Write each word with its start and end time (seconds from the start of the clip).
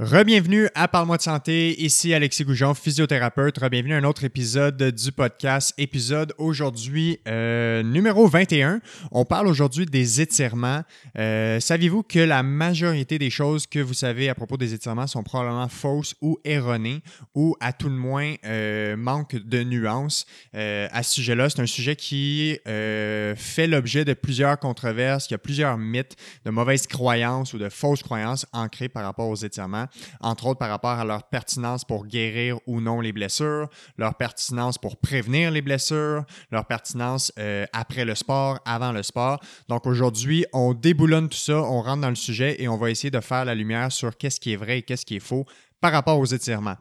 Rebienvenue 0.00 0.68
à 0.74 0.88
Parle-moi 0.88 1.18
de 1.18 1.22
santé, 1.22 1.80
ici 1.80 2.14
Alexis 2.14 2.42
Goujon, 2.42 2.74
physiothérapeute. 2.74 3.58
Rebienvenue 3.58 3.94
à 3.94 3.98
un 3.98 4.02
autre 4.02 4.24
épisode 4.24 4.90
du 4.90 5.12
podcast, 5.12 5.72
épisode 5.78 6.34
aujourd'hui 6.36 7.20
euh, 7.28 7.84
numéro 7.84 8.26
21. 8.26 8.80
On 9.12 9.24
parle 9.24 9.46
aujourd'hui 9.46 9.86
des 9.86 10.20
étirements. 10.20 10.82
Euh, 11.16 11.60
Saviez-vous 11.60 12.02
que 12.02 12.18
la 12.18 12.42
majorité 12.42 13.20
des 13.20 13.30
choses 13.30 13.68
que 13.68 13.78
vous 13.78 13.94
savez 13.94 14.28
à 14.28 14.34
propos 14.34 14.56
des 14.56 14.74
étirements 14.74 15.06
sont 15.06 15.22
probablement 15.22 15.68
fausses 15.68 16.16
ou 16.20 16.40
erronées 16.44 17.00
ou 17.36 17.54
à 17.60 17.72
tout 17.72 17.88
le 17.88 17.94
moins 17.94 18.34
euh, 18.44 18.96
manquent 18.96 19.36
de 19.36 19.62
nuances? 19.62 20.26
Euh, 20.56 20.88
à 20.90 21.04
ce 21.04 21.14
sujet-là? 21.14 21.50
C'est 21.50 21.62
un 21.62 21.66
sujet 21.66 21.94
qui 21.94 22.58
euh, 22.66 23.36
fait 23.36 23.68
l'objet 23.68 24.04
de 24.04 24.14
plusieurs 24.14 24.58
controverses, 24.58 25.28
il 25.30 25.34
y 25.34 25.36
a 25.36 25.38
plusieurs 25.38 25.78
mythes, 25.78 26.16
de 26.44 26.50
mauvaises 26.50 26.88
croyances 26.88 27.54
ou 27.54 27.58
de 27.58 27.68
fausses 27.68 28.02
croyances 28.02 28.44
ancrées 28.52 28.88
par 28.88 29.04
rapport 29.04 29.28
aux 29.28 29.36
étirements 29.36 29.83
entre 30.20 30.46
autres 30.46 30.58
par 30.58 30.70
rapport 30.70 30.98
à 30.98 31.04
leur 31.04 31.24
pertinence 31.24 31.84
pour 31.84 32.06
guérir 32.06 32.58
ou 32.66 32.80
non 32.80 33.00
les 33.00 33.12
blessures, 33.12 33.68
leur 33.98 34.14
pertinence 34.14 34.78
pour 34.78 34.96
prévenir 34.96 35.50
les 35.50 35.62
blessures, 35.62 36.24
leur 36.50 36.66
pertinence 36.66 37.32
euh, 37.38 37.66
après 37.72 38.04
le 38.04 38.14
sport, 38.14 38.58
avant 38.64 38.92
le 38.92 39.02
sport. 39.02 39.40
Donc 39.68 39.86
aujourd'hui, 39.86 40.44
on 40.52 40.74
déboulonne 40.74 41.28
tout 41.28 41.38
ça, 41.38 41.56
on 41.62 41.82
rentre 41.82 42.02
dans 42.02 42.08
le 42.08 42.14
sujet 42.14 42.62
et 42.62 42.68
on 42.68 42.76
va 42.76 42.90
essayer 42.90 43.10
de 43.10 43.20
faire 43.20 43.44
la 43.44 43.54
lumière 43.54 43.92
sur 43.92 44.16
qu'est-ce 44.16 44.40
qui 44.40 44.52
est 44.52 44.56
vrai 44.56 44.78
et 44.78 44.82
qu'est-ce 44.82 45.06
qui 45.06 45.16
est 45.16 45.20
faux 45.20 45.46
par 45.84 45.92
rapport 45.92 46.18
aux 46.18 46.24
étirements. 46.24 46.76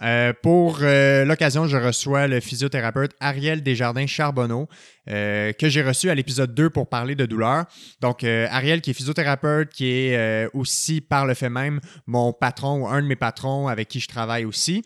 Euh, 0.00 0.32
pour 0.40 0.78
euh, 0.82 1.24
l'occasion, 1.24 1.66
je 1.66 1.76
reçois 1.76 2.28
le 2.28 2.38
physiothérapeute 2.38 3.10
Ariel 3.18 3.64
Desjardins-Charbonneau, 3.64 4.68
euh, 5.10 5.52
que 5.54 5.68
j'ai 5.68 5.82
reçu 5.82 6.08
à 6.08 6.14
l'épisode 6.14 6.54
2 6.54 6.70
pour 6.70 6.88
parler 6.88 7.16
de 7.16 7.26
douleur. 7.26 7.64
Donc, 8.00 8.22
Ariel, 8.22 8.80
qui 8.80 8.90
est 8.90 8.94
physiothérapeute, 8.94 9.70
qui 9.70 9.88
est 9.88 10.48
aussi, 10.54 11.00
par 11.00 11.26
le 11.26 11.34
fait 11.34 11.50
même, 11.50 11.80
mon 12.06 12.32
patron 12.32 12.82
ou 12.82 12.86
un 12.86 13.02
de 13.02 13.08
mes 13.08 13.16
patrons 13.16 13.66
avec 13.66 13.88
qui 13.88 13.98
je 13.98 14.06
travaille 14.06 14.44
aussi. 14.44 14.84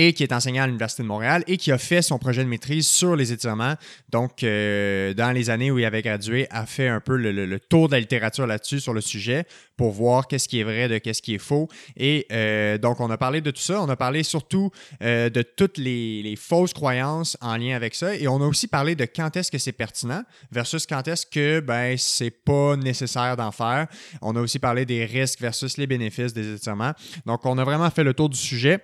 Et 0.00 0.12
qui 0.12 0.22
est 0.22 0.32
enseignant 0.32 0.62
à 0.62 0.66
l'Université 0.68 1.02
de 1.02 1.08
Montréal 1.08 1.42
et 1.48 1.56
qui 1.56 1.72
a 1.72 1.78
fait 1.78 2.02
son 2.02 2.20
projet 2.20 2.44
de 2.44 2.48
maîtrise 2.48 2.86
sur 2.86 3.16
les 3.16 3.32
étirements. 3.32 3.74
Donc, 4.10 4.44
euh, 4.44 5.12
dans 5.12 5.32
les 5.32 5.50
années 5.50 5.72
où 5.72 5.80
il 5.80 5.84
avait 5.84 6.02
gradué, 6.02 6.46
a 6.50 6.66
fait 6.66 6.86
un 6.86 7.00
peu 7.00 7.16
le 7.16 7.58
tour 7.58 7.88
de 7.88 7.94
la 7.94 7.98
littérature 8.00 8.46
là-dessus, 8.46 8.78
sur 8.78 8.94
le 8.94 9.00
sujet, 9.00 9.44
pour 9.76 9.92
voir 9.92 10.26
qu'est-ce 10.26 10.48
qui 10.48 10.60
est 10.60 10.64
vrai 10.64 10.88
de 10.88 10.98
qu'est-ce 10.98 11.22
qui 11.22 11.34
est 11.34 11.38
faux. 11.38 11.68
Et 11.96 12.26
euh, 12.32 12.78
donc, 12.78 13.00
on 13.00 13.10
a 13.10 13.16
parlé 13.16 13.40
de 13.40 13.50
tout 13.50 13.60
ça. 13.60 13.80
On 13.80 13.88
a 13.88 13.96
parlé 13.96 14.22
surtout 14.22 14.70
euh, 15.02 15.30
de 15.30 15.42
toutes 15.42 15.78
les, 15.78 16.22
les 16.22 16.36
fausses 16.36 16.74
croyances 16.74 17.36
en 17.40 17.56
lien 17.56 17.74
avec 17.74 17.94
ça. 17.94 18.14
Et 18.14 18.28
on 18.28 18.42
a 18.42 18.46
aussi 18.46 18.66
parlé 18.66 18.94
de 18.94 19.04
quand 19.04 19.36
est-ce 19.36 19.50
que 19.50 19.58
c'est 19.58 19.72
pertinent 19.72 20.22
versus 20.50 20.86
quand 20.86 21.06
est-ce 21.08 21.24
que 21.24 21.60
ben, 21.60 21.96
c'est 21.96 22.30
pas 22.30 22.76
nécessaire 22.76 23.36
d'en 23.36 23.52
faire. 23.52 23.86
On 24.20 24.34
a 24.36 24.40
aussi 24.40 24.58
parlé 24.58 24.84
des 24.84 25.04
risques 25.04 25.40
versus 25.40 25.76
les 25.76 25.86
bénéfices 25.86 26.32
des 26.32 26.54
étirements. 26.54 26.92
Donc, 27.24 27.46
on 27.46 27.56
a 27.56 27.64
vraiment 27.64 27.90
fait 27.90 28.04
le 28.04 28.14
tour 28.14 28.28
du 28.28 28.38
sujet. 28.38 28.80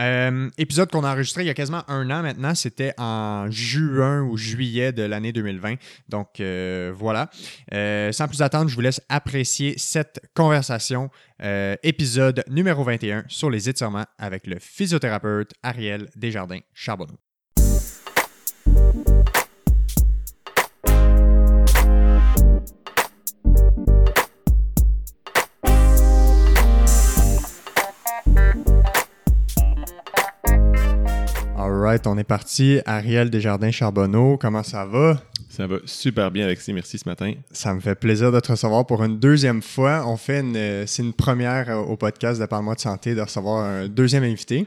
Euh, 0.00 0.50
épisode 0.58 0.90
qu'on 0.90 1.04
a 1.04 1.12
enregistré 1.12 1.42
il 1.42 1.46
y 1.46 1.50
a 1.50 1.54
quasiment 1.54 1.82
un 1.88 2.10
an 2.10 2.22
maintenant, 2.22 2.54
c'était 2.54 2.94
en 2.98 3.50
juin 3.50 4.22
ou 4.22 4.36
juillet 4.36 4.92
de 4.92 5.02
l'année 5.02 5.32
2020. 5.32 5.76
Donc 6.08 6.40
euh, 6.40 6.92
voilà. 6.94 7.30
Euh, 7.72 8.12
sans 8.12 8.28
plus 8.28 8.42
attendre, 8.42 8.68
je 8.68 8.74
vous 8.74 8.80
laisse 8.80 9.00
apprécier 9.08 9.74
cette 9.78 10.20
conversation, 10.34 11.10
euh, 11.42 11.76
épisode 11.82 12.44
numéro 12.48 12.82
21 12.84 13.24
sur 13.28 13.50
les 13.50 13.68
étirements 13.68 14.06
avec 14.18 14.46
le 14.46 14.58
physiothérapeute 14.58 15.52
Ariel 15.62 16.08
Desjardins-Charbonneau. 16.16 17.23
On 32.06 32.18
est 32.18 32.24
parti. 32.24 32.80
Ariel 32.86 33.30
Desjardins-Charbonneau, 33.30 34.36
comment 34.36 34.64
ça 34.64 34.84
va? 34.84 35.20
Ça 35.54 35.66
va 35.68 35.76
super 35.84 36.30
bien, 36.30 36.46
Alexis. 36.46 36.72
Merci 36.72 36.98
ce 36.98 37.08
matin. 37.08 37.32
Ça 37.52 37.72
me 37.74 37.80
fait 37.80 37.94
plaisir 37.94 38.32
de 38.32 38.40
te 38.40 38.50
recevoir 38.50 38.86
pour 38.86 39.04
une 39.04 39.20
deuxième 39.20 39.62
fois. 39.62 40.04
On 40.06 40.16
fait 40.16 40.40
une, 40.40 40.84
c'est 40.86 41.02
une 41.02 41.12
première 41.12 41.70
euh, 41.70 41.76
au 41.76 41.96
podcast 41.96 42.40
de 42.40 42.46
Parle-moi 42.46 42.74
de 42.74 42.80
santé 42.80 43.14
de 43.14 43.20
recevoir 43.20 43.64
un 43.64 43.88
deuxième 43.88 44.24
invité. 44.24 44.66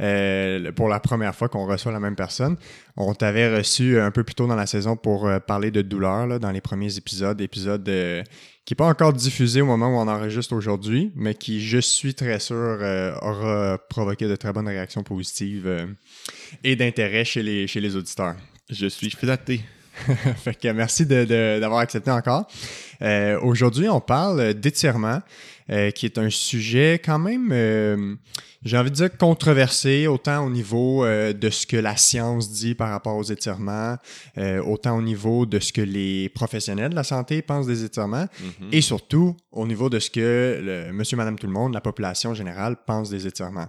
Euh, 0.00 0.72
pour 0.72 0.88
la 0.88 0.98
première 0.98 1.34
fois 1.34 1.50
qu'on 1.50 1.66
reçoit 1.66 1.92
la 1.92 2.00
même 2.00 2.16
personne. 2.16 2.56
On 2.96 3.12
t'avait 3.12 3.54
reçu 3.54 4.00
un 4.00 4.10
peu 4.10 4.24
plus 4.24 4.34
tôt 4.34 4.46
dans 4.46 4.54
la 4.54 4.66
saison 4.66 4.96
pour 4.96 5.26
euh, 5.26 5.40
parler 5.40 5.70
de 5.70 5.82
douleur 5.82 6.26
là, 6.26 6.38
dans 6.38 6.50
les 6.50 6.62
premiers 6.62 6.96
épisodes, 6.96 7.38
euh, 7.88 8.22
qui 8.64 8.72
n'est 8.72 8.76
pas 8.76 8.86
encore 8.86 9.12
diffusé 9.12 9.60
au 9.60 9.66
moment 9.66 9.88
où 9.88 9.98
on 9.98 10.08
enregistre 10.08 10.54
aujourd'hui, 10.54 11.12
mais 11.16 11.34
qui, 11.34 11.60
je 11.60 11.78
suis 11.78 12.14
très 12.14 12.40
sûr, 12.40 12.56
euh, 12.56 13.14
aura 13.20 13.78
provoqué 13.90 14.26
de 14.26 14.36
très 14.36 14.54
bonnes 14.54 14.68
réactions 14.68 15.02
positives 15.02 15.68
et 16.64 16.76
d'intérêt 16.76 17.26
chez 17.26 17.42
les, 17.42 17.66
chez 17.66 17.80
les 17.80 17.94
auditeurs. 17.94 18.36
Je 18.70 18.86
suis 18.86 19.10
flatté. 19.10 19.60
fait 20.36 20.54
que 20.54 20.68
merci 20.68 21.04
d'avoir 21.06 21.80
accepté 21.80 22.10
encore. 22.10 22.46
Euh, 23.02 23.38
Aujourd'hui, 23.40 23.88
on 23.88 24.00
parle 24.00 24.54
d'étirement, 24.54 25.20
euh, 25.70 25.90
qui 25.90 26.06
est 26.06 26.18
un 26.18 26.30
sujet 26.30 27.00
quand 27.04 27.18
même, 27.18 27.50
euh, 27.52 28.14
j'ai 28.64 28.76
envie 28.76 28.90
de 28.90 28.94
dire, 28.96 29.16
controversé, 29.16 30.06
autant 30.06 30.44
au 30.44 30.50
niveau 30.50 31.06
de 31.06 31.50
ce 31.50 31.66
que 31.66 31.76
la 31.78 31.96
science 31.96 32.50
dit 32.50 32.74
par 32.74 32.90
rapport 32.90 33.16
aux 33.16 33.22
étirements, 33.22 33.96
autant 34.66 34.98
au 34.98 35.02
niveau 35.02 35.46
de 35.46 35.58
ce 35.58 35.72
que 35.72 35.80
les 35.80 36.28
professionnels 36.28 36.90
de 36.90 36.94
la 36.94 37.04
santé 37.04 37.40
pensent 37.40 37.66
des 37.66 37.84
étirements, 37.84 38.26
Mhm. 38.60 38.68
et 38.72 38.82
surtout 38.82 39.34
au 39.50 39.66
niveau 39.66 39.88
de 39.88 39.98
ce 39.98 40.10
que 40.10 40.60
le 40.62 40.92
monsieur, 40.92 41.16
madame, 41.16 41.38
tout 41.38 41.46
le 41.46 41.54
monde, 41.54 41.72
la 41.72 41.80
population 41.80 42.34
générale 42.34 42.76
pense 42.86 43.08
des 43.08 43.26
étirements. 43.26 43.68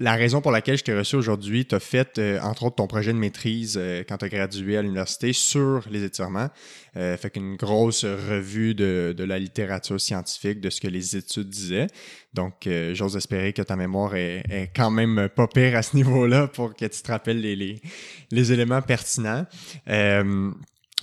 Euh, 0.00 0.04
la 0.04 0.14
raison 0.14 0.40
pour 0.40 0.50
laquelle 0.50 0.78
je 0.78 0.84
t'ai 0.84 0.96
reçu 0.96 1.16
aujourd'hui, 1.16 1.66
tu 1.66 1.74
as 1.74 1.80
fait, 1.80 2.18
euh, 2.18 2.40
entre 2.40 2.64
autres, 2.64 2.76
ton 2.76 2.86
projet 2.86 3.12
de 3.12 3.18
maîtrise 3.18 3.76
euh, 3.78 4.02
quand 4.08 4.18
tu 4.18 4.24
as 4.24 4.28
gradué 4.28 4.76
à 4.76 4.82
l'université 4.82 5.32
sur 5.32 5.84
les 5.90 6.04
étirements. 6.04 6.48
Euh, 6.96 7.16
fait 7.16 7.30
qu'une 7.30 7.56
grosse 7.56 8.04
revue 8.04 8.74
de, 8.74 9.14
la 9.18 9.38
littérature 9.38 10.00
scientifique, 10.00 10.60
de 10.60 10.70
ce 10.70 10.80
que 10.80 10.88
les 10.88 11.16
études 11.16 11.48
disaient. 11.48 11.86
Donc, 12.34 12.66
euh, 12.66 12.94
j'ose 12.94 13.16
espérer 13.16 13.52
que 13.52 13.62
ta 13.62 13.76
mémoire 13.76 14.16
est, 14.16 14.72
quand 14.74 14.90
même 14.90 15.28
pas 15.34 15.46
pire 15.46 15.76
à 15.76 15.82
ce 15.82 15.94
niveau-là 15.96 16.48
pour 16.48 16.74
que 16.74 16.86
tu 16.86 17.02
te 17.02 17.12
rappelles 17.12 17.40
les, 17.40 18.52
éléments 18.52 18.82
pertinents. 18.82 19.46
Euh, 19.88 20.50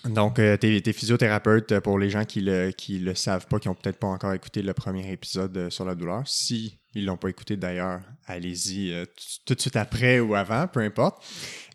donc, 0.05 0.35
tu 0.35 0.41
es, 0.41 0.93
physiothérapeute 0.93 1.71
euh, 1.71 1.81
pour 1.81 1.99
les 1.99 2.09
gens 2.09 2.25
qui 2.25 2.41
le, 2.41 2.71
le 2.89 3.15
savent 3.15 3.47
pas, 3.47 3.59
qui 3.59 3.67
ont 3.67 3.75
peut-être 3.75 3.99
pas 3.99 4.07
encore 4.07 4.33
écouté 4.33 4.61
le 4.61 4.73
premier 4.73 5.11
épisode 5.11 5.57
euh, 5.57 5.69
sur 5.69 5.85
la 5.85 5.95
douleur. 5.95 6.23
Si 6.25 6.77
ils 6.97 7.05
l'ont 7.05 7.17
pas 7.17 7.29
écouté 7.29 7.55
d'ailleurs, 7.57 8.01
allez-y 8.25 8.91
euh, 8.91 9.05
tout- 9.45 9.55
de 9.55 9.59
suite 9.61 9.75
après 9.75 10.19
ou 10.19 10.35
avant, 10.35 10.67
peu 10.67 10.79
importe. 10.81 11.23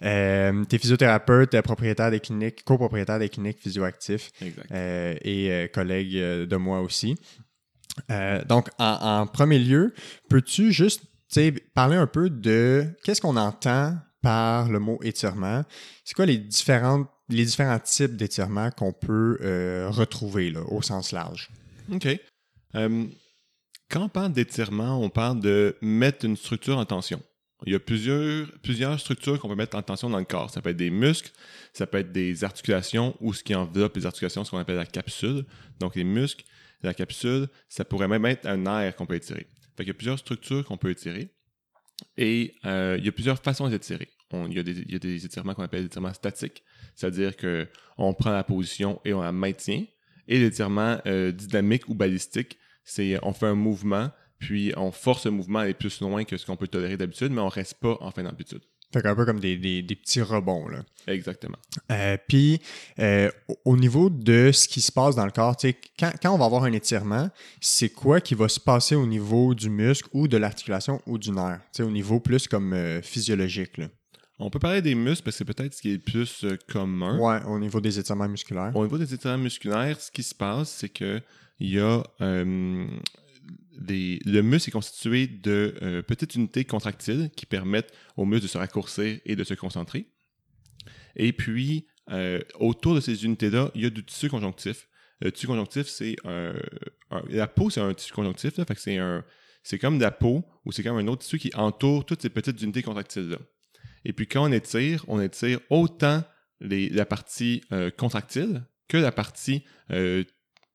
Euh, 0.02 0.64
tu 0.68 0.76
es 0.76 0.78
physiothérapeute, 0.78 1.60
propriétaire 1.62 2.10
des 2.10 2.20
cliniques, 2.20 2.64
copropriétaire 2.64 3.18
des 3.18 3.28
cliniques 3.28 3.58
physioactifs 3.60 4.30
Exact. 4.40 4.70
euh, 4.72 5.14
et 5.22 5.50
euh, 5.52 5.68
collègue 5.68 6.12
de 6.14 6.56
moi 6.56 6.80
aussi. 6.80 7.16
Donc, 8.48 8.68
en, 8.78 9.20
en 9.20 9.26
premier 9.26 9.58
lieu, 9.58 9.94
peux-tu 10.28 10.72
juste 10.72 11.02
parler 11.74 11.96
un 11.96 12.06
peu 12.06 12.30
de 12.30 12.86
qu'est-ce 13.04 13.20
qu'on 13.20 13.36
entend 13.36 13.96
par 14.22 14.68
le 14.70 14.78
mot 14.78 14.98
étirement? 15.02 15.62
C'est 16.04 16.14
quoi 16.14 16.26
les 16.26 16.38
différentes 16.38 17.08
les 17.28 17.44
différents 17.46 17.78
types 17.78 18.16
d'étirements 18.16 18.70
qu'on 18.70 18.92
peut 18.92 19.38
retrouver 19.90 20.50
là, 20.50 20.60
au 20.68 20.82
sens 20.82 21.12
large? 21.12 21.50
OK. 21.92 22.08
Quand 23.92 24.04
on 24.04 24.08
parle 24.08 24.32
d'étirement, 24.32 24.98
on 25.02 25.10
parle 25.10 25.40
de 25.40 25.76
mettre 25.82 26.24
une 26.24 26.36
structure 26.36 26.78
en 26.78 26.84
tension. 26.86 27.22
Il 27.66 27.72
y 27.72 27.76
a 27.76 27.78
plusieurs, 27.78 28.98
structures 28.98 29.38
qu'on 29.38 29.48
peut 29.48 29.54
mettre 29.54 29.76
en 29.76 29.82
tension 29.82 30.10
dans 30.10 30.18
le 30.18 30.24
corps. 30.24 30.50
Ça 30.50 30.60
peut 30.60 30.70
être 30.70 30.76
des 30.76 30.90
muscles, 30.90 31.30
ça 31.72 31.86
peut 31.86 31.98
être 31.98 32.10
des 32.10 32.42
articulations 32.42 33.14
ou 33.20 33.32
ce 33.34 33.44
qui 33.44 33.54
enveloppe 33.54 33.94
les 33.96 34.06
articulations, 34.06 34.44
ce 34.44 34.50
qu'on 34.50 34.58
appelle 34.58 34.76
la 34.76 34.86
capsule. 34.86 35.44
Donc 35.78 35.94
les 35.94 36.02
muscles, 36.04 36.44
la 36.82 36.92
capsule, 36.94 37.46
ça 37.68 37.84
pourrait 37.84 38.08
même 38.08 38.24
être 38.26 38.46
un 38.46 38.66
air 38.66 38.96
qu'on 38.96 39.06
peut 39.06 39.14
étirer. 39.14 39.46
Qu'il 39.76 39.86
y 39.86 39.90
a 39.90 39.94
plusieurs 39.94 40.18
structures 40.18 40.64
qu'on 40.64 40.76
peut 40.76 40.90
étirer 40.90 41.28
et 42.16 42.54
euh, 42.64 42.96
il 42.98 43.04
y 43.04 43.08
a 43.08 43.12
plusieurs 43.12 43.38
façons 43.38 43.68
d'étirer. 43.68 44.08
On- 44.32 44.46
Il 44.48 44.54
y, 44.54 44.58
a 44.58 44.62
des- 44.62 44.80
il 44.80 44.92
y 44.92 44.96
a 44.96 44.98
des 44.98 45.24
étirements 45.26 45.54
qu'on 45.54 45.62
appelle 45.62 45.80
des 45.80 45.86
étirements 45.86 46.14
statiques, 46.14 46.62
c'est-à-dire 46.96 47.36
qu'on 47.36 48.14
prend 48.14 48.30
la 48.32 48.42
position 48.44 49.00
et 49.04 49.12
on 49.12 49.20
la 49.22 49.32
maintient. 49.32 49.84
Et 50.28 50.38
l'étirement 50.38 50.98
euh, 51.06 51.32
dynamique 51.32 51.88
ou 51.88 51.94
balistique, 51.94 52.58
c'est 52.84 53.18
on 53.22 53.32
fait 53.32 53.46
un 53.46 53.54
mouvement, 53.54 54.10
puis 54.38 54.72
on 54.76 54.90
force 54.90 55.24
le 55.26 55.32
mouvement 55.32 55.60
à 55.60 55.62
aller 55.62 55.74
plus 55.74 56.00
loin 56.00 56.24
que 56.24 56.36
ce 56.36 56.46
qu'on 56.46 56.56
peut 56.56 56.68
tolérer 56.68 56.96
d'habitude, 56.96 57.30
mais 57.32 57.40
on 57.40 57.48
reste 57.48 57.74
pas 57.80 57.96
en 58.00 58.10
fin 58.10 58.22
d'habitude. 58.22 58.60
Fait 58.92 59.06
un 59.06 59.14
peu 59.16 59.24
comme 59.24 59.40
des, 59.40 59.56
des- 59.56 59.82
des 59.82 59.94
petits 59.96 60.20
rebonds. 60.20 60.68
Là. 60.68 60.80
Exactement. 61.06 61.56
Euh, 61.90 62.18
Puis, 62.28 62.60
euh, 62.98 63.30
au- 63.48 63.56
au 63.64 63.76
niveau 63.78 64.10
de 64.10 64.50
ce 64.52 64.68
qui 64.68 64.82
se 64.82 64.92
passe 64.92 65.16
dans 65.16 65.24
le 65.24 65.30
corps, 65.30 65.56
tu 65.56 65.68
sais, 65.68 65.76
quand, 65.98 66.12
quand 66.20 66.30
on 66.34 66.36
va 66.36 66.44
avoir 66.44 66.64
un 66.64 66.72
étirement, 66.72 67.30
c'est 67.58 67.88
quoi 67.88 68.20
qui 68.20 68.34
va 68.34 68.48
se 68.50 68.60
passer 68.60 68.94
au 68.94 69.06
niveau 69.06 69.54
du 69.54 69.70
muscle 69.70 70.10
ou 70.12 70.28
de 70.28 70.36
l'articulation 70.36 71.00
ou 71.06 71.16
du 71.16 71.30
nerf? 71.30 71.60
Au 71.80 71.84
niveau 71.90 72.20
plus 72.20 72.46
comme 72.46 72.74
euh, 72.74 73.00
physiologique. 73.00 73.78
Là. 73.78 73.86
On 74.38 74.50
peut 74.50 74.58
parler 74.58 74.82
des 74.82 74.94
muscles 74.94 75.22
parce 75.24 75.38
que 75.38 75.44
c'est 75.46 75.54
peut-être 75.54 75.72
ce 75.72 75.80
qui 75.80 75.88
est 75.90 75.94
le 75.94 75.98
plus 76.00 76.44
commun. 76.70 77.18
Ouais, 77.18 77.42
au 77.46 77.58
niveau 77.58 77.80
des 77.80 77.98
étirements 77.98 78.28
musculaires. 78.28 78.72
Au 78.74 78.82
niveau 78.82 78.98
des 78.98 79.14
étirements 79.14 79.38
musculaires, 79.44 79.98
ce 79.98 80.10
qui 80.10 80.22
se 80.22 80.34
passe, 80.34 80.68
c'est 80.68 80.90
que 80.90 81.18
il 81.62 81.70
y 81.70 81.78
a 81.78 82.02
euh, 82.20 82.86
les- 83.88 84.18
le 84.24 84.42
muscle 84.42 84.70
est 84.70 84.72
constitué 84.72 85.26
de 85.26 85.74
euh, 85.82 86.02
petites 86.02 86.34
unités 86.34 86.64
contractiles 86.64 87.30
qui 87.36 87.46
permettent 87.46 87.92
au 88.16 88.24
muscle 88.24 88.42
de 88.42 88.48
se 88.48 88.58
raccourcir 88.58 89.20
et 89.24 89.36
de 89.36 89.44
se 89.44 89.54
concentrer. 89.54 90.06
Et 91.16 91.32
puis, 91.32 91.86
euh, 92.10 92.40
autour 92.58 92.94
de 92.96 93.00
ces 93.00 93.24
unités-là, 93.24 93.70
il 93.74 93.82
y 93.82 93.86
a 93.86 93.90
du 93.90 94.04
tissu 94.04 94.28
conjonctif. 94.28 94.88
Le 95.20 95.30
tissu 95.30 95.46
conjonctif, 95.46 95.86
c'est 95.86 96.16
un, 96.24 96.52
La 97.28 97.46
peau, 97.46 97.70
c'est 97.70 97.80
un 97.80 97.94
tissu 97.94 98.12
conjonctif, 98.12 98.56
là, 98.56 98.64
fait 98.64 98.74
que 98.74 98.80
c'est 98.80 98.98
un. 98.98 99.24
C'est 99.62 99.78
comme 99.78 99.98
de 99.98 100.02
la 100.02 100.10
peau 100.10 100.44
ou 100.64 100.72
c'est 100.72 100.82
comme 100.82 100.96
un 100.96 101.06
autre 101.06 101.22
tissu 101.22 101.38
qui 101.38 101.52
entoure 101.54 102.04
toutes 102.04 102.22
ces 102.22 102.30
petites 102.30 102.60
unités 102.60 102.82
contractiles-là. 102.82 103.38
Et 104.04 104.12
puis 104.12 104.26
quand 104.26 104.42
on 104.48 104.52
étire, 104.52 105.04
on 105.06 105.20
étire 105.20 105.60
autant 105.70 106.24
les- 106.60 106.88
la 106.88 107.06
partie 107.06 107.62
contractile 107.96 108.64
que 108.88 108.96
la 108.96 109.12
partie 109.12 109.62
euh, 109.92 110.24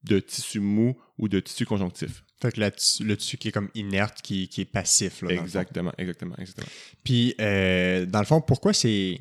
de 0.04 0.20
tissu 0.20 0.60
mou 0.60 0.98
ou 1.18 1.28
de 1.28 1.40
tissu 1.40 1.66
conjonctif. 1.66 2.24
Fait 2.42 2.52
que 2.52 2.60
la 2.60 2.70
le 2.70 3.16
tissu 3.18 3.38
qui 3.38 3.48
est 3.48 3.52
comme 3.52 3.70
inerte, 3.74 4.22
qui, 4.22 4.48
qui 4.48 4.62
est 4.62 4.66
passif. 4.66 5.22
Là. 5.24 5.32
Exactement, 5.32 5.92
exactement, 5.98 6.36
exactement. 6.38 6.68
Puis, 7.04 7.34
euh, 7.42 8.06
dans 8.06 8.20
le 8.20 8.26
fond, 8.26 8.42
pourquoi 8.42 8.74
c'est 8.74 9.20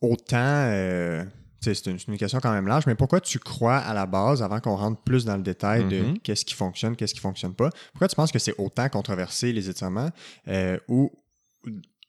autant. 0.00 0.36
euh, 0.38 1.24
c'est 1.60 1.86
une, 1.86 1.98
question 2.16 2.38
quand 2.38 2.52
même 2.52 2.68
large, 2.68 2.86
mais 2.86 2.94
pourquoi 2.94 3.20
tu 3.20 3.40
crois 3.40 3.78
à 3.78 3.92
la 3.92 4.06
base, 4.06 4.40
avant 4.42 4.60
qu'on 4.60 4.76
rentre 4.76 5.02
plus 5.02 5.24
dans 5.24 5.36
le 5.36 5.42
détail 5.42 5.88
de 5.88 6.02
Mhm. 6.02 6.18
qu'est-ce 6.20 6.44
qui 6.44 6.54
fonctionne, 6.54 6.94
qu'est-ce 6.94 7.12
qui 7.14 7.18
fonctionne 7.20 7.54
pas, 7.54 7.70
pourquoi 7.92 8.06
tu 8.06 8.14
penses 8.14 8.30
que 8.30 8.38
c'est 8.38 8.54
autant 8.58 8.88
controversé 8.88 9.52
les 9.52 9.68
étirements 9.68 10.10
euh, 10.46 10.78
ou 10.86 11.10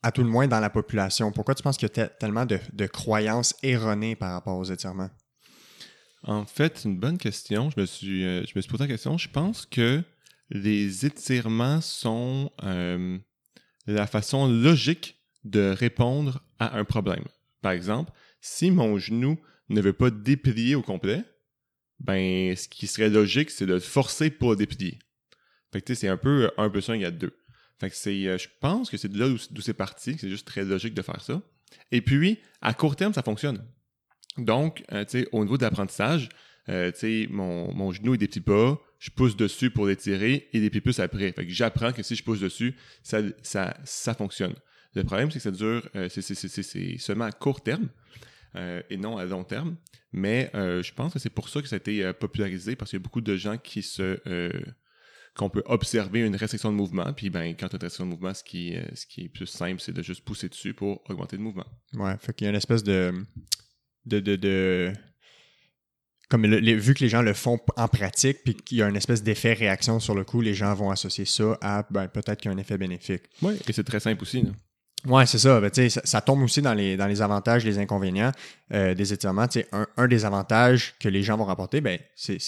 à 0.03 0.11
tout 0.11 0.21
le 0.21 0.29
moins 0.29 0.47
dans 0.47 0.59
la 0.59 0.69
population? 0.69 1.31
Pourquoi 1.31 1.55
tu 1.55 1.63
penses 1.63 1.77
qu'il 1.77 1.89
y 1.89 1.99
a 1.99 2.07
te- 2.07 2.13
tellement 2.19 2.45
de, 2.45 2.59
de 2.71 2.85
croyances 2.85 3.55
erronées 3.63 4.15
par 4.15 4.33
rapport 4.33 4.57
aux 4.57 4.65
étirements? 4.65 5.09
En 6.27 6.45
fait, 6.45 6.81
une 6.83 6.99
bonne 6.99 7.17
question. 7.17 7.69
Je 7.69 7.79
me 7.79 7.85
suis, 7.85 8.25
euh, 8.25 8.43
je 8.45 8.53
posé 8.67 8.83
la 8.83 8.87
question. 8.87 9.17
Je 9.17 9.29
pense 9.29 9.65
que 9.65 10.03
les 10.49 11.05
étirements 11.05 11.79
sont 11.79 12.51
euh, 12.63 13.17
la 13.87 14.07
façon 14.07 14.49
logique 14.49 15.15
de 15.45 15.69
répondre 15.69 16.43
à 16.59 16.77
un 16.77 16.83
problème. 16.83 17.23
Par 17.61 17.71
exemple, 17.71 18.11
si 18.41 18.71
mon 18.71 18.97
genou 18.97 19.39
ne 19.69 19.79
veut 19.79 19.93
pas 19.93 20.09
déplier 20.09 20.75
au 20.75 20.81
complet, 20.81 21.23
ben, 22.01 22.53
ce 22.57 22.67
qui 22.67 22.87
serait 22.87 23.09
logique, 23.09 23.49
c'est 23.49 23.65
de 23.65 23.75
le 23.75 23.79
forcer 23.79 24.29
pour 24.29 24.57
déplier. 24.57 24.99
Fait 25.71 25.81
que, 25.81 25.95
c'est 25.95 26.09
un 26.09 26.17
peu 26.17 26.51
un 26.57 26.69
plus 26.69 26.89
un 26.89 26.95
égale 26.95 27.17
deux. 27.17 27.37
Fait 27.79 27.89
que 27.89 27.95
c'est, 27.95 28.27
euh, 28.27 28.37
je 28.37 28.49
pense 28.59 28.89
que 28.89 28.97
c'est 28.97 29.07
de 29.07 29.17
là 29.17 29.29
d'où 29.29 29.61
c'est 29.61 29.73
parti, 29.73 30.17
c'est 30.19 30.29
juste 30.29 30.45
très 30.45 30.65
logique 30.65 30.93
de 30.93 31.01
faire 31.01 31.21
ça. 31.21 31.41
Et 31.91 32.01
puis, 32.01 32.39
à 32.59 32.73
court 32.73 32.97
terme, 32.97 33.13
ça 33.13 33.23
fonctionne. 33.23 33.65
Donc, 34.37 34.83
euh, 34.91 35.03
au 35.31 35.43
niveau 35.43 35.57
de 35.57 35.63
l'apprentissage, 35.63 36.29
euh, 36.69 36.91
mon, 37.29 37.73
mon 37.73 37.91
genou 37.91 38.13
il 38.15 38.17
déplie 38.17 38.41
pas, 38.41 38.79
je 38.99 39.09
pousse 39.11 39.35
dessus 39.37 39.69
pour 39.71 39.85
l'étirer 39.87 40.49
et 40.53 40.59
déplie 40.59 40.81
plus 40.81 40.99
après. 40.99 41.31
Fait 41.31 41.45
que 41.45 41.51
j'apprends 41.51 41.91
que 41.93 42.03
si 42.03 42.15
je 42.15 42.23
pousse 42.23 42.39
dessus, 42.39 42.75
ça, 43.03 43.19
ça, 43.41 43.77
ça 43.83 44.13
fonctionne. 44.13 44.53
Le 44.95 45.03
problème, 45.03 45.29
c'est 45.31 45.39
que 45.39 45.43
ça 45.43 45.51
dure, 45.51 45.87
euh, 45.95 46.09
c'est- 46.09 46.21
c'est- 46.23 46.97
seulement 46.97 47.25
à 47.25 47.31
court 47.31 47.61
terme 47.61 47.89
euh, 48.55 48.81
et 48.89 48.97
non 48.97 49.17
à 49.17 49.25
long 49.25 49.43
terme. 49.43 49.75
Mais 50.11 50.49
euh, 50.55 50.81
je 50.81 50.93
pense 50.93 51.13
que 51.13 51.19
c'est 51.19 51.29
pour 51.29 51.49
ça 51.49 51.61
que 51.61 51.67
ça 51.67 51.75
a 51.75 51.77
été 51.77 52.11
popularisé 52.13 52.75
parce 52.75 52.89
qu'il 52.89 52.97
y 52.99 53.01
a 53.01 53.03
beaucoup 53.03 53.21
de 53.21 53.35
gens 53.35 53.57
qui 53.57 53.81
se 53.83 54.19
qu'on 55.35 55.51
peut 55.51 55.61
observer 55.67 56.21
une 56.21 56.35
restriction 56.35 56.71
de 56.71 56.75
mouvement. 56.77 57.13
Puis 57.13 57.29
ben, 57.29 57.55
quand 57.55 57.67
tu 57.69 57.75
as 57.75 57.77
une 57.77 57.83
restriction 57.83 58.05
de 58.05 58.09
mouvement, 58.09 58.33
ce 58.33 58.43
qui, 58.43 58.75
ce 58.95 59.05
qui 59.05 59.25
est 59.25 59.29
plus 59.29 59.45
simple, 59.45 59.79
c'est 59.79 59.91
de 59.93 60.01
juste 60.01 60.23
pousser 60.25 60.49
dessus 60.49 60.73
pour 60.73 61.07
augmenter 61.07 61.37
le 61.37 61.43
mouvement. 61.43 61.67
Ouais, 61.93 62.15
fait 62.19 62.33
qu'il 62.33 62.45
y 62.45 62.47
a 62.47 62.49
une 62.49 62.55
espèce 62.55 62.83
de. 62.83 63.13
De, 64.07 64.19
de, 64.19 64.35
de- 64.35 64.93
comme 66.29 66.45
vu 66.45 66.93
que 66.93 67.03
les 67.03 67.09
gens 67.09 67.21
le 67.21 67.33
font 67.33 67.59
en 67.77 67.87
pratique, 67.87 68.39
puis 68.43 68.53
qu'il 68.55 68.79
y 68.79 68.81
a 68.81 68.89
une 68.89 68.95
espèce 68.97 69.23
d'effet 69.23 69.53
réaction 69.53 69.99
sur 69.99 70.13
le 70.13 70.23
coup, 70.25 70.41
les 70.41 70.53
gens 70.53 70.73
vont 70.73 70.91
associer 70.91 71.25
ça 71.25 71.57
à 71.61 71.85
ben, 71.89 72.07
peut-être 72.07 72.41
qu'il 72.41 72.51
y 72.51 72.53
a 72.53 72.55
un 72.57 72.59
effet 72.59 72.77
bénéfique. 72.77 73.23
Oui, 73.41 73.53
et 73.67 73.71
c'est 73.73 73.83
très 73.85 73.99
simple 74.01 74.21
aussi. 74.23 74.43
Ouais, 75.07 75.25
c'est 75.25 75.37
ça. 75.37 75.59
Ben, 75.61 75.69
tu 75.71 75.81
sais, 75.81 75.89
ça. 75.89 76.01
Ça 76.03 76.21
tombe 76.21 76.41
aussi 76.43 76.61
dans 76.61 76.73
les, 76.73 76.97
dans 76.97 77.07
les 77.07 77.21
avantages, 77.21 77.63
les 77.63 77.79
inconvénients 77.79 78.31
euh, 78.73 78.93
des 78.93 79.13
étirements. 79.13 79.45
Un, 79.71 79.85
un 79.95 80.07
des 80.07 80.25
avantages 80.25 80.95
que 80.99 81.07
les 81.07 81.23
gens 81.23 81.37
vont 81.37 81.45
rapporter, 81.45 81.81
ben, 81.81 81.97
c'est 82.15 82.39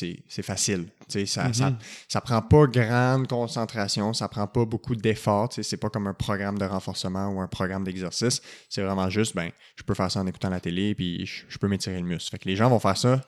facile. 0.42 0.86
Tu 1.08 1.22
sais, 1.22 1.26
Ça, 1.26 1.54
ça, 1.54 1.70
Mhm. 1.70 1.78
ça 2.08 2.22
prend 2.22 2.42
pas 2.42 2.66
grande 2.68 3.28
concentration, 3.28 4.14
ça 4.14 4.28
prend 4.28 4.48
pas 4.48 4.66
beaucoup 4.66 4.96
d'efforts. 4.96 5.50
C'est 5.62 5.78
pas 5.78 5.90
comme 5.90 6.08
un 6.08 6.14
programme 6.14 6.58
de 6.58 6.66
renforcement 6.66 7.30
ou 7.30 7.40
un 7.40 7.48
programme 7.48 7.84
d'exercice. 7.84 8.42
C'est 8.70 8.82
vraiment 8.82 9.10
juste, 9.10 9.36
ben, 9.36 9.50
je 9.76 9.84
peux 9.84 9.94
faire 9.94 10.12
ça 10.12 10.20
en 10.20 10.28
écoutant 10.28 10.50
la 10.50 10.60
télé, 10.60 10.96
puis 10.96 11.26
je, 11.26 11.44
je 11.48 11.58
peux 11.58 11.68
m'étirer 11.68 11.98
le 12.00 12.06
muscle. 12.06 12.30
Fait 12.32 12.40
que 12.40 12.48
les 12.50 12.56
gens 12.56 12.70
vont 12.70 12.80
faire 12.80 12.98
ça 12.98 13.22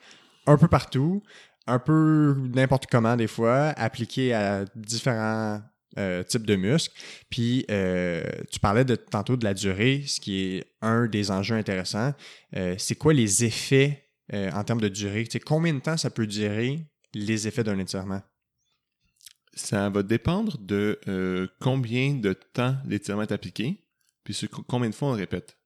un 0.48 0.58
peu 0.58 0.68
partout, 0.68 1.22
un 1.68 1.80
peu 1.80 2.36
n'importe 2.56 2.88
comment 2.92 3.16
des 3.16 3.28
fois, 3.28 3.68
appliqué 3.78 4.34
à 4.34 4.66
différents 4.76 5.62
euh, 5.98 6.24
types 6.24 6.46
de 6.46 6.56
muscles. 6.56 6.94
Puis 7.30 7.66
euh, 7.70 8.24
tu 8.52 8.60
parlais 8.60 8.86
tantôt 8.86 9.36
de 9.36 9.44
la 9.44 9.54
durée, 9.54 10.04
ce 10.08 10.20
qui 10.22 10.42
est 10.42 10.66
un 10.82 11.08
des 11.08 11.32
enjeux 11.32 11.56
intéressants. 11.56 12.14
Euh, 12.56 12.76
c'est 12.78 12.96
quoi 12.96 13.14
les 13.14 13.44
effets 13.44 14.08
en 14.34 14.64
termes 14.64 14.80
de 14.80 14.88
durée? 14.88 15.28
Combien 15.46 15.74
de 15.74 15.80
temps 15.80 15.98
ça 15.98 16.10
peut 16.10 16.26
durer 16.26 16.80
les 17.14 17.48
effets 17.50 17.66
d'un 17.66 17.78
étirement? 17.80 18.22
Ça 19.54 19.90
va 19.90 20.04
dépendre 20.04 20.58
de 20.58 20.98
combien 21.60 22.14
de 22.14 22.32
temps 22.32 22.78
l'étirement 22.86 23.24
est 23.24 23.34
appliqué, 23.34 23.84
puis 24.24 24.34
sur 24.34 24.50
co- 24.50 24.64
combien 24.64 24.90
de 24.90 24.96
fois 24.96 25.10
on 25.10 25.14
le 25.16 25.18
répète. 25.20 25.58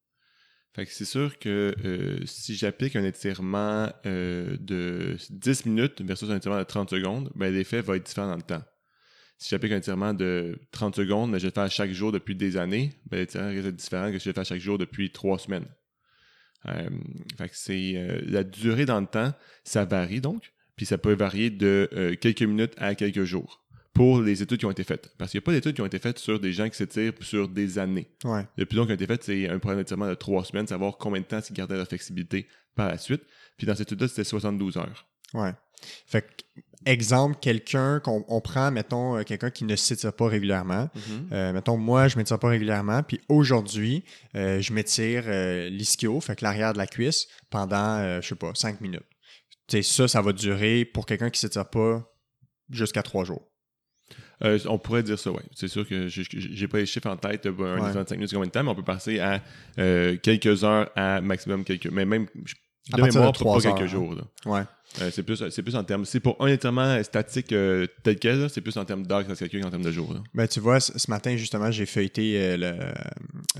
Fait 0.75 0.86
c'est 0.89 1.06
sûr 1.06 1.38
que 1.38 1.75
si 2.25 2.56
j'applique 2.56 2.95
un 2.95 3.04
étirement 3.04 3.92
de 4.04 5.16
10 5.30 5.66
minutes 5.68 6.01
versus 6.01 6.30
un 6.31 6.38
étirement 6.38 6.57
de 6.57 6.63
30 6.63 6.89
secondes, 6.89 7.31
ben 7.36 7.54
l'effet 7.54 7.81
va 7.81 7.95
être 7.98 8.06
différent 8.07 8.30
dans 8.30 8.36
le 8.36 8.42
temps. 8.42 8.63
Si 9.38 9.50
j'applique 9.50 9.74
un 9.74 9.78
étirement 9.78 10.14
de 10.14 10.58
30 10.72 10.96
secondes, 10.96 11.32
mais 11.32 11.40
je 11.40 11.46
le 11.46 11.52
fais 11.52 11.62
à 11.62 11.70
chaque 11.70 11.92
jour 11.92 12.12
depuis 12.12 12.36
des 12.36 12.58
années, 12.58 12.94
ben 13.08 13.18
l'étirement 13.18 13.50
risque 13.50 13.64
d'être 13.64 13.76
différent 13.76 14.12
que 14.12 14.18
si 14.18 14.26
je 14.26 14.30
le 14.30 14.34
fais 14.34 14.42
à 14.42 14.46
chaque 14.46 14.60
jour 14.60 14.78
depuis 14.78 15.12
trois 15.12 15.38
semaines. 15.38 15.66
Euh, 16.68 16.90
fait 17.38 17.50
que 17.50 17.56
c'est 17.56 17.94
euh, 17.96 18.22
la 18.26 18.44
durée 18.44 18.86
dans 18.86 19.00
le 19.00 19.08
temps, 19.08 19.34
ça 19.64 19.86
varie 19.86 20.22
donc, 20.22 20.54
puis 20.76 20.86
ça 20.86 20.98
peut 20.98 21.14
varier 21.14 21.50
de 21.50 21.90
euh, 21.94 22.16
quelques 22.16 22.42
minutes 22.42 22.74
à 22.78 22.96
quelques 22.96 23.24
jours 23.24 23.66
pour 23.94 24.22
les 24.22 24.42
études 24.42 24.60
qui 24.60 24.66
ont 24.66 24.72
été 24.72 24.84
faites. 24.84 25.14
Parce 25.18 25.32
qu'il 25.32 25.40
n'y 25.40 25.44
a 25.44 25.46
pas 25.46 25.54
d'études 25.54 25.76
qui 25.76 25.81
ont 25.81 25.86
été 25.86 26.00
faites 26.00 26.20
sur 26.20 26.40
des 26.40 26.52
gens 26.52 26.70
qui 26.70 26.76
s'étirent 26.76 27.14
sur 27.22 27.48
des 27.48 27.80
années. 27.80 28.10
Ouais. 28.26 28.46
Le 28.58 28.66
plus 28.66 28.78
long 28.78 28.86
qui 28.86 28.92
a 28.92 28.96
été 28.96 29.08
fait, 29.08 29.24
c'est 29.24 29.48
un 29.48 29.58
programme 29.58 29.80
d'étirement 29.80 30.10
de 30.10 30.16
trois 30.16 30.44
semaines, 30.44 30.68
savoir 30.68 30.98
combien 30.98 31.22
de 31.22 31.26
temps 31.26 31.40
ils 31.50 31.54
gardaient 31.54 31.78
leur 31.78 31.88
flexibilité 31.88 32.48
par 32.76 32.90
la 32.90 32.98
suite. 32.98 33.22
Puis 33.58 33.66
dans 33.66 33.74
cette 33.74 33.88
étude-là, 33.88 34.10
c'était 34.10 34.26
72 34.26 34.78
heures. 34.78 35.08
Ouais. 35.36 35.52
Fait 36.08 36.22
que, 36.22 36.62
exemple, 36.86 37.38
quelqu'un 37.42 38.00
qu'on 38.00 38.24
on 38.28 38.42
prend, 38.42 38.72
mettons, 38.72 39.18
euh, 39.18 39.24
quelqu'un 39.24 39.50
qui 39.52 39.66
ne 39.66 39.76
s'étire 39.76 40.14
pas 40.14 40.28
régulièrement. 40.28 40.90
Euh, 41.31 41.52
mettons, 41.54 41.78
moi, 41.78 42.07
je 42.07 42.18
m'étire 42.18 42.40
pas 42.40 42.50
régulièrement, 42.50 43.04
puis 43.04 43.19
aujourd'hui, 43.30 44.04
euh, 44.36 44.62
je 44.62 44.74
m'étire 44.74 45.24
euh, 45.28 45.69
l'ischio, 45.69 46.19
fait 46.21 46.36
que 46.36 46.44
l'arrière 46.44 46.74
de 46.74 46.78
la 46.78 46.88
cuisse, 46.88 47.28
pendant, 47.50 48.21
je 48.21 48.28
sais 48.28 48.36
pas, 48.36 48.52
5 48.56 48.81
minutes. 48.81 49.04
Tu 49.68 49.78
sais, 49.78 49.83
ça, 49.83 50.07
ça 50.07 50.21
va 50.21 50.31
durer 50.31 50.86
pour 50.86 51.06
quelqu'un 51.06 51.30
qui 51.30 51.40
s'étire 51.40 51.69
pas 51.69 52.07
jusqu'à 52.69 53.02
3 53.04 53.26
jours. 53.26 53.48
Euh, 54.44 54.59
on 54.68 54.78
pourrait 54.78 55.02
dire 55.02 55.18
ça, 55.18 55.31
oui. 55.31 55.42
C'est 55.56 55.69
sûr 55.69 55.88
que 55.88 56.07
j'ai 56.07 56.68
pas 56.68 56.78
les 56.80 56.86
chiffres 56.86 57.07
en 57.09 57.16
tête, 57.16 57.45
un 57.45 57.52
Ouais. 57.52 57.92
25 57.92 58.16
minutes, 58.16 58.33
combien 58.33 58.48
de 58.48 58.52
temps, 58.52 58.64
mais 58.64 58.69
on 58.69 58.76
peut 58.76 58.83
passer 58.83 59.19
à 59.19 59.42
euh, 59.80 60.18
quelques 60.18 60.64
heures 60.64 60.92
à 60.95 61.21
maximum 61.21 61.64
quelques. 61.64 61.88
Mais 61.88 62.06
même 62.06 62.28
je- 62.44 62.54
de 62.92 62.97
partir 62.97 63.13
de 63.13 63.18
mémoire, 63.19 63.33
pas, 63.33 63.68
heures, 63.68 63.75
quelques 63.75 63.89
jours. 63.89 64.15
là. 64.15 64.21
Ouais. 64.45 64.61
Euh, 65.01 65.09
c'est 65.11 65.23
plus, 65.23 65.44
c'est 65.49 65.61
plus 65.61 65.75
en 65.75 65.83
termes. 65.83 66.06
C'est 66.06 66.21
pour 66.21 66.37
un 66.39 66.47
étirement 66.47 67.04
statique 67.04 67.51
euh, 67.51 67.85
tel 68.04 68.18
quel, 68.18 68.39
là, 68.44 68.47
c'est 68.47 68.61
plus 68.61 68.77
en 68.77 68.85
termes 68.85 69.06
d'heures 69.06 69.23
que 69.23 69.27
ça 69.27 69.35
se 69.35 69.39
calcule 69.42 69.61
qu'en 69.61 69.69
termes 69.69 69.83
de 69.83 69.92
jours. 69.92 70.13
là. 70.13 70.21
Ben, 70.33 70.47
tu 70.47 70.61
vois, 70.61 70.80
ce 70.80 71.09
matin, 71.11 71.35
justement, 71.35 71.69
j'ai 71.69 71.85
feuilleté 71.85 72.35
euh, 72.37 72.57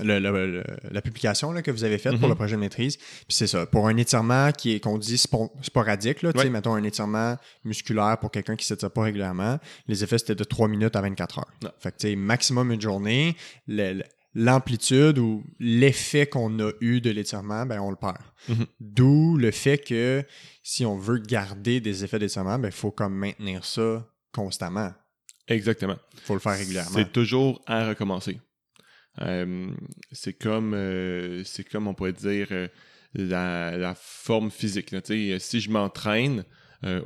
le, 0.02 0.18
le- 0.18 0.46
le- 0.46 0.64
la 0.90 1.02
publication 1.02 1.52
là, 1.52 1.60
que 1.60 1.70
vous 1.70 1.84
avez 1.84 1.98
faite 1.98 2.12
pour 2.14 2.22
Mhm. 2.22 2.28
le 2.30 2.34
projet 2.36 2.56
de 2.56 2.60
maîtrise. 2.60 2.96
Puis 2.96 3.26
c'est 3.28 3.46
ça. 3.48 3.66
Pour 3.66 3.86
un 3.86 3.96
étirement 3.98 4.50
qui 4.52 4.72
est 4.72 4.80
qu'on 4.80 4.96
dit 4.96 5.18
sporadique, 5.18 6.22
là, 6.22 6.32
tu 6.32 6.38
sais, 6.38 6.44
Ouais. 6.46 6.50
mettons 6.50 6.74
un 6.74 6.82
étirement 6.84 7.36
musculaire 7.64 8.16
pour 8.18 8.30
quelqu'un 8.30 8.56
qui 8.56 8.64
ne 8.64 8.68
s'étire 8.68 8.90
pas 8.90 9.02
régulièrement, 9.02 9.58
les 9.88 10.02
effets 10.04 10.16
c'était 10.18 10.34
de 10.36 10.44
3 10.44 10.68
minutes 10.68 10.96
à 10.96 11.02
24 11.02 11.40
heures. 11.40 11.50
Ouais. 11.62 11.68
Fait 11.80 11.90
que 11.92 11.96
tu 11.98 12.08
sais, 12.08 12.16
maximum 12.16 12.72
une 12.72 12.80
journée, 12.80 13.36
le- 13.68 13.92
le- 13.94 14.04
l'amplitude 14.38 15.18
ou 15.18 15.42
l'effet 15.58 16.26
qu'on 16.26 16.60
a 16.60 16.70
eu 16.82 17.00
de 17.00 17.08
l'étirement, 17.08 17.64
ben 17.64 17.80
on 17.80 17.90
le 17.90 17.96
perd. 17.96 18.18
Mhm. 18.50 18.66
D'où 18.80 19.38
le 19.38 19.50
fait 19.50 19.78
que 19.78 20.22
si 20.62 20.84
on 20.84 20.98
veut 20.98 21.18
garder 21.18 21.80
des 21.80 22.04
effets 22.04 22.18
d'étirement, 22.18 22.58
ben 22.58 22.68
il 22.68 22.74
faut 22.74 22.90
comme 22.90 23.14
maintenir 23.14 23.64
ça 23.64 24.06
constamment. 24.32 24.92
Exactement. 25.48 25.96
Il 26.12 26.20
faut 26.20 26.34
le 26.34 26.40
faire 26.40 26.58
régulièrement. 26.58 26.90
C'est 26.94 27.12
toujours 27.12 27.62
à 27.66 27.88
recommencer. 27.88 28.38
Euh, 29.22 29.70
c'est 30.12 30.34
comme, 30.34 30.74
euh, 30.74 31.42
c'est 31.44 31.64
comme 31.64 31.86
on 31.86 31.94
pourrait 31.94 32.12
dire 32.12 32.48
euh, 32.50 32.68
la, 33.14 33.78
la 33.78 33.94
forme 33.94 34.50
physique. 34.50 34.90
là. 34.90 35.00
Si 35.38 35.60
je 35.60 35.70
m'entraîne 35.70 36.44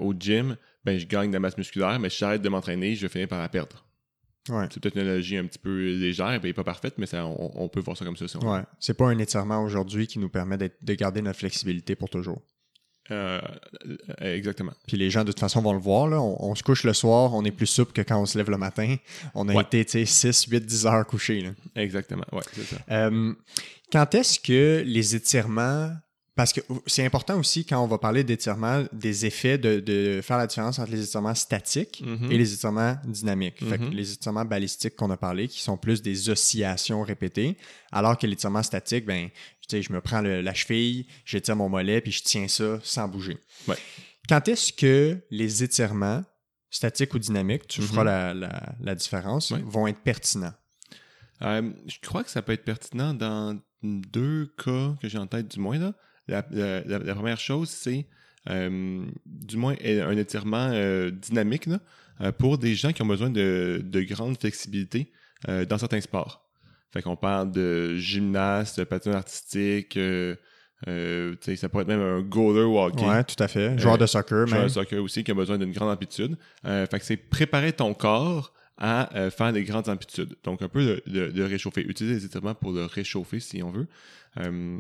au 0.01 0.13
gym, 0.19 0.57
ben, 0.85 0.99
je 0.99 1.07
gagne 1.07 1.31
de 1.31 1.35
la 1.35 1.41
masse 1.41 1.57
musculaire, 1.57 1.99
mais 2.01 2.11
si 2.11 2.19
j'arrête 2.19 2.43
de 2.43 2.49
m'entraîner, 2.49 2.97
je 2.97 3.03
vais 3.03 3.09
finir 3.09 3.29
par 3.29 3.41
la 3.41 3.49
perdre. 3.49 3.87
Ouais. 4.49 4.67
C'est 4.73 4.81
peut-être 4.83 4.95
une 4.97 5.03
analogie 5.03 5.37
un 5.37 5.45
petit 5.45 5.59
peu 5.59 5.91
légère, 5.93 6.41
ben, 6.41 6.53
pas 6.55 6.65
parfaite, 6.65 6.95
mais 6.99 7.07
ça, 7.07 7.27
on, 7.27 7.51
on 7.55 7.69
peut 7.69 7.81
voir 7.81 7.97
ça 7.97 8.05
comme 8.05 8.17
ça. 8.17 8.27
si 8.27 8.37
on. 8.39 8.53
Ouais. 8.53 8.63
C'est 8.79 8.95
pas 8.95 9.07
un 9.09 9.19
étirement 9.19 9.63
aujourd'hui 9.63 10.07
qui 10.07 10.19
nous 10.19 10.31
permet 10.31 10.57
de 10.59 10.95
garder 10.95 11.21
notre 11.23 11.39
flexibilité 11.39 11.95
pour 11.95 12.09
toujours. 12.09 12.41
Euh, 13.11 13.41
euh, 14.23 14.35
exactement. 14.37 14.73
Puis 14.87 14.97
les 14.97 15.11
gens, 15.11 15.25
de 15.25 15.33
toute 15.33 15.41
façon, 15.41 15.61
vont 15.61 15.73
le 15.73 15.81
voir. 15.81 16.07
Là. 16.09 16.21
On, 16.21 16.51
on 16.51 16.55
se 16.55 16.63
couche 16.63 16.85
le 16.85 16.93
soir, 16.93 17.35
on 17.35 17.45
est 17.45 17.51
plus 17.51 17.67
souple 17.67 17.93
que 17.93 18.03
quand 18.03 18.21
on 18.21 18.25
se 18.27 18.39
lève 18.39 18.51
le 18.51 18.57
matin. 18.57 18.97
On 19.35 19.49
a 19.49 19.55
Ouais. 19.55 19.63
été, 19.63 19.85
tu 19.85 20.07
sais, 20.07 20.33
6, 20.33 20.45
8, 20.49 20.65
10 20.65 20.87
heures 20.87 21.07
couchés. 21.07 21.41
là. 21.41 21.51
Exactement. 21.75 22.25
Ouais, 22.33 22.43
ça. 22.53 22.77
Euh, 22.91 23.35
quand 23.93 24.15
est-ce 24.15 24.39
que 24.41 24.83
les 24.87 25.17
étirements. 25.17 25.91
Parce 26.41 26.55
que 26.55 26.63
c'est 26.87 27.05
important 27.05 27.39
aussi, 27.39 27.67
quand 27.67 27.85
on 27.85 27.87
va 27.87 27.99
parler 27.99 28.25
d'étirements, 28.25 28.83
des 28.95 29.27
effets 29.27 29.59
de, 29.59 29.79
de 29.79 30.23
faire 30.23 30.39
la 30.39 30.47
différence 30.47 30.79
entre 30.79 30.91
les 30.91 31.05
étirements 31.05 31.35
statiques 31.35 32.03
Mhm. 32.03 32.33
et 32.33 32.39
les 32.39 32.55
étirements 32.55 32.97
dynamiques. 33.05 33.59
Fait 33.63 33.77
que 33.77 33.85
Mhm. 33.85 33.91
les 33.93 34.13
étirements 34.15 34.47
balistiques 34.47 34.97
qu'on 34.97 35.11
a 35.11 35.19
parlé, 35.19 35.49
qui 35.49 35.61
sont 35.61 35.77
plus 35.77 36.01
des 36.01 36.31
oscillations 36.31 37.03
répétées, 37.03 37.59
alors 37.93 38.17
que 38.17 38.27
l'étirement 38.27 38.63
statique, 38.63 39.05
ben, 39.05 39.29
je 39.71 39.93
me 39.93 40.01
prends 40.01 40.23
le- 40.23 40.41
la 40.41 40.55
cheville, 40.55 41.07
j'étire 41.27 41.57
mon 41.57 41.69
mollet, 41.69 42.01
puis 42.01 42.11
je 42.11 42.23
tiens 42.23 42.49
ça 42.49 42.79
sans 42.83 43.07
bouger. 43.07 43.37
Ouais. 43.69 43.77
Quand 44.27 44.49
est-ce 44.49 44.73
que 44.73 45.19
les 45.31 45.63
étirements, 45.63 46.25
statiques 46.71 47.13
ou 47.13 47.19
dynamiques, 47.19 47.67
tu 47.69 47.83
Mhm. 47.83 47.87
feras 47.87 48.05
la, 48.05 48.33
la- 48.33 48.73
la 48.81 48.95
différence, 48.95 49.51
Ouais. 49.51 49.61
vont 49.63 49.87
être 49.89 50.01
pertinents? 50.01 50.55
Euh, 51.43 51.71
je 51.87 51.97
crois 52.01 52.25
que 52.25 52.31
ça 52.31 52.41
peut 52.41 52.53
être 52.53 52.65
pertinent 52.65 53.13
dans 53.13 53.61
deux 53.83 54.47
cas 54.57 54.95
que 55.03 55.07
j'ai 55.07 55.19
en 55.19 55.27
tête, 55.27 55.47
du 55.49 55.61
moins. 55.61 55.79
Là. 55.79 55.93
La, 56.31 56.47
la- 56.51 56.81
la- 56.85 56.99
la 56.99 57.15
première 57.15 57.39
chose, 57.41 57.69
c'est 57.69 58.07
euh, 58.49 59.05
du 59.27 59.57
moins 59.59 59.75
un 59.83 60.17
étirement 60.17 60.71
euh, 60.73 61.11
dynamique 61.11 61.67
là, 61.67 61.79
euh, 62.23 62.33
pour 62.33 62.57
des 62.57 62.75
gens 62.75 62.93
qui 62.93 63.03
ont 63.03 63.07
besoin 63.07 63.29
de, 63.31 63.83
de 63.85 64.01
grande 64.03 64.39
flexibilité 64.41 65.13
euh, 65.49 65.65
dans 65.67 65.77
certains 65.79 66.01
sports. 66.01 66.47
Fait 66.93 67.03
qu'on 67.03 67.17
parle 67.17 67.53
de 67.53 67.97
gymnaste, 67.97 68.79
de 68.81 68.85
patin 68.85 69.13
artistique, 69.13 69.97
euh, 69.97 70.35
euh, 70.89 71.37
ça 71.57 71.69
pourrait 71.69 71.83
être 71.83 71.89
même 71.89 72.01
un 72.01 72.21
goaler 72.23 72.63
hockey. 72.63 73.05
Ouais, 73.05 73.23
tout 73.25 73.41
à 73.43 73.49
fait. 73.49 73.79
Joueur 73.79 73.95
Euh, 73.95 73.99
de 73.99 74.07
soccer, 74.07 74.47
Joueur 74.47 74.61
même. 74.61 74.69
de 74.69 74.73
soccer 74.73 74.99
aussi 75.03 75.23
qui 75.23 75.31
a 75.31 75.35
besoin 75.35 75.59
d'une 75.59 75.73
grande 75.73 75.91
amplitude. 75.91 76.37
Euh, 76.65 76.87
fait 76.87 76.99
que 76.99 77.05
c'est 77.05 77.17
préparer 77.19 77.73
ton 77.73 77.93
corps 77.95 78.55
à 78.79 79.15
euh, 79.17 79.31
faire 79.31 79.53
des 79.53 79.63
grandes 79.65 79.89
amplitudes. 79.91 80.35
Donc 80.43 80.63
un 80.63 80.69
peu 80.69 80.83
de, 80.83 81.03
de- 81.07 81.31
de 81.31 81.43
réchauffer. 81.43 81.83
Utiliser 81.83 82.15
les 82.17 82.25
étirements 82.25 82.55
pour 82.55 82.73
le 82.73 82.87
réchauffer 82.87 83.39
si 83.41 83.63
on 83.63 83.71
veut. 83.71 83.87
Euh, 84.39 84.79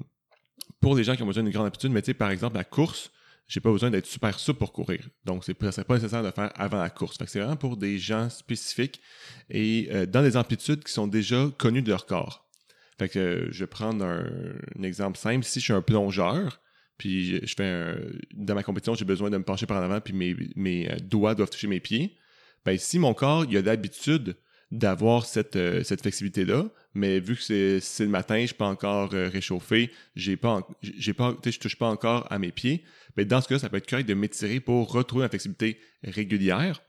pour 0.80 0.94
les 0.96 1.04
gens 1.04 1.16
qui 1.16 1.22
ont 1.22 1.26
besoin 1.26 1.42
d'une 1.42 1.52
grande 1.52 1.66
amplitude, 1.66 1.90
mais 1.90 2.02
tu 2.02 2.06
sais, 2.06 2.14
par 2.14 2.30
exemple, 2.30 2.56
la 2.56 2.64
course, 2.64 3.10
j'ai 3.50 3.60
pas 3.60 3.72
besoin 3.72 3.90
d'être 3.90 4.06
super 4.06 4.38
souple 4.38 4.60
pour 4.60 4.72
courir. 4.72 5.08
Donc, 5.24 5.44
c'est 5.44 5.54
pas, 5.54 5.72
pas 5.72 5.94
nécessaire 5.94 6.22
de 6.22 6.28
le 6.28 6.32
faire 6.32 6.52
avant 6.54 6.78
la 6.78 6.88
course. 6.88 7.18
Fait 7.18 7.24
que 7.24 7.30
c'est 7.30 7.40
vraiment 7.40 7.56
pour 7.56 7.76
des 7.76 7.98
gens 7.98 8.30
spécifiques 8.30 9.00
et 9.50 9.88
euh, 9.90 10.06
dans 10.06 10.22
des 10.22 10.36
amplitudes 10.36 10.84
qui 10.84 10.92
sont 10.92 11.08
déjà 11.08 11.48
connues 11.58 11.82
de 11.82 11.90
leur 11.90 12.06
corps. 12.06 12.48
Fait 12.98 13.08
que 13.08 13.18
euh, 13.18 13.48
je 13.50 13.60
vais 13.60 13.66
prendre 13.66 14.04
un, 14.04 14.82
exemple 14.84 15.18
simple. 15.18 15.44
Si 15.44 15.58
je 15.58 15.64
suis 15.64 15.72
un 15.72 15.82
plongeur, 15.82 16.60
puis 16.96 17.24
je, 17.24 17.46
je 17.46 17.54
fais 17.56 17.64
un, 17.64 17.96
dans 18.34 18.54
ma 18.54 18.62
compétition, 18.62 18.94
j'ai 18.94 19.04
besoin 19.04 19.30
de 19.30 19.38
me 19.38 19.42
pencher 19.42 19.66
par 19.66 19.78
en 19.78 19.82
avant, 19.82 20.00
puis 20.00 20.12
mes, 20.12 20.36
mes 20.54 20.88
euh, 20.88 20.96
doigts 20.98 21.34
doivent 21.34 21.50
toucher 21.50 21.66
mes 21.66 21.80
pieds. 21.80 22.16
Ben, 22.64 22.78
si 22.78 23.00
mon 23.00 23.14
corps, 23.14 23.46
il 23.46 23.56
a 23.56 23.62
l'habitude 23.62 24.36
d'avoir 24.70 25.26
cette, 25.26 25.56
euh, 25.56 25.82
cette 25.82 26.02
flexibilité-là, 26.02 26.64
mais 26.94 27.18
vu 27.18 27.36
que 27.36 27.80
c'est 27.80 28.04
le 28.04 28.10
matin, 28.10 28.40
je 28.40 28.46
suis 28.46 28.54
pas 28.54 28.68
encore 28.68 29.14
euh, 29.14 29.28
réchauffé, 29.28 29.90
j'ai 30.14 30.36
pas, 30.36 30.66
touche 31.42 31.76
pas 31.76 31.88
encore 31.88 32.26
à 32.30 32.38
mes 32.38 32.52
pieds, 32.52 32.84
ben 33.16 33.26
dans 33.26 33.40
ce 33.40 33.48
cas, 33.48 33.58
ça 33.58 33.68
peut 33.68 33.78
être 33.78 33.88
correct 33.88 34.08
de 34.08 34.14
m'étirer 34.14 34.60
pour 34.60 34.92
retrouver 34.92 35.24
ma 35.24 35.28
flexibilité 35.28 35.80
régulière 36.04 36.80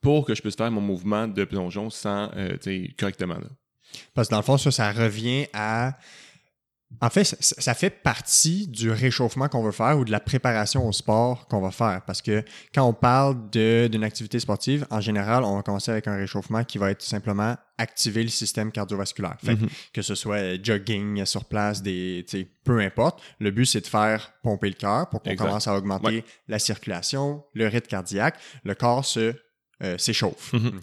pour 0.00 0.26
que 0.26 0.34
je 0.34 0.42
puisse 0.42 0.56
faire 0.56 0.70
mon 0.70 0.80
mouvement 0.80 1.26
de 1.26 1.44
plongeon 1.44 1.90
sans, 1.90 2.30
euh, 2.36 2.56
correctement. 2.98 3.34
Là. 3.34 3.48
Parce 4.14 4.28
que 4.28 4.32
dans 4.32 4.38
le 4.38 4.44
fond, 4.44 4.58
ça, 4.58 4.70
ça 4.70 4.92
revient 4.92 5.46
à. 5.52 5.98
En 7.00 7.10
fait, 7.10 7.24
ça, 7.24 7.74
fait 7.74 7.90
partie 7.90 8.66
du 8.66 8.90
réchauffement 8.90 9.48
qu'on 9.48 9.62
veut 9.62 9.72
faire 9.72 9.98
ou 9.98 10.04
de 10.06 10.10
la 10.10 10.20
préparation 10.20 10.88
au 10.88 10.92
sport 10.92 11.46
qu'on 11.46 11.60
va 11.60 11.70
faire. 11.70 12.00
Parce 12.06 12.22
que 12.22 12.42
quand 12.74 12.84
on 12.84 12.94
parle 12.94 13.50
d'une 13.50 14.02
activité 14.02 14.40
sportive, 14.40 14.86
en 14.90 15.00
général, 15.00 15.44
on 15.44 15.56
va 15.56 15.62
commencer 15.62 15.90
avec 15.92 16.08
un 16.08 16.16
réchauffement 16.16 16.64
qui 16.64 16.78
va 16.78 16.90
être 16.90 17.02
simplement 17.02 17.56
activer 17.76 18.22
le 18.22 18.30
système 18.30 18.72
cardiovasculaire. 18.72 19.36
Fait 19.44 19.54
que, 19.54 19.60
Mhm. 19.62 19.68
que 19.92 20.02
ce 20.02 20.14
soit 20.14 20.36
euh, 20.38 20.58
jogging 20.60 21.24
sur 21.26 21.44
place, 21.44 21.82
des, 21.82 22.24
peu 22.64 22.80
importe. 22.80 23.20
Le 23.38 23.50
but, 23.50 23.66
c'est 23.66 23.82
de 23.82 23.86
faire 23.86 24.32
pomper 24.42 24.68
le 24.68 24.74
cœur 24.74 25.08
pour 25.10 25.22
qu'on 25.22 25.36
commence 25.36 25.68
à 25.68 25.76
augmenter 25.76 26.06
Ouais. 26.06 26.24
la 26.48 26.58
circulation, 26.58 27.44
le 27.52 27.68
rythme 27.68 27.86
cardiaque. 27.88 28.36
Le 28.64 28.74
corps 28.74 29.04
se 29.04 29.34
euh, 29.84 29.96
s'échauffe. 29.98 30.54
Mhm. 30.54 30.80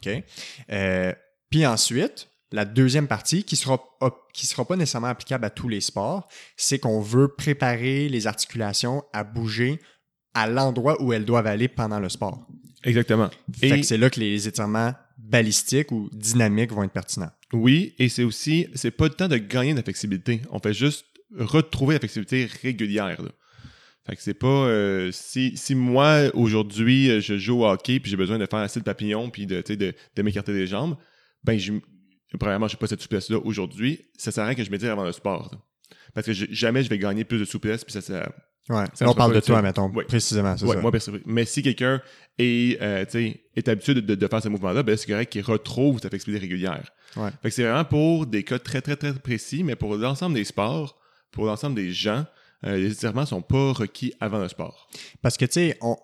Euh, 0.71 1.13
puis 1.49 1.65
ensuite, 1.65 2.29
la 2.55 2.65
deuxième 2.65 3.07
partie, 3.07 3.43
qui 3.43 3.55
sera, 3.55 3.83
op- 4.01 4.23
qui 4.33 4.45
sera 4.47 4.65
pas 4.65 4.75
nécessairement 4.75 5.07
applicable 5.07 5.45
à 5.45 5.49
tous 5.49 5.67
les 5.69 5.81
sports, 5.81 6.27
c'est 6.57 6.79
qu'on 6.79 7.01
veut 7.01 7.27
préparer 7.27 8.09
les 8.09 8.27
articulations 8.27 9.03
à 9.13 9.23
bouger 9.23 9.79
à 10.33 10.47
l'endroit 10.47 11.01
où 11.01 11.13
elles 11.13 11.25
doivent 11.25 11.47
aller 11.47 11.67
pendant 11.67 11.99
le 11.99 12.09
sport. 12.09 12.47
Exactement. 12.83 13.29
Fait 13.57 13.79
Et- 13.79 13.83
c'est 13.83 13.97
là 13.97 14.09
que 14.09 14.19
les 14.19 14.47
étirements 14.47 14.93
balistiques 15.17 15.91
ou 15.91 16.09
dynamiques 16.11 16.71
vont 16.71 16.83
être 16.83 16.91
pertinents. 16.91 17.31
Oui, 17.53 17.93
et 17.99 18.09
c'est 18.09 18.23
aussi, 18.23 18.67
c'est 18.75 18.91
pas 18.91 19.05
le 19.05 19.13
temps 19.13 19.27
de 19.27 19.37
gagner 19.37 19.71
de 19.71 19.77
la 19.77 19.83
flexibilité. 19.83 20.41
On 20.51 20.59
fait 20.59 20.73
juste 20.73 21.05
retrouver 21.37 21.95
la 21.95 21.99
flexibilité 21.99 22.47
régulière. 22.61 23.21
là. 23.21 23.29
Fait 24.07 24.15
que 24.15 24.21
c'est 24.21 24.35
pas 24.35 24.47
euh, 24.47 25.09
si, 25.11 25.57
si 25.57 25.73
moi 25.73 26.25
aujourd'hui 26.35 27.21
je 27.21 27.37
joue 27.39 27.61
au 27.63 27.65
hockey 27.67 27.99
puis 27.99 28.11
j'ai 28.11 28.17
besoin 28.17 28.37
de 28.37 28.45
faire 28.45 28.59
assez 28.59 28.79
de 28.79 28.85
papillon 28.85 29.31
puis 29.31 29.47
de, 29.47 29.63
de, 29.67 29.95
de 30.15 30.21
m'écarter 30.21 30.53
des 30.53 30.67
jambes, 30.67 30.95
ben 31.43 31.57
je, 31.57 31.73
premièrement 32.39 32.67
j'ai 32.67 32.77
pas 32.77 32.87
cette 32.87 33.01
souplesse 33.01 33.29
là 33.29 33.37
aujourd'hui. 33.43 34.05
Ça 34.17 34.31
sert 34.31 34.43
à 34.43 34.47
rien 34.47 34.55
que 34.55 34.63
je 34.63 34.71
m'étire 34.71 34.91
avant 34.91 35.03
le 35.03 35.11
sport. 35.11 35.49
là. 35.51 35.57
Parce 36.13 36.25
que 36.27 36.33
je- 36.33 36.45
jamais 36.49 36.83
je 36.83 36.89
vais 36.89 36.97
gagner 36.97 37.23
plus 37.25 37.39
de 37.39 37.45
souplesse 37.45 37.83
puis 37.83 37.93
ça, 37.93 38.01
ça 38.01 38.31
Ouais. 38.67 38.85
Ça 38.95 39.05
Là, 39.05 39.11
on 39.11 39.13
parle 39.13 39.35
de 39.35 39.39
toi, 39.41 39.61
mettons, 39.61 39.91
précisément. 40.07 40.57
c'est 40.57 40.65
Ouais, 40.65 40.73
ça. 40.73 40.81
moi, 40.81 40.91
mais 41.27 41.45
si 41.45 41.61
quelqu'un 41.61 42.01
est, 42.39 42.81
euh, 42.81 43.05
est 43.55 43.67
habitué 43.67 43.93
de, 43.93 43.99
de- 43.99 44.15
de 44.15 44.27
faire 44.27 44.41
ce 44.41 44.49
mouvement-là, 44.49 44.81
ben, 44.81 44.97
c'est 44.97 45.05
correct 45.05 45.31
qu'il 45.31 45.43
retrouve 45.43 45.99
sa 46.01 46.09
flexibilité 46.09 46.41
régulière. 46.41 46.89
Ouais. 47.15 47.29
Fait 47.43 47.49
que 47.49 47.53
c'est 47.53 47.61
vraiment 47.61 47.85
pour 47.85 48.25
des 48.25 48.41
cas 48.43 48.57
très, 48.57 48.81
très, 48.81 48.95
très 48.95 49.13
précis, 49.13 49.63
mais 49.63 49.75
pour 49.75 49.95
l'ensemble 49.95 50.33
des 50.33 50.45
sports, 50.45 50.97
pour 51.31 51.45
l'ensemble 51.45 51.75
des 51.75 51.91
gens, 51.91 52.25
euh, 52.65 52.75
les 52.77 52.91
étirements 52.91 53.27
sont 53.27 53.43
pas 53.43 53.71
requis 53.71 54.15
avant 54.19 54.39
le 54.39 54.47
sport. 54.47 54.89
Parce 55.21 55.37
que, 55.37 55.45
tu 55.45 55.51
sais, 55.51 55.77
on... 55.81 55.95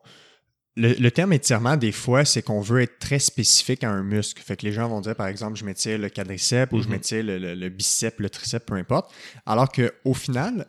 le, 0.76 0.94
le 0.94 1.12
terme 1.12 1.34
étirement, 1.34 1.76
des 1.78 1.92
fois, 1.92 2.24
c'est 2.26 2.42
qu'on 2.42 2.62
veut 2.62 2.82
être 2.82 2.98
très 3.00 3.20
spécifique 3.20 3.84
à 3.84 3.90
un 3.90 4.04
muscle. 4.04 4.42
Fait 4.42 4.56
que 4.56 4.66
les 4.66 4.72
gens 4.72 4.88
vont 4.88 5.02
dire, 5.02 5.16
par 5.16 5.28
exemple, 5.28 5.58
je 5.58 5.66
m'étire 5.66 5.98
le 5.98 6.10
quadriceps 6.10 6.72
ou 6.72 6.80
je 6.82 6.86
Mhm. 6.88 6.92
m'étire 6.92 7.24
le, 7.24 7.38
le- 7.40 7.56
le 7.56 7.70
biceps, 7.70 8.18
le 8.20 8.30
triceps, 8.30 8.66
peu 8.66 8.76
importe. 8.76 9.14
Alors 9.46 9.70
qu'au 9.72 10.14
final, 10.14 10.68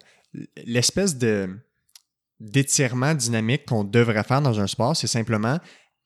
l'espèce 0.67 1.17
de 1.17 1.49
d'étirement 2.41 3.15
dynamique 3.15 3.67
qu'on 3.67 3.85
devrait 3.85 4.25
faire 4.25 4.43
dans 4.43 4.59
un 4.59 4.67
sport, 4.67 4.97
c'est 4.97 5.07
simplement 5.07 5.59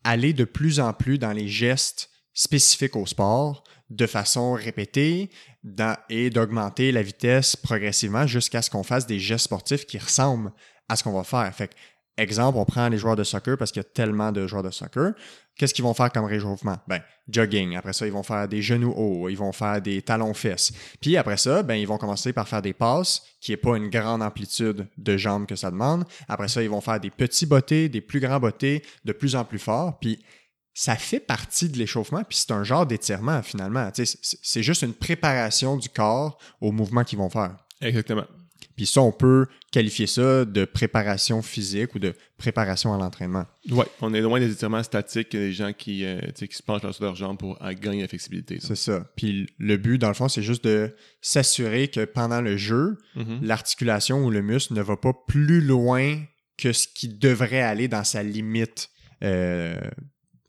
aller 0.05 0.33
de 0.33 0.45
plus 0.45 0.81
en 0.81 0.93
plus 0.93 1.19
dans 1.19 1.33
les 1.33 1.49
gestes 1.49 2.11
spécifiques 2.35 2.97
au 2.97 3.07
sport 3.07 3.65
de 3.89 4.07
façon 4.07 4.53
répétée 4.53 5.31
dans- 5.65 5.97
et 6.11 6.29
d'augmenter 6.29 6.93
la 6.93 7.03
vitesse 7.03 7.57
progressivement 7.57 8.27
jusqu'à 8.27 8.61
ce 8.61 8.69
qu'on 8.69 8.83
fasse 8.83 9.07
des 9.07 9.19
gestes 9.19 9.45
sportifs 9.47 9.87
qui 9.87 9.97
ressemblent 9.99 10.53
à 10.89 10.97
ce 10.97 11.03
qu'on 11.05 11.13
va 11.17 11.25
faire. 11.25 11.53
Fait 11.55 11.69
que, 11.69 11.75
exemple, 12.17 12.59
on 12.59 12.65
prend 12.65 12.89
les 12.89 12.99
joueurs 12.99 13.17
de 13.17 13.25
soccer 13.25 13.57
parce 13.57 13.73
qu'il 13.73 13.81
y 13.83 13.87
a 13.87 13.89
tellement 13.89 14.33
de 14.33 14.47
joueurs 14.47 14.63
de 14.63 14.71
soccer. 14.71 15.13
Qu'est-ce 15.57 15.73
qu'ils 15.73 15.85
vont 15.85 15.95
faire 15.95 16.13
comme 16.13 16.25
réchauffement? 16.25 16.79
Ben, 16.87 17.01
jogging. 17.29 17.77
Après 17.77 17.93
ça, 17.93 18.07
ils 18.07 18.13
vont 18.13 18.23
faire 18.23 18.47
des 18.47 18.63
genoux 18.63 18.93
hauts. 18.97 19.29
Ils 19.29 19.37
vont 19.37 19.53
faire 19.53 19.81
des 19.81 20.03
talons-fesses. 20.03 20.73
Puis 21.01 21.17
après 21.17 21.37
ça, 21.37 21.63
ben, 21.63 21.75
ils 21.75 21.87
vont 21.87 21.99
commencer 21.99 22.33
par 22.33 22.47
faire 22.47 22.63
des 22.63 22.75
passes, 22.75 23.23
qui 23.41 23.53
n'est 23.53 23.57
pas 23.57 23.77
une 23.77 23.89
grande 23.89 24.23
amplitude 24.23 24.87
de 24.99 25.17
jambes 25.17 25.47
que 25.47 25.57
ça 25.57 25.71
demande. 25.71 26.05
Après 26.29 26.49
ça, 26.49 26.63
ils 26.63 26.71
vont 26.71 26.81
faire 26.81 27.01
des 27.01 27.11
petits 27.11 27.47
bottés, 27.47 27.89
des 27.89 28.01
plus 28.01 28.21
grands 28.21 28.41
bottés, 28.41 28.83
de 29.05 29.13
plus 29.13 29.35
en 29.35 29.45
plus 29.45 29.59
forts. 29.59 29.99
Puis 29.99 30.23
ça 30.79 30.95
fait 30.95 31.21
partie 31.21 31.71
de 31.71 31.79
l'échauffement, 31.79 32.23
puis 32.23 32.37
c'est 32.37 32.51
un 32.51 32.63
genre 32.63 32.85
d'étirement 32.85 33.43
finalement. 33.43 33.91
C'est 33.95 34.63
juste 34.63 34.83
une 34.83 34.93
préparation 34.93 35.79
du 35.79 35.89
corps 35.89 36.37
aux 36.61 36.71
mouvements 36.71 37.03
qu'ils 37.03 37.17
vont 37.19 37.31
faire. 37.31 37.57
Exactement. 37.81 38.27
Puis 38.77 38.87
ça, 38.87 39.01
on 39.01 39.11
peut 39.13 39.47
qualifier 39.73 40.07
ça 40.07 40.45
de 40.45 40.65
préparation 40.67 41.41
physique 41.41 41.95
ou 41.95 41.99
de 41.99 42.15
préparation 42.37 42.93
à 42.93 42.99
l'entraînement. 42.99 43.47
Ouais, 43.71 43.87
on 44.03 44.13
est 44.13 44.21
loin 44.21 44.39
des 44.39 44.53
étirements 44.53 44.83
statiques, 44.83 45.33
des 45.33 45.53
gens 45.53 45.73
qui, 45.73 46.05
euh, 46.05 46.21
qui 46.35 46.55
se 46.55 46.63
penchent 46.63 46.83
sur 46.93 47.05
leurs 47.05 47.17
jambes 47.17 47.39
pour 47.39 47.57
euh, 47.63 47.73
gagner 47.73 48.03
la 48.03 48.09
flexibilité. 48.09 48.59
C'est 48.61 48.77
ça. 48.77 49.05
Puis 49.17 49.49
le 49.59 49.77
but, 49.79 49.97
dans 49.99 50.09
le 50.09 50.15
fond, 50.15 50.29
c'est 50.29 50.43
juste 50.43 50.65
de 50.65 50.95
s'assurer 51.23 51.89
que 51.89 52.05
pendant 52.05 52.41
le 52.43 52.57
jeu, 52.57 52.99
Mhm. 53.15 53.39
l'articulation 53.43 54.25
ou 54.25 54.31
le 54.31 54.43
muscle 54.43 54.75
ne 54.75 54.83
va 54.83 54.97
pas 54.97 55.13
plus 55.27 55.61
loin 55.63 56.19
que 56.59 56.73
ce 56.73 56.87
qui 56.89 57.09
devrait 57.09 57.63
aller 57.63 57.89
dans 57.89 58.05
sa 58.05 58.23
limite 58.23 58.91
euh, 59.23 59.81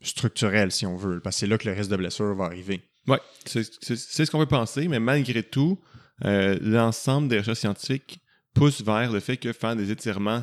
structurelle, 0.02 0.70
si 0.72 0.86
on 0.86 0.96
veut. 0.96 1.20
Parce 1.20 1.36
que 1.36 1.40
c'est 1.40 1.46
là 1.46 1.58
que 1.58 1.68
le 1.68 1.74
risque 1.74 1.90
de 1.90 1.96
blessure 1.96 2.34
va 2.34 2.44
arriver. 2.44 2.80
Ouais, 3.06 3.18
c'est 3.46 3.62
ce 3.64 4.30
qu'on 4.30 4.38
veut 4.38 4.46
penser, 4.46 4.86
mais 4.88 5.00
malgré 5.00 5.42
tout, 5.42 5.78
euh, 6.24 6.58
l'ensemble 6.60 7.28
des 7.28 7.38
recherches 7.38 7.60
scientifiques 7.60 8.20
poussent 8.54 8.82
vers 8.82 9.12
le 9.12 9.20
fait 9.20 9.36
que 9.36 9.52
faire 9.52 9.76
des 9.76 9.90
étirements 9.90 10.42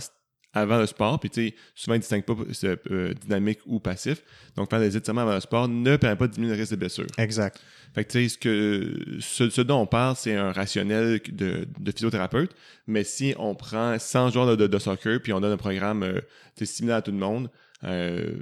avant 0.55 0.79
le 0.79 0.85
sport. 0.85 1.19
Puis, 1.19 1.29
tu 1.29 1.49
sais, 1.49 1.55
souvent, 1.75 1.95
ils 1.95 1.97
ne 1.97 2.01
distinguent 2.01 2.23
pas 2.23 2.35
c'est, 2.53 2.79
euh, 2.89 3.13
dynamique 3.13 3.59
ou 3.65 3.79
passif. 3.79 4.23
Donc, 4.55 4.69
faire 4.69 4.79
des 4.79 4.95
étirements 4.95 5.21
avant 5.21 5.35
le 5.35 5.41
sport 5.41 5.67
ne 5.67 5.97
permet 5.97 6.15
pas 6.15 6.27
de 6.27 6.33
diminuer 6.33 6.53
le 6.53 6.59
risque 6.59 6.71
de 6.71 6.77
blessure. 6.77 7.07
Exact. 7.17 7.61
Fait 7.93 8.05
que, 8.05 8.11
tu 8.11 8.23
sais, 8.23 8.29
ce, 8.29 8.37
que, 8.37 9.17
ce, 9.19 9.49
ce 9.49 9.61
dont 9.61 9.81
on 9.81 9.85
parle, 9.85 10.15
c'est 10.15 10.35
un 10.35 10.51
rationnel 10.51 11.21
de, 11.27 11.67
de 11.77 11.91
physiothérapeute. 11.91 12.55
Mais 12.87 13.03
si 13.03 13.35
on 13.37 13.53
prend 13.53 13.99
100 13.99 14.31
joueurs 14.31 14.47
de, 14.47 14.55
de, 14.55 14.67
de 14.67 14.79
soccer 14.79 15.21
puis 15.21 15.33
on 15.33 15.41
donne 15.41 15.51
un 15.51 15.57
programme 15.57 16.03
euh, 16.03 16.21
similaire 16.63 16.97
à 16.97 17.01
tout 17.01 17.11
le 17.11 17.17
monde, 17.17 17.49
euh, 17.83 18.37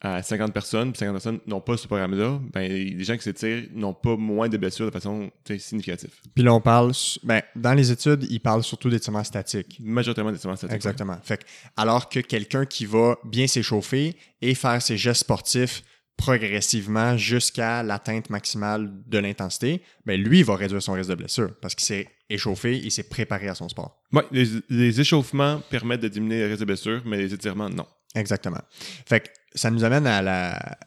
à 0.00 0.22
50 0.22 0.52
personnes, 0.52 0.92
puis 0.92 0.98
50 0.98 1.14
personnes 1.14 1.40
n'ont 1.46 1.60
pas 1.60 1.76
ce 1.76 1.86
programme-là, 1.86 2.38
ben, 2.52 2.70
les 2.70 3.04
gens 3.04 3.16
qui 3.16 3.22
s'étirent 3.22 3.64
n'ont 3.72 3.94
pas 3.94 4.16
moins 4.16 4.48
de 4.48 4.58
blessures 4.58 4.86
de 4.86 4.90
façon 4.90 5.30
significative. 5.58 6.10
Puis 6.34 6.44
là, 6.44 6.52
on 6.52 6.60
parle, 6.60 6.92
ben, 7.22 7.40
dans 7.56 7.72
les 7.72 7.90
études, 7.90 8.26
ils 8.28 8.40
parlent 8.40 8.62
surtout 8.62 8.90
d'étirements 8.90 9.24
statiques. 9.24 9.78
Majoritairement 9.80 10.30
des 10.30 10.36
étirements 10.36 10.56
statiques. 10.56 10.76
Exactement. 10.76 11.16
Fait 11.22 11.38
que, 11.38 11.44
alors 11.76 12.08
que 12.08 12.20
quelqu'un 12.20 12.66
qui 12.66 12.84
va 12.84 13.16
bien 13.24 13.46
s'échauffer 13.46 14.16
et 14.42 14.54
faire 14.54 14.82
ses 14.82 14.98
gestes 14.98 15.20
sportifs 15.20 15.82
progressivement 16.16 17.16
jusqu'à 17.16 17.82
l'atteinte 17.82 18.30
maximale 18.30 18.92
de 19.06 19.18
l'intensité, 19.18 19.82
ben 20.04 20.20
lui, 20.20 20.40
il 20.40 20.44
va 20.44 20.54
réduire 20.54 20.82
son 20.82 20.92
risque 20.92 21.10
de 21.10 21.14
blessure 21.14 21.50
parce 21.60 21.74
qu'il 21.74 21.86
s'est 21.86 22.08
échauffé, 22.30 22.76
il 22.76 22.90
s'est 22.90 23.08
préparé 23.08 23.48
à 23.48 23.54
son 23.54 23.68
sport. 23.68 24.02
Les, 24.30 24.46
les 24.68 25.00
échauffements 25.00 25.60
permettent 25.70 26.02
de 26.02 26.08
diminuer 26.08 26.40
le 26.40 26.46
risque 26.48 26.60
de 26.60 26.66
blessure, 26.66 27.02
mais 27.04 27.18
les 27.18 27.34
étirements, 27.34 27.68
non. 27.68 27.86
Exactement. 28.14 28.60
Fait 29.06 29.20
que 29.20 29.28
ça 29.54 29.70
nous 29.70 29.84
amène 29.84 30.06
à 30.06 30.22
la, 30.22 30.78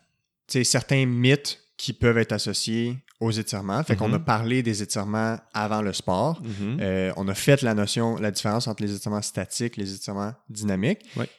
certains 0.48 1.06
mythes 1.06 1.60
qui 1.78 1.94
peuvent 1.94 2.18
être 2.18 2.32
associés 2.34 2.98
aux 3.20 3.32
étirements. 3.32 3.84
Fait 3.84 3.96
qu'on 3.96 4.08
Mhm. 4.10 4.14
a 4.16 4.20
parlé 4.20 4.64
des 4.64 4.82
étirements 4.84 5.38
avant 5.54 5.82
le 5.82 5.94
sport. 5.94 6.42
Mhm. 6.44 6.78
Euh, 6.82 7.12
on 7.18 7.28
a 7.28 7.34
fait 7.36 7.62
la 7.62 7.74
notion, 7.74 8.16
la 8.18 8.32
différence 8.32 8.68
entre 8.68 8.84
les 8.84 8.96
étirements 8.96 9.22
statiques, 9.22 9.78
les 9.78 9.94
étirements 9.94 10.34
dynamiques. 10.50 11.02
Ouais. 11.16 11.30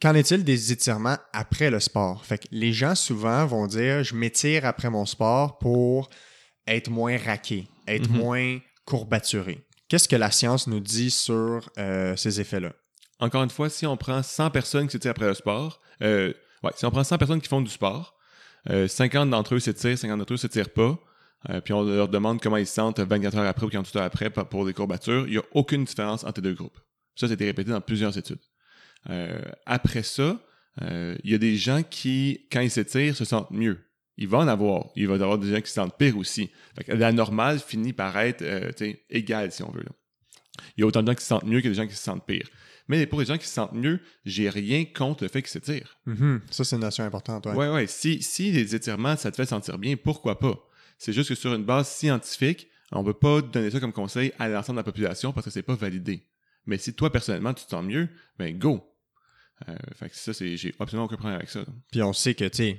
Qu'en 0.00 0.14
est-il 0.14 0.44
des 0.44 0.72
étirements 0.72 1.18
après 1.32 1.70
le 1.70 1.78
sport? 1.78 2.24
Fait 2.24 2.38
que 2.38 2.46
les 2.50 2.72
gens 2.72 2.94
souvent 2.94 3.44
vont 3.46 3.66
dire 3.66 4.02
je 4.02 4.14
m'étire 4.14 4.64
après 4.64 4.90
mon 4.90 5.04
sport 5.06 5.58
pour 5.58 6.08
être 6.66 6.88
moins 6.90 7.18
raqué, 7.18 7.68
être 7.86 8.08
Mhm. 8.10 8.16
moins 8.16 8.58
courbaturé. 8.86 9.64
Qu'est-ce 9.88 10.08
que 10.08 10.16
la 10.16 10.30
science 10.30 10.66
nous 10.68 10.80
dit 10.80 11.10
sur 11.10 11.68
euh, 11.78 12.16
ces 12.16 12.40
effets-là? 12.40 12.72
Encore 13.18 13.42
une 13.42 13.50
fois, 13.50 13.68
si 13.68 13.86
on 13.86 13.96
prend 13.96 14.22
100 14.22 14.50
personnes 14.50 14.86
qui 14.86 14.92
s'étirent 14.92 15.10
après 15.12 15.26
le 15.26 15.34
sport, 15.34 15.80
euh, 16.02 16.32
si 16.76 16.84
on 16.86 16.90
prend 16.90 17.04
100 17.04 17.18
personnes 17.18 17.40
qui 17.40 17.48
font 17.48 17.60
du 17.60 17.70
sport, 17.70 18.16
euh, 18.68 18.86
50 18.88 19.30
d'entre 19.30 19.54
eux 19.54 19.58
s'étirent, 19.60 19.96
50 19.98 20.18
d'entre 20.18 20.32
eux 20.32 20.34
ne 20.34 20.38
s'étirent 20.38 20.70
pas, 20.70 20.98
euh, 21.48 21.60
puis 21.60 21.72
on 21.72 21.82
leur 21.82 22.08
demande 22.08 22.40
comment 22.42 22.58
ils 22.58 22.66
se 22.66 22.74
sentent 22.74 23.00
24 23.00 23.36
heures 23.38 23.46
après 23.48 23.66
ou 23.66 23.70
48 23.70 23.96
heures 23.96 24.02
après 24.04 24.30
pour- 24.30 24.66
des 24.66 24.74
courbatures, 24.74 25.26
il 25.26 25.32
n'y 25.32 25.38
a 25.38 25.42
aucune 25.52 25.84
différence 25.84 26.24
entre 26.24 26.40
les 26.40 26.48
deux 26.50 26.54
groupes. 26.54 26.78
Ça, 27.16 27.28
ça 27.28 27.34
répété 27.38 27.70
dans 27.70 27.80
plusieurs 27.80 28.16
études. 28.18 28.40
Euh, 29.08 29.40
après 29.66 30.02
ça, 30.02 30.38
euh, 30.82 31.16
il 31.24 31.30
y 31.30 31.34
a 31.34 31.38
des 31.38 31.56
gens 31.56 31.82
qui, 31.82 32.46
quand 32.52 32.60
ils 32.60 32.70
s'étirent, 32.70 33.16
se 33.16 33.24
sentent 33.24 33.50
mieux. 33.50 33.78
Il 34.18 34.28
va 34.28 34.38
en 34.38 34.48
avoir. 34.48 34.88
Il 34.96 35.08
va 35.08 35.14
y 35.16 35.22
avoir 35.22 35.38
des 35.38 35.50
gens 35.50 35.60
qui 35.62 35.68
se 35.68 35.74
sentent 35.74 35.96
pire 35.96 36.16
aussi. 36.18 36.50
La 36.88 37.10
normale 37.12 37.58
finit 37.58 37.94
par 37.94 38.18
être 38.18 38.42
euh, 38.42 38.70
égale, 39.08 39.50
si 39.50 39.62
on 39.62 39.70
veut. 39.70 39.84
Il 40.76 40.80
y 40.80 40.84
a 40.84 40.86
autant 40.86 41.02
de 41.02 41.06
gens 41.10 41.14
qui 41.14 41.22
se 41.22 41.28
sentent 41.28 41.44
mieux 41.44 41.62
que 41.62 41.68
des 41.68 41.74
gens 41.74 41.86
qui 41.86 41.94
se 41.94 42.02
sentent 42.02 42.26
pire. 42.26 42.46
Mais 42.88 43.06
pour 43.06 43.20
les 43.20 43.26
gens 43.26 43.38
qui 43.38 43.46
se 43.46 43.52
sentent 43.54 43.72
mieux, 43.74 44.00
j'ai 44.24 44.48
rien 44.50 44.84
contre 44.84 45.24
le 45.24 45.28
fait 45.30 45.42
qu'ils 45.42 45.50
s'étirent. 45.50 45.98
Mhm. 46.06 46.40
Ça, 46.50 46.64
c'est 46.64 46.76
une 46.76 46.82
notion 46.82 47.04
importante. 47.04 47.46
Ouais. 47.46 47.54
Ouais, 47.54 47.68
ouais. 47.68 47.86
Si, 47.86 48.22
si 48.22 48.50
les 48.52 48.74
étirements, 48.74 49.16
ça 49.16 49.30
te 49.30 49.36
fait 49.36 49.46
sentir 49.46 49.78
bien, 49.78 49.96
pourquoi 49.96 50.38
pas? 50.38 50.56
C'est 50.98 51.12
juste 51.12 51.28
que 51.30 51.34
sur 51.34 51.54
une 51.54 51.64
base 51.64 51.88
scientifique, 51.88 52.68
on 52.92 53.00
ne 53.02 53.06
peut 53.06 53.18
pas 53.18 53.40
donner 53.42 53.70
ça 53.70 53.78
comme 53.80 53.92
conseil 53.92 54.32
à 54.38 54.48
l'ensemble 54.48 54.76
de 54.76 54.80
la 54.80 54.84
population 54.84 55.32
parce 55.32 55.44
que 55.46 55.50
c'est 55.52 55.62
pas 55.62 55.76
validé. 55.76 56.26
Mais 56.66 56.76
si 56.78 56.92
toi, 56.92 57.10
personnellement, 57.10 57.54
tu 57.54 57.64
te 57.64 57.70
sens 57.70 57.84
mieux, 57.84 58.08
ben 58.38 58.56
go! 58.58 58.84
Euh, 59.68 59.76
fait 59.94 60.08
que 60.10 60.16
ça, 60.16 60.32
j'ai 60.32 60.74
absolument 60.80 61.04
aucun 61.04 61.16
problème 61.16 61.36
avec 61.36 61.50
ça. 61.50 61.64
Puis 61.92 62.02
on 62.02 62.12
sait 62.12 62.34
que, 62.34 62.44
tu 62.46 62.56
sais, 62.56 62.78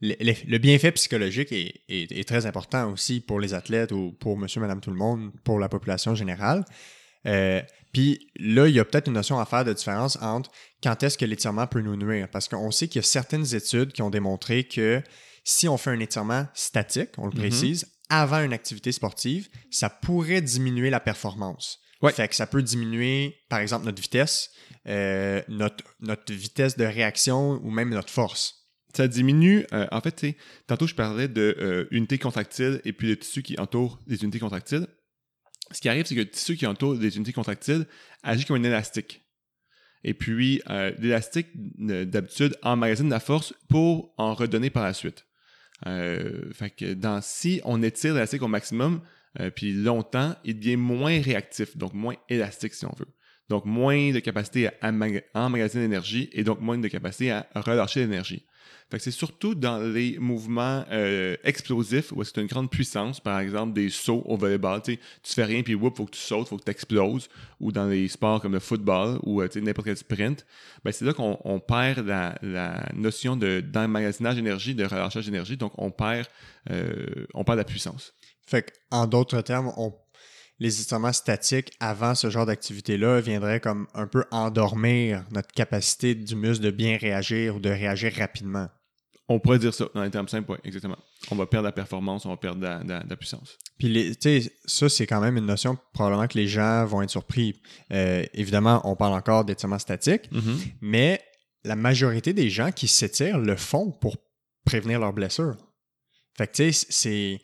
le, 0.00 0.14
le- 0.20 0.50
le 0.50 0.58
bienfait 0.58 0.92
psychologique 0.92 1.52
est, 1.52 1.82
est- 1.88 2.10
est 2.12 2.24
très 2.28 2.46
important 2.46 2.90
aussi 2.92 3.20
pour 3.20 3.38
les 3.40 3.54
athlètes 3.54 3.92
ou 3.92 4.12
pour 4.12 4.36
monsieur, 4.36 4.60
madame, 4.60 4.80
tout 4.80 4.90
le 4.90 4.96
monde, 4.96 5.30
pour 5.44 5.58
la 5.58 5.68
population 5.68 6.14
générale. 6.14 6.64
Euh, 7.26 7.60
puis 7.92 8.30
là, 8.38 8.66
il 8.68 8.74
y 8.74 8.80
a 8.80 8.84
peut-être 8.84 9.08
une 9.08 9.14
notion 9.14 9.38
à 9.38 9.46
faire 9.46 9.64
de 9.64 9.72
différence 9.72 10.16
entre 10.22 10.50
quand 10.82 11.02
est-ce 11.02 11.18
que 11.18 11.24
l'étirement 11.24 11.66
peut 11.66 11.80
nous 11.80 11.96
nuire. 11.96 12.28
Parce 12.30 12.48
qu'on 12.48 12.70
sait 12.70 12.88
qu'il 12.88 13.00
y 13.00 13.04
a 13.04 13.06
certaines 13.06 13.54
études 13.54 13.92
qui 13.92 14.02
ont 14.02 14.10
démontré 14.10 14.64
que 14.64 15.02
si 15.44 15.68
on 15.68 15.76
fait 15.76 15.90
un 15.90 16.00
étirement 16.00 16.46
statique, 16.54 17.10
on 17.18 17.26
le 17.26 17.32
Mhm. 17.32 17.38
précise, 17.38 17.86
avant 18.08 18.42
une 18.42 18.52
activité 18.52 18.92
sportive, 18.92 19.48
ça 19.70 19.88
pourrait 19.90 20.40
diminuer 20.40 20.90
la 20.90 21.00
performance. 21.00 21.78
Ouais. 22.02 22.12
Fait 22.12 22.28
que 22.28 22.34
ça 22.34 22.46
peut 22.46 22.62
diminuer, 22.62 23.36
par 23.48 23.58
exemple, 23.60 23.84
notre 23.84 24.00
vitesse, 24.00 24.50
euh, 24.86 25.42
notre, 25.48 25.84
notre 26.00 26.32
vitesse 26.32 26.76
de 26.76 26.84
réaction 26.84 27.60
ou 27.62 27.70
même 27.70 27.90
notre 27.90 28.10
force. 28.10 28.56
Ça 28.96 29.06
diminue, 29.06 29.66
euh, 29.72 29.86
en 29.92 30.00
fait, 30.00 30.34
tantôt 30.66 30.86
je 30.86 30.94
parlais 30.94 31.28
de 31.28 31.56
euh, 31.60 31.86
unités 31.90 32.18
contractiles 32.18 32.80
et 32.84 32.92
puis 32.92 33.08
le 33.08 33.16
tissu 33.16 33.42
qui 33.42 33.58
entoure 33.60 34.00
les 34.06 34.22
unités 34.22 34.38
contractiles. 34.40 34.86
Ce 35.72 35.80
qui 35.80 35.88
arrive, 35.88 36.06
c'est 36.06 36.14
que 36.14 36.20
le 36.20 36.30
tissu 36.30 36.56
qui 36.56 36.66
entoure 36.66 36.94
les 36.94 37.16
unités 37.16 37.32
contractiles 37.32 37.86
agit 38.22 38.44
comme 38.44 38.56
un 38.56 38.64
élastique. 38.64 39.22
Et 40.02 40.14
puis, 40.14 40.62
euh, 40.70 40.92
l'élastique, 40.98 41.48
euh, 41.80 42.04
d'habitude, 42.04 42.56
emmagasine 42.62 43.10
la 43.10 43.20
force 43.20 43.54
pour 43.68 44.14
en 44.16 44.34
redonner 44.34 44.70
par 44.70 44.84
la 44.84 44.94
suite. 44.94 45.26
Euh, 45.86 46.50
fait 46.52 46.70
que 46.70 46.96
si 47.22 47.60
on 47.64 47.82
étire 47.82 48.14
l'élastique 48.14 48.42
au 48.42 48.48
maximum, 48.48 49.00
euh, 49.38 49.50
puis 49.50 49.72
longtemps, 49.72 50.34
il 50.44 50.58
devient 50.58 50.76
moins 50.76 51.20
réactif, 51.20 51.76
donc 51.76 51.92
moins 51.92 52.16
élastique 52.28 52.74
si 52.74 52.84
on 52.84 52.94
veut. 52.98 53.08
Donc 53.48 53.64
moins 53.64 54.12
de 54.12 54.20
capacité 54.20 54.68
à 54.68 54.90
emmaga- 54.90 55.22
emmagasiner 55.34 55.84
l'énergie 55.84 56.30
et 56.32 56.44
donc 56.44 56.60
moins 56.60 56.78
de 56.78 56.88
capacité 56.88 57.30
à 57.30 57.46
relâcher 57.54 58.00
l'énergie. 58.00 58.46
Fait 58.90 58.98
que 58.98 59.04
c'est 59.04 59.10
surtout 59.12 59.54
dans 59.54 59.78
les 59.78 60.18
mouvements 60.18 60.84
euh, 60.90 61.36
explosifs 61.44 62.10
où 62.12 62.24
c'est 62.24 62.38
une 62.38 62.48
grande 62.48 62.70
puissance, 62.70 63.20
par 63.20 63.38
exemple 63.38 63.72
des 63.72 63.88
sauts 63.88 64.22
au 64.26 64.36
volleyball, 64.36 64.82
tu 64.82 64.98
fais 65.24 65.44
rien 65.44 65.62
puis 65.62 65.76
whoop, 65.76 65.96
faut 65.96 66.06
que 66.06 66.10
tu 66.10 66.20
sautes, 66.20 66.48
faut 66.48 66.56
que 66.56 66.64
tu 66.64 66.70
exploses, 66.70 67.28
ou 67.60 67.70
dans 67.70 67.86
les 67.86 68.08
sports 68.08 68.40
comme 68.40 68.52
le 68.52 68.58
football 68.60 69.20
ou 69.22 69.42
euh, 69.42 69.48
n'importe 69.56 69.86
quel 69.86 69.96
sprint, 69.96 70.44
ben 70.84 70.90
c'est 70.90 71.04
là 71.04 71.12
qu'on 71.12 71.38
on 71.44 71.60
perd 71.60 72.06
la, 72.06 72.34
notion 72.94 73.36
de 73.36 73.60
d'emmagasinage 73.60 74.34
d'énergie, 74.34 74.74
de 74.74 74.84
relâchage 74.84 75.26
d'énergie, 75.26 75.56
donc 75.56 75.72
on 75.78 75.90
perd 75.90 76.26
euh, 76.70 77.26
on 77.34 77.44
perd 77.44 77.58
la 77.58 77.64
puissance. 77.64 78.12
Fait 78.44 78.72
d'autres 79.08 79.40
termes, 79.42 79.72
on, 79.76 79.94
les 80.60 80.80
étirements 80.80 81.12
statiques 81.12 81.72
avant 81.80 82.14
ce 82.14 82.30
genre 82.30 82.46
d'activité-là 82.46 83.20
viendraient 83.20 83.60
comme 83.60 83.86
un 83.94 84.06
peu 84.06 84.24
endormir 84.30 85.24
notre 85.32 85.50
capacité 85.52 86.14
du 86.14 86.36
muscle 86.36 86.62
de 86.64 86.70
bien 86.70 86.96
réagir 86.98 87.56
ou 87.56 87.60
de 87.60 87.70
réagir 87.70 88.12
rapidement. 88.16 88.68
On 89.28 89.38
pourrait 89.38 89.58
dire 89.60 89.72
ça 89.72 89.86
dans 89.94 90.02
les 90.02 90.10
termes 90.10 90.26
simples, 90.28 90.50
ouais, 90.50 90.58
exactement. 90.64 90.98
On 91.30 91.36
va 91.36 91.46
perdre 91.46 91.64
la 91.66 91.72
performance, 91.72 92.26
on 92.26 92.30
va 92.30 92.36
perdre 92.36 92.60
la, 92.62 92.82
la- 92.84 93.04
la 93.08 93.16
puissance. 93.16 93.56
Puis, 93.78 94.16
tu 94.20 94.40
sais, 94.42 94.52
ça, 94.64 94.88
c'est 94.88 95.06
quand 95.06 95.20
même 95.20 95.36
une 95.36 95.46
notion 95.46 95.78
probablement 95.94 96.26
que 96.26 96.36
les 96.36 96.48
gens 96.48 96.84
vont 96.84 97.00
être 97.00 97.10
surpris. 97.10 97.62
Euh, 97.92 98.24
évidemment, 98.34 98.80
on 98.84 98.96
parle 98.96 99.14
encore 99.14 99.44
d'étirements 99.44 99.78
statiques, 99.78 100.28
mais 100.80 101.22
la 101.64 101.76
majorité 101.76 102.32
des 102.32 102.50
gens 102.50 102.72
qui 102.72 102.88
s'étirent 102.88 103.38
le 103.38 103.54
font 103.56 103.92
pour 103.92 104.16
prévenir 104.64 104.98
leurs 104.98 105.12
blessures. 105.12 105.56
Fait 106.36 106.46
que, 106.48 106.52
tu 106.52 106.72
sais, 106.72 106.86
c'est. 106.90 107.40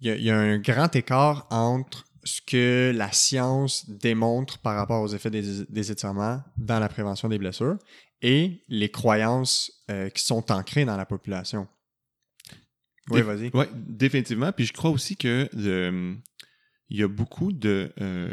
Il 0.00 0.06
y, 0.06 0.10
a- 0.10 0.16
il 0.16 0.22
y 0.24 0.30
a 0.30 0.36
un 0.38 0.58
grand 0.58 0.94
écart 0.96 1.46
entre 1.50 2.04
ce 2.28 2.40
que 2.42 2.92
la 2.94 3.10
science 3.12 3.88
démontre 3.88 4.58
par 4.58 4.76
rapport 4.76 5.02
aux 5.02 5.08
effets 5.08 5.30
des, 5.30 5.64
des 5.68 5.90
étirements 5.90 6.42
dans 6.56 6.78
la 6.78 6.88
prévention 6.88 7.28
des 7.28 7.38
blessures 7.38 7.76
et 8.22 8.62
les 8.68 8.90
croyances 8.90 9.72
euh, 9.90 10.08
qui 10.10 10.22
sont 10.22 10.50
ancrées 10.52 10.84
dans 10.84 10.96
la 10.96 11.06
population. 11.06 11.66
Oui, 13.10 13.22
vas-y. 13.22 13.48
Ouais, 13.56 13.68
définitivement. 13.74 14.52
Puis 14.52 14.66
je 14.66 14.72
crois 14.72 14.90
aussi 14.90 15.16
que 15.16 15.48
le- 15.54 16.16
il 16.90 16.98
y 16.98 17.02
a 17.02 17.08
beaucoup 17.08 17.52
de. 17.52 17.92
euh, 18.00 18.32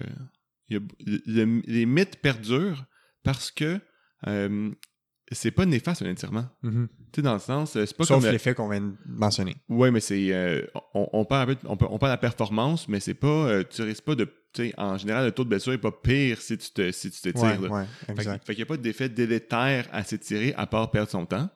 il 0.67 0.77
y 0.77 0.79
a- 0.79 0.83
le- 1.25 1.61
les 1.65 1.85
mythes 1.85 2.17
perdurent 2.21 2.85
parce 3.23 3.51
que 3.51 3.79
euh, 4.27 4.71
c'est 5.31 5.51
pas 5.51 5.65
néfaste 5.65 6.01
un 6.03 6.09
étirement. 6.09 6.45
Mhm. 6.63 6.87
Tu 7.11 7.17
sais, 7.17 7.21
dans 7.21 7.33
le 7.33 7.39
sens, 7.39 7.75
euh, 7.75 7.85
c'est 7.85 7.97
pas 7.97 8.05
Sauf 8.05 8.21
comme. 8.23 8.31
l'effet 8.31 8.53
qu'on 8.53 8.69
vient 8.69 8.81
de 8.81 8.93
mentionner. 9.07 9.55
Ouais, 9.69 9.89
mais 9.91 9.99
c'est. 9.99 10.31
euh, 10.33 10.61
on, 10.93 11.07
on 11.13 11.25
perd 11.25 11.49
un 11.49 11.55
peu, 11.55 11.67
on, 11.67 11.71
on 11.93 11.97
perd 11.97 12.11
la 12.11 12.17
performance, 12.17 12.87
mais 12.87 12.99
c'est 12.99 13.13
pas. 13.15 13.27
euh, 13.27 13.63
tu 13.69 13.81
risques 13.81 14.03
pas 14.03 14.15
de. 14.15 14.25
Tu 14.53 14.67
sais, 14.69 14.73
en 14.77 14.97
général, 14.97 15.25
le 15.25 15.31
taux 15.31 15.43
de 15.43 15.49
blessure 15.49 15.73
est 15.73 15.77
pas 15.77 15.91
pire 15.91 16.39
si 16.41 16.57
tu 16.57 16.69
te, 16.71 16.91
si 16.91 17.09
tu 17.11 17.21
t'étires. 17.21 17.59
Ouais, 17.71 17.85
Fait, 18.05 18.13
que- 18.13 18.19
exact. 18.19 18.45
fait 18.45 18.53
qu'il 18.55 18.63
n'y 18.63 18.67
a 18.67 18.71
pas 18.73 18.77
d'effet 18.77 19.09
délétère 19.09 19.87
à 19.91 20.03
s'étirer 20.03 20.53
à 20.57 20.67
part 20.67 20.91
perdre 20.91 21.09
son 21.09 21.25
temps. 21.25 21.49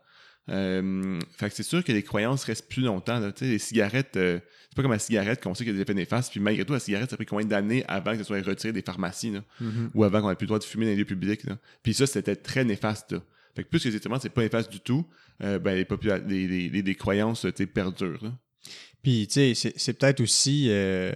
Euh, 0.50 1.20
fait 1.38 1.50
que 1.50 1.56
c'est 1.56 1.64
sûr 1.64 1.84
que 1.84 1.92
les 1.92 2.02
croyances 2.04 2.44
restent 2.46 2.68
plus 2.70 2.82
longtemps. 2.82 3.20
là. 3.20 3.32
Tu 3.32 3.46
sais, 3.46 3.52
les 3.52 3.60
cigarettes, 3.60 4.18
euh, 4.18 4.40
c'est 4.70 4.76
pas 4.76 4.82
comme 4.82 4.92
la 4.92 5.00
cigarette 5.00 5.44
qu'on 5.44 5.54
sait 5.54 5.64
qu'il 5.64 5.74
y 5.74 5.76
a 5.76 5.78
des 5.78 5.82
effets 5.84 5.94
néfastes. 5.94 6.32
Puis 6.32 6.40
malgré 6.40 6.66
tout, 6.66 6.74
la 6.74 6.80
cigarette, 6.80 7.10
ça 7.10 7.14
a 7.14 7.18
pris 7.18 7.26
combien 7.28 7.46
d'années 7.46 7.84
avant 7.88 8.12
que 8.14 8.18
ça 8.20 8.24
soit 8.24 8.42
retiré 8.42 8.74
des 8.74 8.82
pharmacies 8.82 9.32
là, 9.32 9.42
Mhm. 9.62 9.92
ou 9.94 10.04
avant 10.04 10.22
qu'on 10.22 10.32
ait 10.32 10.36
plus 10.36 10.46
le 10.46 10.50
droit 10.50 10.60
de 10.60 10.64
fumer 10.64 10.86
dans 10.86 10.92
les 10.92 10.98
lieux 10.98 11.06
publics. 11.06 11.44
là. 11.44 11.58
Puis 11.84 11.94
ça, 11.94 12.08
c'était 12.08 12.36
très 12.36 12.64
néfaste. 12.66 13.12
là. 13.12 13.20
Fait 13.60 13.64
que 13.66 13.70
plus 13.70 13.84
que 13.84 13.94
étirements, 13.96 14.20
c'est 14.22 14.30
pas 14.30 14.42
néfaste 14.44 14.72
du 14.72 14.80
tout, 14.80 15.06
euh, 15.44 15.60
ben, 15.60 15.76
les, 15.76 15.86
les, 16.28 16.48
les, 16.48 16.70
les- 16.70 16.82
les 16.82 16.96
croyances 16.96 17.46
perdurent. 17.74 18.34
Puis, 19.04 19.28
tu 19.28 19.34
sais, 19.34 19.54
c'est- 19.54 19.78
peut-être 19.94 20.22
aussi 20.22 20.68
euh, 20.70 21.12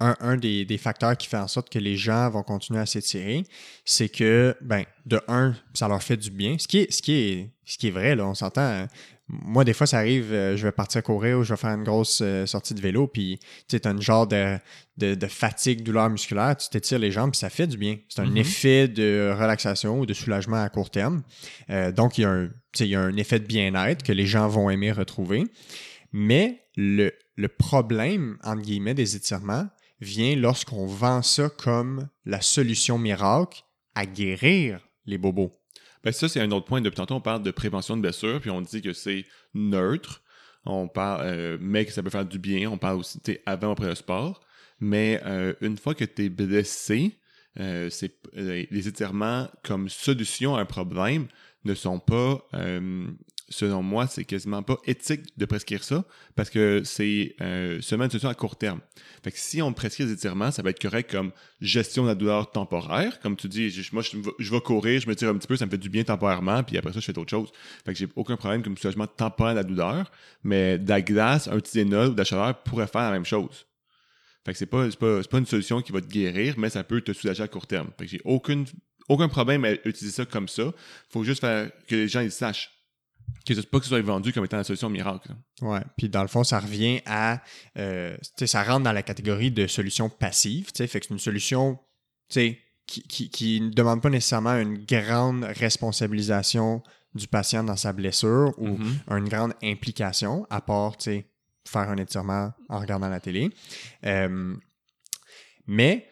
un, 0.00 0.16
un 0.20 0.36
des, 0.36 0.64
des 0.66 0.78
facteurs 0.78 1.16
qui 1.16 1.28
fait 1.28 1.36
en 1.38 1.48
sorte 1.48 1.70
que 1.70 1.78
les 1.78 1.96
gens 1.96 2.28
vont 2.30 2.42
continuer 2.42 2.80
à 2.80 2.86
s'étirer, 2.86 3.44
c'est 3.84 4.08
que, 4.08 4.54
ben, 4.60 4.84
de 5.06 5.20
un, 5.28 5.54
ça 5.74 5.88
leur 5.88 6.02
fait 6.02 6.16
du 6.18 6.30
bien. 6.30 6.58
Ce 6.58 6.68
qui 6.68 6.78
est, 6.78 6.92
ce 6.92 7.00
qui 7.00 7.12
est, 7.12 7.50
ce 7.64 7.78
qui 7.78 7.88
est 7.88 7.90
vrai, 7.90 8.14
là, 8.16 8.26
on 8.26 8.34
s'entend. 8.34 8.86
Moi, 9.32 9.64
des 9.64 9.72
fois, 9.72 9.86
ça 9.86 9.98
arrive, 9.98 10.30
euh, 10.32 10.56
je 10.58 10.64
vais 10.66 10.72
partir 10.72 11.02
courir 11.02 11.38
ou 11.38 11.42
je 11.42 11.54
vais 11.54 11.56
faire 11.56 11.70
une 11.70 11.84
grosse 11.84 12.20
euh, 12.22 12.44
sortie 12.44 12.74
de 12.74 12.80
vélo, 12.82 13.06
puis 13.06 13.38
tu 13.66 13.76
sais, 13.78 13.86
as 13.86 13.90
un 13.90 13.98
genre 14.00 14.26
de, 14.26 14.58
de, 14.98 15.14
de 15.14 15.26
fatigue, 15.26 15.82
douleur 15.82 16.10
musculaire, 16.10 16.54
tu 16.56 16.68
t'étires 16.68 16.98
les 16.98 17.10
jambes, 17.10 17.30
puis 17.30 17.38
ça 17.38 17.48
fait 17.48 17.66
du 17.66 17.78
bien. 17.78 17.96
C'est 18.10 18.20
un 18.20 18.26
Mhm. 18.26 18.36
effet 18.36 18.88
de 18.88 19.34
relaxation 19.36 19.98
ou 20.00 20.04
de 20.06 20.12
soulagement 20.12 20.62
à 20.62 20.68
court 20.68 20.90
terme. 20.90 21.22
Euh, 21.70 21.90
donc, 21.92 22.18
il 22.18 22.22
y, 22.22 22.24
a 22.24 22.30
un, 22.30 22.48
tu 22.48 22.52
sais, 22.74 22.86
il 22.86 22.90
y 22.90 22.94
a 22.94 23.00
un 23.00 23.16
effet 23.16 23.38
de 23.40 23.46
bien-être 23.46 24.02
que 24.02 24.12
les 24.12 24.26
gens 24.26 24.48
vont 24.48 24.68
aimer 24.68 24.92
retrouver. 24.92 25.44
Mais 26.12 26.66
le, 26.76 27.10
le 27.36 27.48
problème, 27.48 28.36
entre 28.44 28.60
guillemets, 28.62 28.94
des 28.94 29.16
étirements 29.16 29.66
vient 30.00 30.36
lorsqu'on 30.36 30.84
vend 30.86 31.22
ça 31.22 31.48
comme 31.48 32.08
la 32.26 32.40
solution 32.42 32.98
miracle 32.98 33.62
à 33.94 34.04
guérir 34.04 34.80
les 35.06 35.16
bobos. 35.16 35.52
Ben, 36.04 36.12
ça, 36.12 36.28
c'est 36.28 36.40
un 36.40 36.50
autre 36.50 36.66
point. 36.66 36.80
Depuis 36.80 36.96
tantôt, 36.96 37.14
on 37.14 37.20
parle 37.20 37.42
de 37.42 37.50
prévention 37.50 37.96
de 37.96 38.02
blessures, 38.02 38.40
puis 38.40 38.50
on 38.50 38.60
dit 38.60 38.82
que 38.82 38.92
c'est 38.92 39.24
neutre. 39.54 40.22
On 40.64 40.88
parle, 40.88 41.22
euh, 41.24 41.58
mais 41.60 41.84
que 41.84 41.92
ça 41.92 42.02
peut 42.02 42.10
faire 42.10 42.24
du 42.24 42.38
bien. 42.38 42.70
On 42.70 42.78
parle 42.78 42.98
aussi, 42.98 43.20
tu 43.20 43.38
avant 43.46 43.68
ou 43.68 43.72
après 43.72 43.88
le 43.88 43.94
sport. 43.94 44.40
Mais 44.80 45.20
euh, 45.24 45.54
une 45.60 45.76
fois 45.76 45.94
que 45.94 46.04
tu 46.04 46.24
es 46.24 46.28
blessé, 46.28 47.18
euh, 47.60 47.90
c'est, 47.90 48.16
les 48.34 48.88
étirements 48.88 49.48
comme 49.62 49.88
solution 49.88 50.56
à 50.56 50.60
un 50.60 50.64
problème 50.64 51.26
ne 51.64 51.74
sont 51.74 52.00
pas, 52.00 52.44
selon 53.52 53.82
moi, 53.82 54.06
c'est 54.08 54.24
quasiment 54.24 54.62
pas 54.62 54.78
éthique 54.86 55.22
de 55.36 55.44
prescrire 55.44 55.84
ça 55.84 56.04
parce 56.34 56.50
que 56.50 56.82
c'est 56.84 57.36
euh, 57.40 57.80
seulement 57.80 58.04
une 58.06 58.10
solution 58.10 58.28
à 58.28 58.34
court 58.34 58.56
terme. 58.56 58.80
Fait 59.22 59.30
que 59.30 59.38
si 59.38 59.62
on 59.62 59.72
prescrit 59.72 60.04
des 60.06 60.12
étirements, 60.12 60.50
ça 60.50 60.62
va 60.62 60.70
être 60.70 60.80
correct 60.82 61.10
comme 61.10 61.30
gestion 61.60 62.02
de 62.02 62.08
la 62.08 62.14
douleur 62.16 62.50
temporaire. 62.50 63.20
Comme 63.20 63.36
tu 63.36 63.48
dis, 63.48 63.70
je- 63.70 63.94
moi, 63.94 64.02
je, 64.02 64.16
vais- 64.50 64.60
courir, 64.60 65.00
je 65.00 65.08
me 65.08 65.14
tire 65.14 65.28
un 65.28 65.36
petit 65.36 65.46
peu, 65.46 65.56
ça 65.56 65.66
me 65.66 65.70
fait 65.70 65.78
du 65.78 65.88
bien 65.88 66.02
temporairement, 66.04 66.62
puis 66.64 66.76
après 66.78 66.92
ça, 66.92 66.98
je 67.00 67.04
fais 67.04 67.16
autre 67.18 67.30
chose. 67.30 67.50
Fait 67.84 67.92
que 67.92 67.98
j'ai 67.98 68.08
aucun 68.16 68.36
problème 68.36 68.62
comme 68.62 68.76
soulagement 68.76 69.06
temporaire 69.06 69.54
de 69.54 69.58
la 69.60 69.64
douleur, 69.64 70.10
mais 70.42 70.78
de 70.78 70.88
la 70.88 71.00
glace, 71.02 71.46
un 71.48 71.60
Tylenol 71.60 72.08
ou 72.08 72.12
de 72.14 72.18
la 72.18 72.24
chaleur 72.24 72.62
pourrait 72.64 72.86
faire 72.88 73.02
la 73.02 73.12
même 73.12 73.24
chose. 73.26 73.66
Fait 74.44 74.52
que 74.52 74.58
c'est 74.58 74.66
pas, 74.66 74.88
pas, 74.98 75.22
pas 75.22 75.38
une 75.38 75.46
solution 75.46 75.80
qui 75.82 75.92
va 75.92 76.00
te 76.00 76.08
guérir, 76.08 76.54
mais 76.58 76.68
ça 76.70 76.82
peut 76.82 77.00
te 77.00 77.12
soulager 77.12 77.44
à 77.44 77.48
court 77.48 77.66
terme. 77.68 77.90
Fait 77.96 78.06
que 78.06 78.10
j'ai 78.10 78.20
aucun 78.24 79.28
problème 79.28 79.64
à 79.64 79.72
utiliser 79.72 80.10
ça 80.10 80.24
comme 80.24 80.48
ça. 80.48 80.72
Faut 81.10 81.22
juste 81.22 81.40
faire 81.40 81.70
que 81.86 81.94
les 81.94 82.08
gens 82.08 82.20
ils 82.22 82.32
sachent. 82.32 82.70
Que 83.44 83.60
pas 83.62 83.78
que 83.78 83.84
ce 83.84 83.88
soit 83.88 84.02
vendu 84.02 84.32
comme 84.32 84.44
étant 84.44 84.56
la 84.56 84.64
solution 84.64 84.88
miracle. 84.88 85.28
Ouais. 85.62 85.80
Puis 85.98 86.08
dans 86.08 86.22
le 86.22 86.28
fond, 86.28 86.44
ça 86.44 86.60
revient 86.60 87.00
à. 87.06 87.42
euh, 87.76 88.16
ça 88.44 88.62
rentre 88.62 88.84
dans 88.84 88.92
la 88.92 89.02
catégorie 89.02 89.50
de 89.50 89.66
solution 89.66 90.08
passive. 90.08 90.66
tu 90.66 90.78
sais. 90.78 90.86
Fait 90.86 91.00
que 91.00 91.06
c'est 91.06 91.14
une 91.14 91.18
solution 91.20 91.78
qui, 92.28 93.02
qui, 93.02 93.30
qui 93.30 93.60
ne 93.60 93.70
demande 93.70 94.00
pas 94.00 94.10
nécessairement 94.10 94.56
une 94.58 94.84
grande 94.84 95.44
responsabilisation 95.44 96.82
du 97.14 97.26
patient 97.26 97.62
dans 97.64 97.76
sa 97.76 97.92
blessure 97.92 98.54
ou 98.58 98.68
Mhm. 98.78 98.98
une 99.10 99.28
grande 99.28 99.54
implication, 99.62 100.46
à 100.48 100.60
part 100.60 100.96
faire 101.68 101.90
un 101.90 101.96
étirement 101.96 102.52
en 102.68 102.78
regardant 102.78 103.08
la 103.08 103.20
télé. 103.20 103.50
Euh, 104.06 104.54
mais 105.66 106.06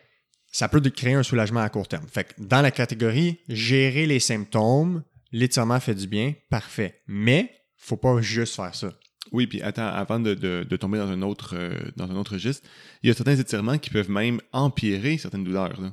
ça 0.52 0.68
peut 0.68 0.80
créer 0.80 1.14
un 1.14 1.22
soulagement 1.22 1.60
à 1.60 1.68
court 1.68 1.88
terme. 1.88 2.06
Fait 2.08 2.24
que 2.24 2.34
dans 2.38 2.60
la 2.60 2.70
catégorie 2.70 3.38
gérer 3.48 4.06
les 4.06 4.20
symptômes, 4.20 5.02
l'étirement 5.32 5.80
fait 5.80 5.94
du 5.94 6.06
bien, 6.06 6.34
parfait. 6.50 7.00
Mais 7.06 7.50
faut 7.76 7.96
pas 7.96 8.20
juste 8.20 8.56
faire 8.56 8.74
ça. 8.74 8.92
Oui, 9.32 9.46
puis 9.46 9.62
attends, 9.62 9.86
avant 9.86 10.18
de, 10.18 10.34
de- 10.34 10.66
de 10.68 10.76
tomber 10.76 10.98
dans 10.98 11.08
un 11.08 11.22
autre 11.22 11.54
euh, 11.56 11.74
dans 11.96 12.10
un 12.10 12.16
autre 12.16 12.32
registre, 12.32 12.66
il 13.02 13.08
y 13.08 13.10
a 13.10 13.14
certains 13.14 13.36
étirements 13.36 13.78
qui 13.78 13.90
peuvent 13.90 14.10
même 14.10 14.40
empirer 14.52 15.18
certaines 15.18 15.44
douleurs. 15.44 15.80
là. 15.80 15.92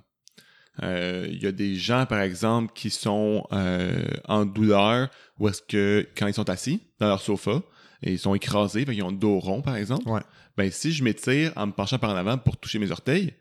Euh, 0.84 1.28
Il 1.30 1.42
y 1.42 1.48
a 1.48 1.52
des 1.52 1.76
gens, 1.76 2.06
par 2.06 2.22
exemple, 2.22 2.72
qui 2.74 2.90
sont 2.90 3.46
euh, 3.52 4.06
en 4.26 4.46
douleur 4.46 5.10
ou 5.40 5.48
est-ce 5.50 5.62
que 5.62 6.08
quand 6.16 6.28
ils 6.28 6.34
sont 6.34 6.50
assis 6.50 6.82
dans 7.00 7.08
leur 7.08 7.22
sofa 7.22 7.62
et 8.04 8.14
ils 8.14 8.20
sont 8.20 8.36
écrasés, 8.36 8.86
qu'ils 8.86 9.04
ont 9.04 9.10
le 9.12 9.18
dos 9.18 9.40
rond, 9.40 9.62
par 9.62 9.76
exemple, 9.76 10.08
Ouais. 10.08 10.22
ben 10.56 10.70
si 10.72 10.92
je 10.92 11.04
m'étire 11.04 11.52
en 11.56 11.68
me 11.68 11.72
penchant 11.72 11.98
par 12.00 12.12
en 12.12 12.16
avant 12.16 12.38
pour 12.38 12.58
toucher 12.58 12.78
mes 12.80 12.92
orteils, 12.92 13.34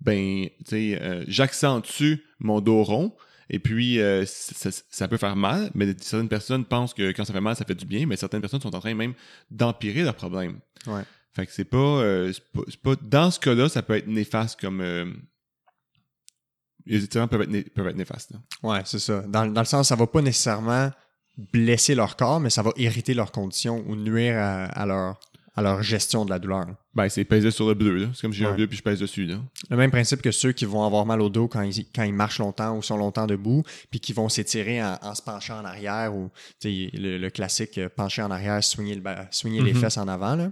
ben 0.00 0.46
tu 0.64 0.70
sais, 0.70 1.24
j'accentue 1.28 2.14
mon 2.38 2.60
dos 2.60 2.82
rond. 2.84 3.14
Et 3.50 3.58
puis, 3.58 4.00
euh, 4.00 4.24
ça, 4.26 5.08
peut 5.08 5.16
faire 5.16 5.36
mal, 5.36 5.70
mais 5.74 5.94
certaines 6.00 6.28
personnes 6.28 6.64
pensent 6.64 6.94
que 6.94 7.12
quand 7.12 7.24
ça 7.24 7.32
fait 7.32 7.40
mal, 7.40 7.54
ça 7.56 7.64
fait 7.64 7.74
du 7.74 7.84
bien, 7.86 8.06
mais 8.06 8.16
certaines 8.16 8.40
personnes 8.40 8.60
sont 8.60 8.74
en 8.74 8.80
train 8.80 8.94
même 8.94 9.14
d'empirer 9.50 10.02
leur 10.02 10.14
problème. 10.14 10.60
Ouais. 10.86 11.02
Fait 11.32 11.46
que 11.46 11.52
c'est 11.52 11.64
pas, 11.64 11.76
euh, 11.76 12.32
pas, 12.82 12.94
Dans 13.02 13.30
ce 13.30 13.40
cas-là, 13.40 13.68
ça 13.68 13.82
peut 13.82 13.96
être 13.96 14.06
néfaste 14.06 14.60
comme. 14.60 14.80
euh, 14.80 15.12
les 16.86 17.02
étirements 17.02 17.28
peuvent 17.28 17.42
être, 17.42 17.50
né- 17.50 17.62
peuvent 17.64 17.88
être 17.88 17.96
néfastes. 17.96 18.32
là. 18.32 18.38
Ouais, 18.62 18.82
c'est 18.84 18.98
ça. 18.98 19.22
Dans, 19.22 19.46
dans 19.46 19.60
le 19.60 19.66
sens, 19.66 19.88
ça 19.88 19.96
va 19.96 20.06
pas 20.06 20.20
nécessairement 20.22 20.90
blesser 21.36 21.94
leur 21.94 22.16
corps, 22.16 22.40
mais 22.40 22.50
ça 22.50 22.62
va 22.62 22.72
irriter 22.76 23.14
leurs 23.14 23.32
conditions 23.32 23.82
ou 23.88 23.96
nuire 23.96 24.36
à, 24.38 24.64
à 24.66 24.86
leur, 24.86 25.18
à 25.56 25.62
leur 25.62 25.82
gestion 25.82 26.24
de 26.24 26.30
la 26.30 26.38
douleur. 26.38 26.66
Ben, 26.94 27.08
c'est 27.08 27.24
peser 27.24 27.50
sur 27.52 27.68
le 27.68 27.74
bleu. 27.74 28.08
C'est 28.12 28.22
comme 28.22 28.32
si 28.32 28.40
j'ai 28.40 28.46
un 28.46 28.54
bleu 28.54 28.66
puis 28.66 28.76
je 28.76 28.82
pèse 28.82 28.98
dessus, 28.98 29.24
là. 29.24 29.36
Le 29.70 29.76
même 29.76 29.90
principe 29.90 30.20
que 30.20 30.30
ceux 30.32 30.52
qui 30.52 30.64
vont 30.64 30.84
avoir 30.84 31.06
mal 31.06 31.20
au 31.20 31.28
dos 31.28 31.46
quand 31.46 31.62
ils, 31.62 31.86
quand 31.94 32.02
ils 32.02 32.12
marchent 32.12 32.38
longtemps 32.40 32.76
ou 32.76 32.82
sont 32.82 32.96
longtemps 32.96 33.26
debout, 33.26 33.62
puis 33.90 34.00
qui 34.00 34.12
vont 34.12 34.28
s'étirer 34.28 34.82
en, 34.82 34.98
en 35.00 35.14
se 35.14 35.22
penchant 35.22 35.60
en 35.60 35.64
arrière 35.64 36.14
ou 36.14 36.30
le, 36.64 37.18
le 37.18 37.30
classique 37.30 37.78
euh, 37.78 37.88
pencher 37.88 38.22
en 38.22 38.30
arrière, 38.32 38.62
swinguer, 38.64 38.96
le 38.96 39.64
les 39.64 39.72
Mhm. 39.74 39.80
fesses 39.80 39.96
en 39.96 40.08
avant. 40.08 40.34
Là. 40.36 40.50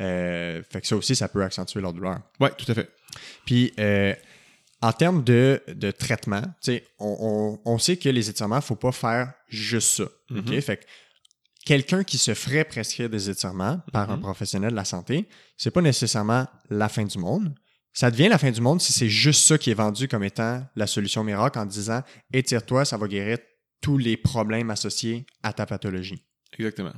Euh, 0.00 0.62
fait 0.70 0.80
que 0.80 0.86
ça 0.86 0.96
aussi, 0.96 1.16
ça 1.16 1.28
peut 1.28 1.42
accentuer 1.42 1.80
leur 1.80 1.92
douleur. 1.92 2.20
Ouais, 2.40 2.50
tout 2.56 2.70
à 2.70 2.74
fait. 2.74 2.90
Puis, 3.46 3.72
euh, 3.78 4.14
en 4.80 4.92
termes 4.92 5.22
de, 5.22 5.62
de 5.68 5.90
traitement, 5.92 6.42
on, 6.68 6.78
on- 6.98 7.60
on 7.64 7.78
sait 7.78 7.96
que 7.96 8.08
les 8.08 8.28
étirements, 8.28 8.56
il 8.56 8.58
ne 8.58 8.62
faut 8.64 8.74
pas 8.76 8.92
faire 8.92 9.32
juste 9.48 9.88
ça. 9.96 10.04
OK? 10.04 10.46
Mhm. 10.48 10.60
Fait 10.60 10.76
que 10.78 10.84
quelqu'un 11.64 12.04
qui 12.04 12.18
se 12.18 12.34
ferait 12.34 12.64
prescrire 12.64 13.08
des 13.10 13.30
étirements 13.30 13.80
par 13.92 14.10
un 14.10 14.16
Mhm. 14.16 14.22
professionnel 14.22 14.70
de 14.70 14.76
la 14.76 14.84
santé, 14.84 15.28
c'est 15.56 15.70
pas 15.70 15.80
nécessairement 15.82 16.46
la 16.70 16.88
fin 16.88 17.04
du 17.04 17.18
monde. 17.18 17.54
Ça 17.92 18.10
devient 18.10 18.28
la 18.28 18.38
fin 18.38 18.50
du 18.50 18.60
monde 18.60 18.80
si 18.80 18.92
c'est 18.92 19.08
juste 19.08 19.44
ça 19.46 19.58
qui 19.58 19.70
est 19.70 19.74
vendu 19.74 20.08
comme 20.08 20.24
étant 20.24 20.64
la 20.76 20.86
solution 20.86 21.22
miracle 21.24 21.58
en 21.58 21.66
disant 21.66 22.02
étire-toi, 22.32 22.84
ça 22.84 22.96
va 22.96 23.06
guérir 23.06 23.38
tous 23.80 23.98
les 23.98 24.16
problèmes 24.16 24.70
associés 24.70 25.26
à 25.42 25.52
ta 25.52 25.66
pathologie 25.66 26.24
Exactement. 26.58 26.92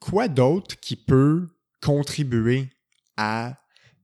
quoi 0.00 0.28
d'autre 0.28 0.78
qui 0.80 0.96
peut 0.96 1.48
contribuer 1.82 2.68
à 3.16 3.56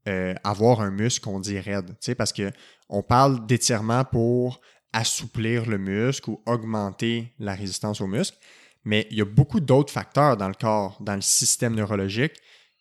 euh, 0.08 0.34
avoir 0.44 0.80
un 0.80 0.90
muscle 0.90 1.22
qu'on 1.24 1.40
dit 1.40 1.58
raide? 1.58 1.96
Parce 2.18 2.32
que 2.32 2.50
on 2.88 3.02
parle 3.02 3.46
d'étirement 3.46 4.04
pour 4.04 4.60
assouplir 4.92 5.64
le 5.66 5.78
muscle 5.78 6.28
ou 6.30 6.42
augmenter 6.46 7.32
la 7.38 7.54
résistance 7.54 8.00
au 8.00 8.06
muscle, 8.06 8.36
mais 8.84 9.06
il 9.10 9.18
y 9.18 9.20
a 9.20 9.24
beaucoup 9.24 9.60
d'autres 9.60 9.92
facteurs 9.92 10.36
dans 10.36 10.48
le 10.48 10.54
corps, 10.54 10.98
dans 11.00 11.14
le 11.14 11.20
système 11.20 11.74
neurologique 11.74 12.34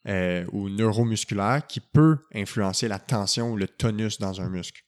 euh, 0.07 0.45
ou 0.51 0.69
neuromusculaire 0.69 1.65
qui 1.67 1.79
peut 1.79 2.17
influencer 2.33 2.87
la 2.87 2.99
tension 2.99 3.51
ou 3.51 3.57
le 3.57 3.67
tonus 3.67 4.17
dans 4.17 4.41
un 4.41 4.49
muscle. 4.49 4.83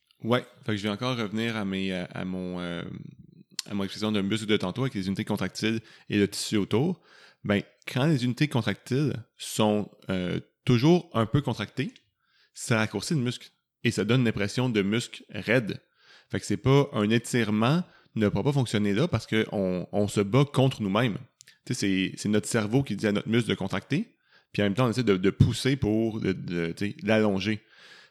Que 0.66 0.76
je 0.76 0.84
vais 0.84 0.90
encore 0.90 1.18
revenir 1.18 1.56
à, 1.56 1.64
euh, 1.64 2.06
à 2.10 2.26
mon 2.26 3.84
expression 3.84 4.12
d'un 4.12 4.24
muscle 4.24 4.48
de 4.48 4.58
tantôt 4.58 4.82
avec 4.82 4.94
les 4.94 5.08
unités 5.08 5.26
contractiles 5.26 5.82
et 6.10 6.18
le 6.18 6.28
tissu 6.28 6.58
autour. 6.58 7.02
Ben, 7.44 7.62
quand 7.92 8.06
les 8.06 8.24
unités 8.24 8.48
contractiles 8.48 9.14
sont 9.38 9.92
euh, 10.10 10.40
toujours 10.66 11.10
un 11.14 11.26
peu 11.26 11.42
contractées, 11.42 11.94
ça 12.54 12.78
raccourcit 12.78 13.16
le 13.16 13.20
muscle 13.20 13.52
et 13.84 13.92
ça 13.92 14.06
donne 14.06 14.24
l'impression 14.24 14.70
de 14.70 14.82
muscle 14.82 15.24
raide. 15.30 15.82
Fait 16.32 16.40
que 16.40 16.46
c'est 16.46 16.58
pas 16.58 16.90
un 16.94 17.10
étirement 17.10 17.84
ne 18.16 18.28
pourra 18.30 18.44
pas 18.44 18.54
fonctionner 18.54 18.94
là 18.94 19.08
parce 19.08 19.28
qu'on 19.28 19.88
on 19.92 20.08
se 20.08 20.22
bat 20.22 20.46
contre 20.46 20.82
nous-mêmes. 20.82 21.18
C'est- 21.70 22.14
notre 22.26 22.48
cerveau 22.48 22.84
qui 22.84 22.96
dit 22.96 23.08
à 23.08 23.12
notre 23.12 23.30
muscle 23.30 23.50
de 23.50 23.56
contracter, 23.56 24.16
puis 24.52 24.62
en 24.62 24.66
même 24.66 24.76
temps, 24.76 24.86
on 24.86 24.90
essaie 24.90 25.04
de, 25.04 25.18
de 25.18 25.30
pousser 25.30 25.76
pour 25.76 26.20
l'allonger. 27.04 27.64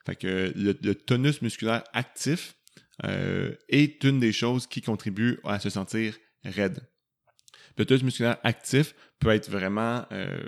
Fait 0.04 0.16
que 0.16 0.52
le, 0.56 0.76
le 0.82 0.94
tonus 0.94 1.42
musculaire 1.42 1.84
actif 1.92 2.56
euh, 3.04 3.54
est 3.68 4.02
une 4.04 4.18
des 4.18 4.32
choses 4.32 4.66
qui 4.66 4.80
contribue 4.82 5.38
à 5.44 5.60
se 5.60 5.70
sentir 5.70 6.16
raide. 6.44 6.80
Le 7.78 7.84
tonus 7.86 8.02
musculaire 8.02 8.38
actif 8.42 8.94
peut 9.20 9.30
être 9.30 9.48
vraiment 9.50 10.04
euh, 10.12 10.40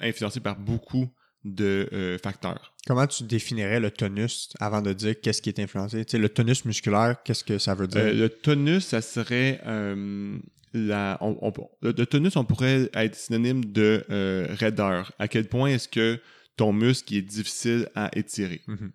influencé 0.00 0.40
par 0.40 0.58
beaucoup 0.58 1.08
de 1.44 1.88
euh, 1.92 2.18
facteurs. 2.18 2.74
Comment 2.86 3.06
tu 3.06 3.22
définirais 3.24 3.80
le 3.80 3.90
tonus 3.90 4.50
avant 4.60 4.82
de 4.82 4.92
dire 4.92 5.14
qu'est-ce 5.20 5.40
qui 5.42 5.48
est 5.50 5.58
influencé? 5.60 6.04
Tu 6.04 6.12
sais, 6.12 6.18
le 6.18 6.28
tonus 6.28 6.64
musculaire, 6.64 7.16
qu'est-ce 7.24 7.44
que 7.44 7.58
ça 7.58 7.74
veut 7.74 7.86
dire? 7.86 8.00
Euh, 8.00 8.12
le 8.12 8.28
tonus, 8.28 8.84
ça 8.86 9.00
serait 9.02 9.60
euh, 9.66 10.38
la. 10.74 11.16
on- 11.20 11.38
on- 11.42 11.52
le, 11.82 11.92
le 11.96 12.06
tonus, 12.06 12.36
on 12.36 12.44
pourrait 12.44 12.90
être 12.94 13.14
synonyme 13.14 13.64
de 13.64 14.04
raideur. 14.58 15.12
À 15.18 15.28
quel 15.28 15.48
point 15.48 15.68
est-ce 15.70 15.88
que 15.88 16.20
ton 16.56 16.72
muscle 16.72 17.14
est 17.14 17.22
difficile 17.22 17.88
à 17.94 18.10
étirer? 18.16 18.62
Mhm. 18.66 18.90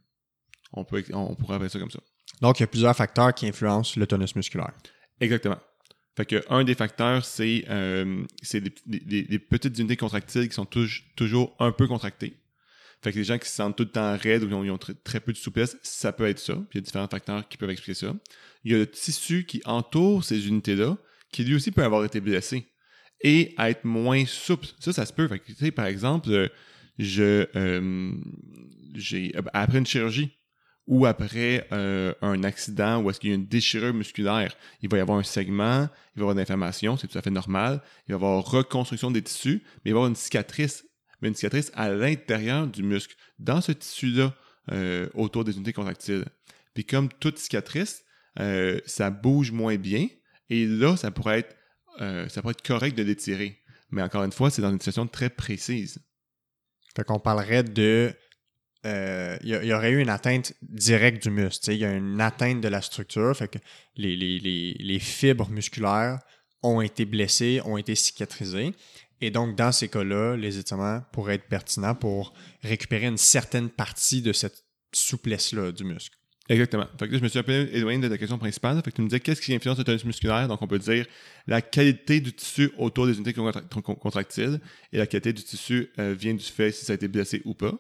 On, 0.74 0.84
peut, 0.84 1.04
on 1.14 1.36
pourrait 1.36 1.56
appeler 1.56 1.70
ça 1.70 1.80
comme 1.80 1.92
ça. 1.92 2.00
Donc, 2.42 2.60
il 2.60 2.64
y 2.64 2.66
a 2.66 2.68
plusieurs 2.68 2.96
facteurs 2.96 3.34
qui 3.34 3.48
influencent 3.48 3.98
le 4.00 4.06
tonus 4.08 4.36
musculaire. 4.36 4.72
Exactement. 5.22 5.60
Fait 6.16 6.26
que 6.26 6.44
un 6.50 6.64
des 6.64 6.76
facteurs, 6.76 7.26
c'est 7.26 7.66
euh, 7.70 8.24
des, 8.54 9.24
des- 9.24 9.40
petites 9.40 9.78
unités 9.80 9.98
contractiles 9.98 10.48
qui 10.48 10.54
sont 10.54 10.66
touj- 10.66 11.04
toujours 11.16 11.56
un 11.60 11.72
peu 11.72 11.88
contractées. 11.88 12.38
Fait 13.02 13.12
que 13.12 13.18
les 13.18 13.24
gens 13.24 13.38
qui 13.38 13.50
se 13.50 13.56
sentent 13.56 13.76
tout 13.76 13.84
le 13.84 13.90
temps 13.90 14.16
raides 14.16 14.44
ou 14.44 14.48
qui 14.48 14.70
ont, 14.70 14.78
très, 14.78 15.20
peu 15.20 15.34
de 15.34 15.38
souplesse, 15.38 15.76
ça 15.82 16.14
peut 16.14 16.26
être 16.28 16.40
ça. 16.40 16.54
Puis 16.54 16.66
il 16.74 16.78
y 16.78 16.78
a 16.78 16.82
différents 16.82 17.08
facteurs 17.08 17.48
qui 17.48 17.58
peuvent 17.58 17.70
expliquer 17.72 17.96
ça. 17.96 18.16
Il 18.64 18.72
y 18.72 18.76
a 18.76 18.78
le 18.78 18.88
tissu 18.88 19.44
qui 19.46 19.62
entoure 19.66 20.24
ces 20.24 20.48
unités-là, 20.48 20.98
qui 21.32 21.44
lui 21.44 21.56
aussi 21.56 21.72
peut 21.72 21.84
avoir 21.84 22.06
été 22.06 22.22
blessé 22.22 22.68
et 23.22 23.56
être 23.58 23.84
moins 23.84 24.26
souple. 24.26 24.68
Ça, 24.80 24.94
ça 24.94 25.06
se 25.06 25.12
peut. 25.14 25.28
Fait 25.28 25.40
que, 25.40 25.70
par 25.72 25.88
exemple, 25.88 26.30
euh, 26.30 26.48
je, 27.00 27.48
euh, 27.58 28.12
j'ai, 28.94 29.34
après 29.54 29.80
une 29.80 29.86
chirurgie 29.88 30.38
ou 30.88 31.06
après 31.06 31.68
euh, 31.72 32.14
un 32.22 32.44
accident 32.44 33.02
ou 33.02 33.10
est-ce 33.10 33.20
qu'il 33.20 33.30
y 33.30 33.34
a 33.34 33.36
une 33.36 33.46
déchirure 33.46 33.94
musculaire, 33.94 34.56
il 34.82 34.90
va 34.90 34.98
y 34.98 35.02
avoir 35.02 35.18
un 35.18 35.24
segment, 35.24 35.88
il 36.16 36.20
va 36.20 36.20
y 36.20 36.22
avoir 36.22 36.36
de 36.36 36.40
l'inflammation, 36.40 36.98
c'est 36.98 37.08
tout 37.08 37.18
à 37.18 37.22
fait 37.22 37.30
normal. 37.30 37.82
Il 38.08 38.12
va 38.12 38.14
y 38.14 38.16
avoir 38.16 38.44
reconstruction 38.44 39.10
des 39.12 39.22
tissus, 39.22 39.64
mais 39.84 39.92
il 39.92 39.94
va 39.94 39.98
y 39.98 40.00
avoir 40.00 40.10
une 40.10 40.16
cicatrice, 40.16 40.86
mais 41.22 41.30
une 41.30 41.36
cicatrice 41.36 41.72
à 41.74 41.90
l'intérieur 41.90 42.68
du 42.68 42.84
muscle, 42.84 43.16
dans 43.40 43.62
ce 43.62 43.72
tissu-là, 43.72 44.34
euh, 44.72 45.10
autour 45.14 45.44
des 45.44 45.56
unités 45.56 45.74
contractiles. 45.74 46.26
Puis 46.74 46.86
comme 46.86 47.10
toute 47.10 47.38
cicatrice, 47.38 48.04
euh, 48.40 48.80
ça 48.86 49.10
bouge 49.10 49.52
moins 49.52 49.78
bien, 49.78 50.08
et 50.50 50.66
là, 50.66 50.98
ça 50.98 51.12
pourrait 51.12 51.40
être, 51.40 51.56
ça 52.30 52.42
pourrait 52.42 52.52
être 52.52 52.66
correct 52.66 52.98
de 52.98 53.04
l'étirer. 53.04 53.62
Mais 53.92 54.02
encore 54.02 54.24
une 54.24 54.32
fois, 54.32 54.50
c'est 54.50 54.62
dans 54.62 54.72
une 54.72 54.80
situation 54.80 55.08
très 55.08 55.30
précise. 55.30 56.00
Fait 56.96 57.04
qu'on 57.04 57.20
parlerait 57.20 57.64
de. 57.64 58.14
Euh, 58.86 59.38
Il 59.44 59.50
y, 59.50 59.74
aurait 59.74 59.92
eu 59.92 60.00
une 60.02 60.10
atteinte 60.10 60.54
directe 60.62 61.24
du 61.24 61.30
muscle. 61.30 61.72
Il 61.72 61.78
y 61.78 61.86
a 61.86 61.94
une 61.94 62.20
atteinte 62.22 62.62
de 62.62 62.68
la 62.68 62.82
structure. 62.82 63.36
Fait 63.36 63.48
que 63.48 63.60
les, 63.96 64.16
les- 64.16 64.76
les- 64.80 65.00
fibres 65.00 65.50
musculaires 65.50 66.20
ont 66.62 66.82
été 66.82 67.06
blessées, 67.06 67.62
ont 67.66 67.78
été 67.78 67.96
cicatrisées. 67.96 68.72
Et 69.22 69.32
donc, 69.32 69.56
dans 69.56 69.72
ces 69.72 69.88
cas-là, 69.88 70.36
les 70.36 70.58
étirements 70.58 71.02
pourraient 71.14 71.36
être 71.36 71.48
pertinents 71.48 71.96
pour 71.96 72.34
récupérer 72.62 73.06
une 73.08 73.18
certaine 73.18 73.70
partie 73.70 74.22
de 74.22 74.34
cette 74.34 74.64
souplesse-là 74.94 75.72
du 75.72 75.84
muscle. 75.84 76.16
Exactement. 76.50 76.86
Fait 77.00 77.08
que 77.08 77.14
là, 77.14 77.18
je 77.20 77.24
me 77.24 77.30
suis 77.30 77.40
un 77.40 77.44
peu 77.44 77.70
éloigné 77.72 78.02
de 78.02 78.08
la 78.08 78.18
question 78.18 78.38
principale. 78.38 78.76
Fait 78.84 78.92
que 78.92 78.96
tu 78.98 79.02
me 79.02 79.08
disais 79.08 79.22
qu'est-ce 79.22 79.42
qui 79.42 79.56
influence 79.56 79.78
le 79.78 79.86
tonus 79.86 80.04
musculaire? 80.04 80.48
Donc, 80.50 80.62
on 80.62 80.68
peut 80.68 80.78
dire 80.80 81.06
la 81.48 81.62
qualité 81.62 82.20
du 82.20 82.34
tissu 82.34 82.70
autour 82.78 83.08
des 83.08 83.16
unités 83.16 83.32
contra- 83.34 83.62
con- 83.62 83.96
contractiles 83.96 84.60
et 84.92 84.98
la 84.98 85.08
qualité 85.08 85.32
du 85.32 85.42
tissu 85.42 85.90
euh, 86.00 86.14
vient 86.14 86.34
du 86.34 86.44
fait 86.44 86.72
si 86.74 86.84
ça 86.84 86.92
a 86.92 86.96
été 86.96 87.08
blessé 87.08 87.42
ou 87.46 87.54
pas. 87.54 87.74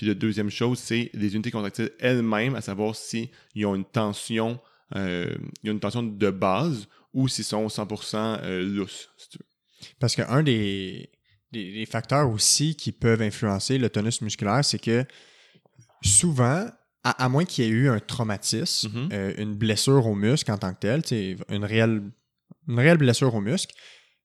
Puis 0.00 0.06
la 0.06 0.14
deuxième 0.14 0.48
chose, 0.48 0.78
c'est 0.78 1.10
les 1.12 1.34
unités 1.34 1.50
contractiles 1.50 1.90
elles-mêmes, 1.98 2.54
à 2.54 2.62
savoir 2.62 2.96
s'ils 2.96 3.28
ont 3.66 3.74
une 3.74 3.84
tension, 3.84 4.58
euh, 4.96 5.36
il 5.62 5.66
y 5.66 5.68
a 5.68 5.72
une 5.72 5.78
tension 5.78 6.02
de 6.02 6.30
base 6.30 6.88
ou 7.12 7.28
s'ils 7.28 7.44
sont 7.44 7.66
100% 7.66 8.16
euh, 8.42 8.62
lousses, 8.62 9.10
si 9.18 9.28
tu 9.28 9.36
veux. 9.38 9.44
Parce 9.98 10.16
qu'un 10.16 10.42
des, 10.42 11.10
des, 11.52 11.70
des 11.74 11.84
facteurs 11.84 12.30
aussi 12.30 12.76
qui 12.76 12.92
peuvent 12.92 13.20
influencer 13.20 13.76
le 13.76 13.90
tonus 13.90 14.22
musculaire, 14.22 14.64
c'est 14.64 14.78
que 14.78 15.04
souvent, 16.02 16.66
à, 17.04 17.22
à 17.24 17.28
moins 17.28 17.44
qu'il 17.44 17.64
y 17.64 17.68
ait 17.68 17.70
eu 17.70 17.88
un 17.90 18.00
traumatisme, 18.00 18.88
Mhm. 18.94 19.08
euh, 19.12 19.34
une 19.36 19.54
blessure 19.54 20.06
au 20.06 20.14
muscle 20.14 20.50
en 20.50 20.56
tant 20.56 20.72
que 20.72 20.78
telle, 20.80 21.02
une 21.50 21.64
réelle, 21.66 22.02
une 22.68 22.78
réelle 22.78 22.96
blessure 22.96 23.34
au 23.34 23.42
muscle, 23.42 23.74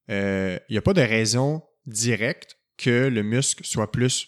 euh, 0.10 0.58
il 0.70 0.74
n'y 0.74 0.78
a 0.78 0.82
pas 0.82 0.94
de 0.94 1.02
raison 1.02 1.64
directe 1.86 2.58
que 2.78 3.08
le 3.10 3.24
muscle 3.24 3.66
soit 3.66 3.92
plus 3.92 4.28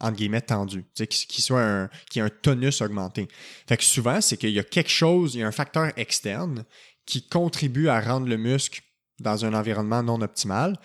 entre 0.00 0.16
guillemets 0.16 0.40
tendu, 0.40 0.84
qu'il 0.94 1.44
soit 1.44 1.62
un, 1.62 1.88
qu'il 2.10 2.20
y 2.20 2.24
ait 2.24 2.26
un 2.26 2.30
tonus 2.42 2.80
augmenté. 2.80 3.28
Fait 3.68 3.76
que 3.76 3.84
souvent, 3.84 4.20
c'est 4.20 4.36
qu'il 4.36 4.50
y 4.50 4.58
a 4.58 4.62
quelque 4.64 4.90
chose, 4.90 5.34
il 5.34 5.40
y 5.40 5.42
a 5.42 5.46
un 5.46 5.52
facteur 5.52 5.92
externe 5.96 6.64
qui 7.06 7.26
contribue 7.26 7.88
à 7.88 8.00
rendre 8.00 8.26
le 8.28 8.36
muscle 8.36 8.80
dans 9.18 9.44
un 9.44 9.52
environnement 9.54 10.02
non 10.02 10.20
optimal 10.22 10.78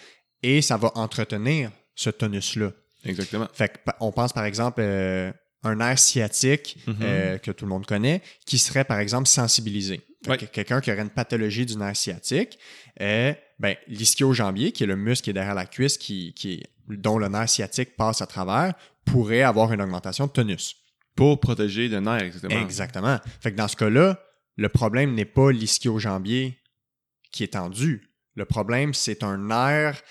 et 0.44 0.62
ça 0.62 0.78
va 0.78 0.92
entretenir 0.96 1.72
ce 1.96 2.10
tonus-là. 2.10 2.72
Exactement. 3.06 3.48
Fait 3.54 3.70
que, 3.70 3.78
on 4.00 4.12
pense 4.12 4.34
par 4.34 4.46
exemple 4.46 4.82
euh, 4.82 5.32
un 5.64 5.76
nerf 5.76 6.00
sciatique 6.00 6.78
Mhm. 6.88 6.96
euh, 7.02 7.38
que 7.38 7.52
tout 7.52 7.66
le 7.66 7.70
monde 7.70 7.86
connaît 7.86 8.22
qui 8.46 8.58
serait 8.58 8.84
par 8.84 9.00
exemple 9.00 9.28
sensibilisé. 9.28 10.02
Ouais. 10.28 10.38
que 10.38 10.46
Quelqu'un 10.46 10.82
qui 10.82 10.92
aurait 10.92 11.04
une 11.04 11.10
pathologie 11.12 11.66
du 11.68 11.78
nerf 11.78 11.96
sciatique, 11.96 12.58
euh, 13.00 13.34
ben, 13.60 13.76
l'ischio-jambier, 13.88 14.72
qui 14.72 14.84
est 14.84 14.88
le 14.88 14.96
muscle 14.96 15.24
qui 15.26 15.30
est 15.30 15.34
derrière 15.34 15.54
la 15.56 15.66
cuisse 15.68 15.98
qui, 16.00 16.34
qui 16.34 16.64
dont 16.88 17.18
le 17.20 17.28
nerf 17.28 17.48
sciatique 17.50 17.96
passe 17.96 18.22
à 18.22 18.26
travers, 18.28 18.74
pourrait 19.06 19.44
avoir 19.44 19.72
une 19.72 19.82
augmentation 19.82 20.28
de 20.28 20.32
tonus. 20.32 20.76
Pour 21.16 21.40
protéger 21.40 21.88
le 21.88 22.00
nerf, 22.00 22.24
exactement. 22.24 22.62
Exactement. 22.62 23.20
Fait 23.40 23.52
que 23.52 23.58
dans 23.58 23.68
ce 23.68 23.76
cas-là, 23.78 24.20
le 24.58 24.70
problème 24.70 25.14
n'est 25.14 25.26
pas 25.26 25.52
l'ischio-jambier 25.52 26.60
qui 27.32 27.44
est 27.44 27.54
tendu. 27.54 28.10
Le 28.36 28.46
problème, 28.46 28.94
c'est 28.94 29.24
un 29.24 29.38
nerf 29.38 30.02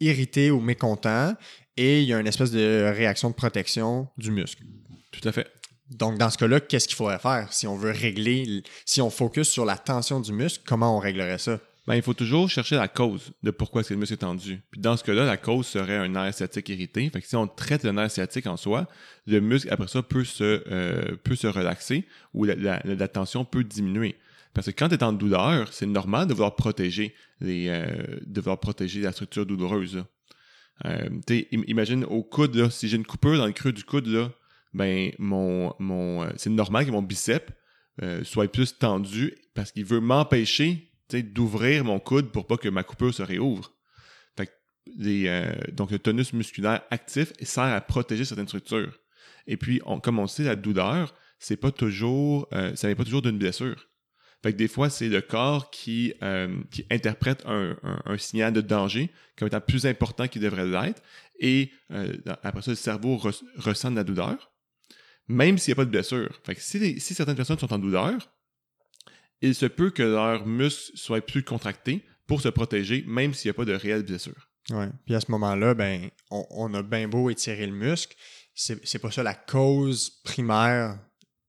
irrité 0.00 0.50
ou 0.50 0.60
mécontent 0.60 1.34
et 1.76 2.02
il 2.02 2.08
y 2.08 2.14
a 2.14 2.20
une 2.20 2.26
espèce 2.26 2.50
de 2.50 2.92
réaction 2.94 3.30
de 3.30 3.34
protection 3.34 4.08
du 4.16 4.30
muscle. 4.30 4.62
Tout 5.10 5.26
à 5.28 5.32
fait. 5.32 5.48
Donc, 5.90 6.18
dans 6.18 6.28
ce 6.28 6.38
cas-là, 6.38 6.60
qu'est-ce 6.60 6.86
qu'il 6.86 6.96
faudrait 6.96 7.18
faire 7.18 7.52
si 7.52 7.66
on 7.66 7.76
veut 7.76 7.90
régler, 7.90 8.62
si 8.84 9.00
on 9.00 9.10
focus 9.10 9.48
sur 9.48 9.64
la 9.64 9.78
tension 9.78 10.20
du 10.20 10.32
muscle, 10.32 10.62
comment 10.66 10.96
on 10.96 11.00
réglerait 11.00 11.38
ça? 11.38 11.58
Ben, 11.88 11.94
il 11.94 12.02
faut 12.02 12.12
toujours 12.12 12.50
chercher 12.50 12.76
la 12.76 12.86
cause 12.86 13.32
de 13.42 13.50
pourquoi 13.50 13.80
est-ce 13.80 13.88
que 13.88 13.94
le 13.94 14.00
muscle 14.00 14.12
est 14.12 14.18
tendu. 14.18 14.60
Puis 14.70 14.78
dans 14.78 14.98
ce 14.98 15.02
cas-là, 15.04 15.24
la 15.24 15.38
cause 15.38 15.66
serait 15.66 15.96
un 15.96 16.08
nerf 16.08 16.34
sciatique 16.34 16.68
irrité. 16.68 17.08
Fait 17.08 17.22
que 17.22 17.26
si 17.26 17.34
on 17.34 17.46
traite 17.46 17.82
le 17.82 17.92
nerf 17.92 18.10
sciatique 18.10 18.46
en 18.46 18.58
soi, 18.58 18.86
le 19.26 19.40
muscle, 19.40 19.72
après 19.72 19.88
ça, 19.88 20.02
peut 20.02 20.24
se, 20.24 20.62
euh, 20.70 21.16
peut 21.24 21.34
se 21.34 21.46
relaxer 21.46 22.06
ou 22.34 22.44
la, 22.44 22.56
la- 22.56 22.82
la 22.84 23.08
tension 23.08 23.46
peut 23.46 23.64
diminuer. 23.64 24.16
Parce 24.52 24.66
que 24.66 24.72
quand 24.72 24.90
tu 24.90 24.96
es 24.96 25.02
en 25.02 25.14
douleur, 25.14 25.72
c'est 25.72 25.86
normal 25.86 26.26
de 26.26 26.34
vouloir 26.34 26.56
protéger 26.56 27.14
les, 27.40 27.68
euh, 27.68 27.86
de 28.26 28.40
vouloir 28.42 28.60
protéger 28.60 29.00
la 29.00 29.12
structure 29.12 29.46
douloureuse. 29.46 30.04
Euh, 30.84 31.08
imagine 31.52 32.04
au 32.04 32.22
coude, 32.22 32.54
là, 32.54 32.68
si 32.68 32.88
j'ai 32.88 32.96
une 32.98 33.06
coupure 33.06 33.38
dans 33.38 33.46
le 33.46 33.52
creux 33.52 33.72
du 33.72 33.84
coude, 33.84 34.08
là, 34.08 34.30
ben 34.74 35.10
mon, 35.18 35.72
mon, 35.78 36.24
euh, 36.24 36.28
c'est 36.36 36.50
normal 36.50 36.84
que 36.84 36.90
mon 36.90 37.00
bicep 37.00 37.50
euh, 38.02 38.22
soit 38.24 38.46
plus 38.52 38.76
tendu 38.76 39.34
parce 39.54 39.72
qu'il 39.72 39.86
veut 39.86 40.00
m'empêcher 40.00 40.87
d'ouvrir 41.10 41.84
mon 41.84 41.98
coude 41.98 42.30
pour 42.30 42.46
pas 42.46 42.56
que 42.56 42.68
ma 42.68 42.82
coupure 42.82 43.14
se 43.14 43.22
réouvre. 43.22 43.72
Euh, 44.96 45.52
donc 45.72 45.90
le 45.90 45.98
tonus 45.98 46.32
musculaire 46.32 46.82
actif 46.90 47.32
sert 47.42 47.64
à 47.64 47.80
protéger 47.80 48.24
certaines 48.24 48.48
structures. 48.48 48.98
Et 49.46 49.56
puis, 49.56 49.80
comme 50.02 50.18
on 50.18 50.26
sait, 50.26 50.44
la 50.44 50.56
douleur, 50.56 51.14
c'est 51.38 51.56
pas 51.56 51.70
toujours, 51.70 52.48
euh, 52.52 52.74
ça 52.76 52.88
n'est 52.88 52.94
pas 52.94 53.04
toujours 53.04 53.22
d'une 53.22 53.38
blessure. 53.38 53.88
Des 54.44 54.68
fois, 54.68 54.88
c'est 54.88 55.08
le 55.08 55.20
corps 55.20 55.70
qui, 55.70 56.14
euh, 56.22 56.62
interprète 56.90 57.44
un, 57.44 57.76
signal 58.18 58.52
de 58.52 58.60
danger 58.60 59.10
comme 59.36 59.48
étant 59.48 59.60
plus 59.60 59.84
important 59.84 60.28
qu'il 60.28 60.42
devrait 60.42 60.66
l'être. 60.66 61.02
Et 61.40 61.72
après 62.42 62.62
ça, 62.62 62.70
le 62.70 62.76
cerveau 62.76 63.16
res- 63.16 63.42
ressent 63.56 63.90
de 63.90 63.96
la 63.96 64.04
douleur, 64.04 64.52
même 65.26 65.58
s'il 65.58 65.72
n'y 65.72 65.74
a 65.74 65.76
pas 65.76 65.84
de 65.84 65.90
blessure. 65.90 66.40
Si 66.56 67.00
certaines 67.00 67.34
personnes 67.34 67.58
sont 67.58 67.72
en 67.72 67.78
douleur, 67.78 68.30
il 69.40 69.54
se 69.54 69.66
peut 69.66 69.90
que 69.90 70.02
leurs 70.02 70.46
muscles 70.46 70.92
soient 70.96 71.20
plus 71.20 71.42
contractés 71.44 72.04
pour 72.26 72.40
se 72.40 72.48
protéger, 72.48 73.04
même 73.06 73.32
s'il 73.34 73.48
n'y 73.48 73.50
a 73.50 73.54
pas 73.54 73.64
de 73.64 73.72
réelle 73.72 74.02
blessure. 74.04 74.48
Ouais. 74.70 74.88
Puis 75.06 75.14
à 75.14 75.20
ce 75.20 75.30
moment-là, 75.30 75.74
ben, 75.74 76.10
on, 76.30 76.44
on 76.50 76.74
a 76.74 76.82
bien 76.82 77.08
beau 77.08 77.30
étirer 77.30 77.66
le 77.66 77.72
muscle, 77.72 78.14
c'est 78.54 78.98
pas 78.98 79.10
ça 79.10 79.22
la 79.22 79.34
cause 79.34 80.10
primaire 80.24 80.98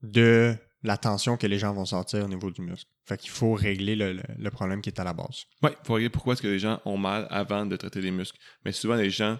de 0.01 0.55
la 0.83 0.95
tension 0.95 1.35
que 1.35 1.47
les 1.47 1.59
gens 1.59 1.73
vont 1.73 1.85
sentir 1.85 2.23
au 2.23 2.27
niveau 2.29 2.51
du 2.51 2.61
muscle. 2.61 2.89
Fait 3.05 3.17
qu'il 3.17 3.31
faut 3.31 3.53
régler 3.53 3.95
le, 3.97 4.13
le- 4.13 4.23
le 4.37 4.51
problème 4.51 4.81
qui 4.81 4.89
est 4.89 4.99
à 4.99 5.03
la 5.03 5.11
base. 5.13 5.43
Oui, 5.61 5.71
il 5.71 5.85
faut 5.85 5.93
regarder 5.95 6.09
pourquoi 6.09 6.33
est-ce 6.33 6.41
que 6.41 6.47
les 6.47 6.59
gens 6.59 6.79
ont 6.85 6.97
mal 6.97 7.27
avant 7.29 7.65
de 7.65 7.75
traiter 7.75 7.99
les 7.99 8.11
muscles. 8.11 8.37
Mais 8.63 8.71
souvent, 8.71 8.95
les 8.95 9.09
gens 9.09 9.37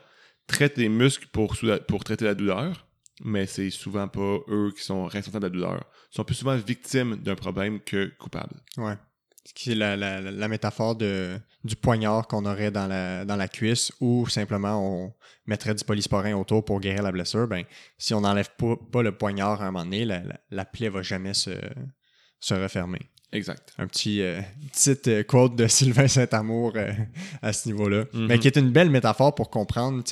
traitent 0.48 0.78
les 0.78 0.90
muscles 0.90 1.28
pour 1.28 1.56
traiter 2.04 2.26
la 2.26 2.36
douleur, 2.36 2.88
mais 3.22 3.46
c'est 3.46 3.70
souvent 3.70 4.08
pas 4.08 4.38
eux 4.50 4.72
qui 4.76 4.84
sont 4.84 5.06
responsables 5.06 5.44
de 5.44 5.48
la 5.48 5.54
douleur. 5.54 5.86
Ils 6.12 6.16
sont 6.16 6.24
plus 6.24 6.36
souvent 6.36 6.56
victimes 6.56 7.16
d'un 7.18 7.36
problème 7.36 7.80
que 7.80 8.12
coupables. 8.20 8.56
Ouais. 8.78 8.96
Ce 9.46 9.54
qui 9.54 9.72
est 9.72 9.76
la, 9.76 9.96
la- 9.96 10.22
la 10.22 10.48
métaphore 10.48 10.96
de, 10.96 11.40
du 11.64 11.76
poignard 11.76 12.28
qu'on 12.28 12.46
aurait 12.46 12.72
dans 12.72 12.88
la, 12.88 13.26
dans 13.26 13.36
la 13.36 13.48
cuisse 13.48 13.92
ou 14.00 14.28
simplement 14.28 14.80
on 15.06 15.14
mettrait 15.48 15.74
du 15.74 15.84
polysporin 15.84 16.34
autour 16.36 16.64
pour 16.64 16.80
guérir 16.80 17.02
la 17.02 17.12
blessure. 17.12 17.48
Ben, 17.48 17.64
si 17.98 18.14
on 18.14 18.22
n'enlève 18.22 18.50
pas, 18.58 18.76
pas 18.92 19.02
le 19.02 19.12
poignard 19.12 19.62
à 19.62 19.68
un 19.68 19.72
moment 19.72 19.86
donné, 19.86 20.06
la, 20.06 20.20
la, 20.24 20.40
la 20.52 20.66
plaie 20.66 20.90
va 20.90 21.02
jamais 21.02 21.34
se, 21.34 21.52
se 22.40 22.54
refermer. 22.54 23.00
Exact. 23.32 23.74
Un 23.78 23.88
petit 23.88 24.22
euh, 24.22 24.42
petite 24.72 25.08
euh, 25.08 25.24
quote 25.24 25.56
de 25.56 25.68
Sylvain 25.78 26.08
Saint-Amour 26.08 26.74
euh, 26.76 26.92
à 27.42 27.54
ce 27.54 27.70
niveau-là. 27.70 28.06
Mhm. 28.14 28.26
Mais 28.28 28.40
qui 28.40 28.48
est 28.48 28.58
une 28.58 28.72
belle 28.72 28.90
métaphore 28.90 29.34
pour 29.36 29.50
comprendre 29.50 30.04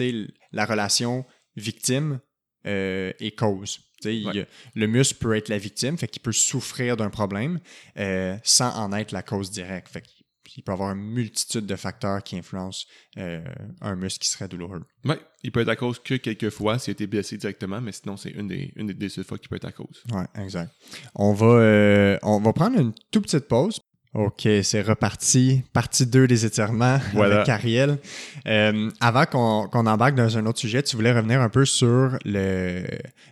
la 0.52 0.66
relation 0.66 1.26
victime 1.56 2.20
euh, 2.68 3.12
et 3.20 3.32
cause. 3.32 3.80
Il 4.04 4.46
le 4.76 4.88
muscle 4.88 5.16
peut 5.16 5.36
être 5.36 5.50
la 5.50 5.58
victime, 5.58 5.98
fait 5.98 6.08
qu'il 6.08 6.22
peut 6.22 6.32
souffrir 6.32 6.98
d'un 6.98 7.10
problème 7.10 7.60
euh, 7.98 8.38
sans 8.44 8.76
en 8.76 8.94
être 8.94 9.12
la 9.12 9.24
cause 9.24 9.50
directe. 9.50 9.88
Fait 9.88 10.04
qu'il 10.44 10.64
peut 10.64 10.72
y 10.72 10.74
avoir 10.74 10.92
une 10.92 11.02
multitude 11.02 11.66
de 11.66 11.76
facteurs 11.76 12.24
qui 12.24 12.38
influencent 12.38 12.86
euh, 13.18 13.44
un 13.82 13.96
muscle 13.96 14.20
qui 14.20 14.30
serait 14.30 14.48
douloureux. 14.48 14.84
Oui, 15.06 15.16
il 15.44 15.52
peut 15.52 15.62
être 15.62 15.70
à 15.70 15.76
cause 15.76 16.00
que 16.00 16.16
quelques 16.16 16.50
fois 16.50 16.80
s'il 16.80 16.92
a 16.92 16.94
été 16.94 17.08
blessé 17.08 17.38
directement, 17.38 17.82
mais 17.82 17.92
sinon, 17.92 18.18
c'est 18.18 18.32
une 18.32 18.48
des, 18.48 18.72
une 18.76 18.88
des 18.88 19.10
seules 19.10 19.24
fois 19.24 19.38
qui 19.38 19.48
peut 19.48 19.56
être 19.56 19.66
à 19.66 19.72
cause. 19.72 20.04
Ouais, 20.12 20.26
exact. 20.44 20.72
On 21.16 21.34
va, 21.34 21.46
euh, 21.48 22.18
on 22.22 22.40
va 22.40 22.54
prendre 22.54 22.80
une 22.80 22.94
toute 23.12 23.24
petite 23.24 23.48
pause. 23.48 23.80
OK, 24.18 24.48
c'est 24.64 24.82
reparti. 24.82 25.62
Partie 25.74 26.08
2 26.08 26.26
des 26.26 26.44
étirements 26.44 27.00
Voilà. 27.14 27.36
avec 27.36 27.50
Ariel. 27.50 28.00
Euh, 28.48 28.90
avant 29.00 29.26
qu'on 29.26 29.86
embarque 29.86 30.16
dans 30.16 30.40
un 30.40 30.46
autre 30.48 30.58
sujet, 30.58 30.82
tu 30.82 30.96
voulais 30.96 31.14
revenir 31.14 31.40
un 31.40 31.50
peu 31.50 31.66
sur 31.66 32.18
le, 32.26 32.84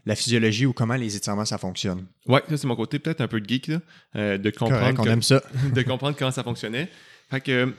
la 0.05 0.15
physiologie 0.15 0.67
ou 0.67 0.73
comment 0.73 0.93
les 0.93 1.15
étirements, 1.15 1.43
ça 1.45 1.57
fonctionne. 1.57 2.05
Ouais, 2.27 2.43
ça 2.47 2.57
c'est 2.57 2.67
mon 2.67 2.75
côté 2.75 2.99
peut-être 2.99 3.21
un 3.21 3.27
peu 3.27 3.41
geek 3.43 3.65
là, 3.65 3.79
euh, 4.15 4.37
de 4.37 4.49
Correct, 4.51 4.73
comprendre 4.75 4.99
on 4.99 5.03
que- 5.05 5.09
aime 5.09 5.23
ça. 5.23 5.41
de 5.73 5.81
comprendre 5.81 6.15
comment 6.19 6.29
ça 6.29 6.43
fonctionnait. 6.43 6.87
Fait 7.31 7.41
que 7.41 7.73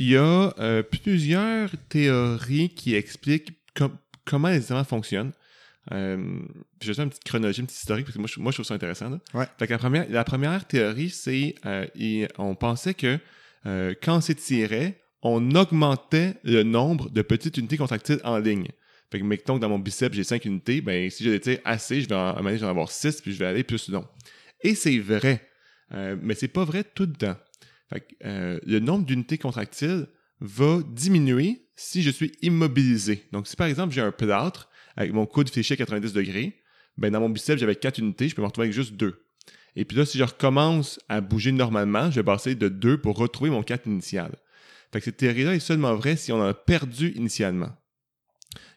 il 0.00 0.08
y 0.10 0.16
a 0.16 0.52
euh, 0.58 0.82
plusieurs 0.82 1.70
théories 1.88 2.70
qui 2.70 2.96
expliquent 2.96 3.52
com- 3.76 3.96
comment 4.24 4.48
les 4.48 4.58
étirements 4.58 4.82
fonctionnent. 4.82 5.30
Euh, 5.92 6.40
vais 6.84 6.94
faire 6.94 7.04
une 7.04 7.10
petite 7.10 7.24
chronologie, 7.24 7.60
une 7.60 7.66
petite 7.66 7.80
historique, 7.80 8.04
parce 8.04 8.14
que 8.14 8.20
moi, 8.20 8.28
je, 8.32 8.40
moi, 8.40 8.52
je 8.52 8.56
trouve 8.56 8.66
ça 8.66 8.74
intéressant. 8.74 9.10
là. 9.10 9.18
Ouais. 9.34 9.46
Fait 9.58 9.66
que 9.66 9.72
la 9.72 9.78
première, 9.78 10.06
la 10.10 10.24
première 10.24 10.66
théorie, 10.66 11.10
c'est 11.10 11.54
euh, 11.64 11.86
on 12.38 12.54
pensait 12.54 12.94
que 12.94 13.18
euh, 13.66 13.94
quand 14.02 14.16
on 14.16 14.20
s'étirait, 14.20 15.00
on 15.22 15.54
augmentait 15.54 16.34
le 16.44 16.62
nombre 16.62 17.10
de 17.10 17.22
petites 17.22 17.56
unités 17.56 17.76
contractiles 17.76 18.20
en 18.24 18.38
ligne. 18.38 18.68
Fait 19.10 19.18
que, 19.18 19.24
mettons 19.24 19.56
que 19.56 19.60
dans 19.60 19.70
mon 19.70 19.78
biceps, 19.78 20.14
j'ai 20.14 20.24
5 20.24 20.44
unités, 20.44 20.80
ben 20.80 21.08
si 21.10 21.24
je 21.24 21.30
l'étire 21.30 21.58
assez, 21.64 22.02
je 22.02 22.08
vais 22.08 22.14
en, 22.14 22.36
je 22.36 22.42
vais 22.42 22.66
avoir 22.66 22.90
6, 22.90 23.22
puis 23.22 23.32
je 23.32 23.38
vais 23.38 23.46
aller 23.46 23.64
plus 23.64 23.88
long. 23.88 24.06
Et 24.60 24.74
c'est 24.74 24.98
vrai. 24.98 25.48
Euh, 25.92 26.16
mais 26.20 26.34
c'est 26.34 26.48
pas 26.48 26.64
vrai 26.64 26.84
tout 26.84 27.06
le 27.06 27.14
temps. 27.14 27.36
Fait 27.88 28.00
que, 28.00 28.14
euh, 28.26 28.60
le 28.66 28.80
nombre 28.80 29.06
d'unités 29.06 29.38
contractiles 29.38 30.06
va 30.40 30.80
diminuer 30.86 31.66
si 31.74 32.02
je 32.02 32.10
suis 32.10 32.32
immobilisé. 32.42 33.24
Donc, 33.32 33.46
si 33.46 33.56
par 33.56 33.66
exemple 33.66 33.94
j'ai 33.94 34.02
un 34.02 34.12
plâtre 34.12 34.67
avec 34.98 35.12
mon 35.14 35.24
coude 35.26 35.48
fléché 35.48 35.74
à 35.74 35.76
90 35.76 36.12
degrés, 36.12 36.56
ben 36.98 37.10
dans 37.12 37.20
mon 37.20 37.30
biceps, 37.30 37.60
j'avais 37.60 37.76
4 37.76 37.98
unités, 38.00 38.28
je 38.28 38.34
peux 38.34 38.42
me 38.42 38.46
retrouver 38.48 38.66
avec 38.66 38.74
juste 38.74 38.94
2. 38.94 39.24
Et 39.76 39.84
puis 39.84 39.96
là, 39.96 40.04
si 40.04 40.18
je 40.18 40.24
recommence 40.24 40.98
à 41.08 41.20
bouger 41.20 41.52
normalement, 41.52 42.10
je 42.10 42.16
vais 42.20 42.24
passer 42.24 42.54
de 42.56 42.68
2 42.68 42.98
pour 42.98 43.16
retrouver 43.16 43.50
mon 43.50 43.62
4 43.62 43.86
initial. 43.86 44.32
Fait 44.92 44.98
que 44.98 45.04
cette 45.04 45.16
théorie-là 45.18 45.54
est 45.54 45.60
seulement 45.60 45.94
vraie 45.94 46.16
si 46.16 46.32
on 46.32 46.40
en 46.40 46.46
a 46.48 46.54
perdu 46.54 47.12
initialement. 47.14 47.70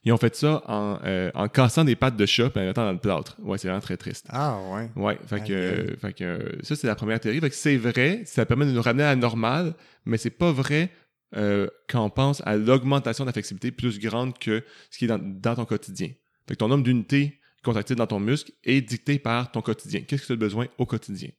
Ils 0.04 0.12
ont 0.12 0.18
fait 0.18 0.36
ça 0.36 0.62
en, 0.68 1.00
euh, 1.06 1.32
en 1.34 1.48
cassant 1.48 1.84
des 1.86 1.96
pattes 1.96 2.18
de 2.18 2.26
chat 2.26 2.52
et 2.56 2.60
en 2.60 2.66
mettant 2.66 2.86
dans 2.86 2.92
le 2.92 2.98
plâtre. 3.00 3.38
Ouais, 3.42 3.58
c'est 3.58 3.68
vraiment 3.68 3.82
très 3.82 3.98
triste. 3.98 4.26
Ah, 4.30 4.60
ouais. 4.74 4.90
Ouais, 4.96 5.18
fait 5.28 5.36
Aïe, 5.36 5.44
que, 5.48 5.54
aïe. 5.54 5.60
euh, 5.92 5.96
fait 6.02 6.14
que 6.14 6.24
euh, 6.24 6.50
ça, 6.64 6.76
c'est 6.76 6.88
la 6.88 6.96
première 6.96 7.20
théorie. 7.20 7.40
Fait 7.40 7.50
que 7.50 7.56
c'est 7.56 7.78
vrai, 7.78 8.24
ça 8.26 8.46
permet 8.46 8.66
de 8.66 8.72
nous 8.72 8.82
ramener 8.82 9.04
à 9.04 9.10
la 9.12 9.16
normale, 9.16 9.74
mais 10.06 10.18
c'est 10.18 10.30
pas 10.32 10.52
vrai 10.52 10.90
euh, 11.36 11.68
quand 11.88 12.04
on 12.04 12.10
pense 12.10 12.42
à 12.46 12.58
l'augmentation 12.58 13.24
de 13.24 13.30
la 13.30 13.34
flexibilité 13.34 13.72
plus 13.72 14.00
grande 14.00 14.38
que 14.38 14.64
ce 14.90 14.98
qui 14.98 15.06
est 15.06 15.08
dans, 15.08 15.56
ton 15.56 15.66
quotidien. 15.66 16.10
Fait 16.48 16.56
que 16.56 16.60
ton 16.60 16.68
nombre 16.68 16.84
d'unités 16.84 17.40
contractiles 17.64 17.96
dans 17.96 18.08
ton 18.08 18.20
muscle 18.20 18.52
est 18.64 18.82
dicté 18.82 19.20
par 19.20 19.52
ton 19.52 19.62
quotidien. 19.62 20.02
Qu'est-ce 20.02 20.24
que 20.24 20.28
tu 20.28 20.34
as 20.34 20.38
besoin 20.38 20.68
au 20.78 20.86
quotidien? 20.86 21.30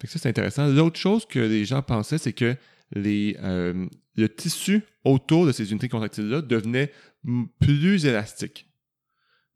Fait 0.00 0.06
que 0.06 0.12
ça, 0.12 0.18
c'est 0.18 0.28
intéressant. 0.28 0.66
L'autre 0.66 0.98
chose 0.98 1.24
que 1.24 1.38
les 1.38 1.64
gens 1.64 1.82
pensaient, 1.82 2.18
c'est 2.18 2.32
que 2.32 2.56
les, 2.94 3.36
euh, 3.42 3.86
le 4.16 4.28
tissu 4.28 4.82
autour 5.04 5.46
de 5.46 5.52
ces 5.52 5.70
unités 5.70 5.88
contractiles-là 5.88 6.42
devenait 6.42 6.92
plus 7.60 8.04
élastique. 8.04 8.68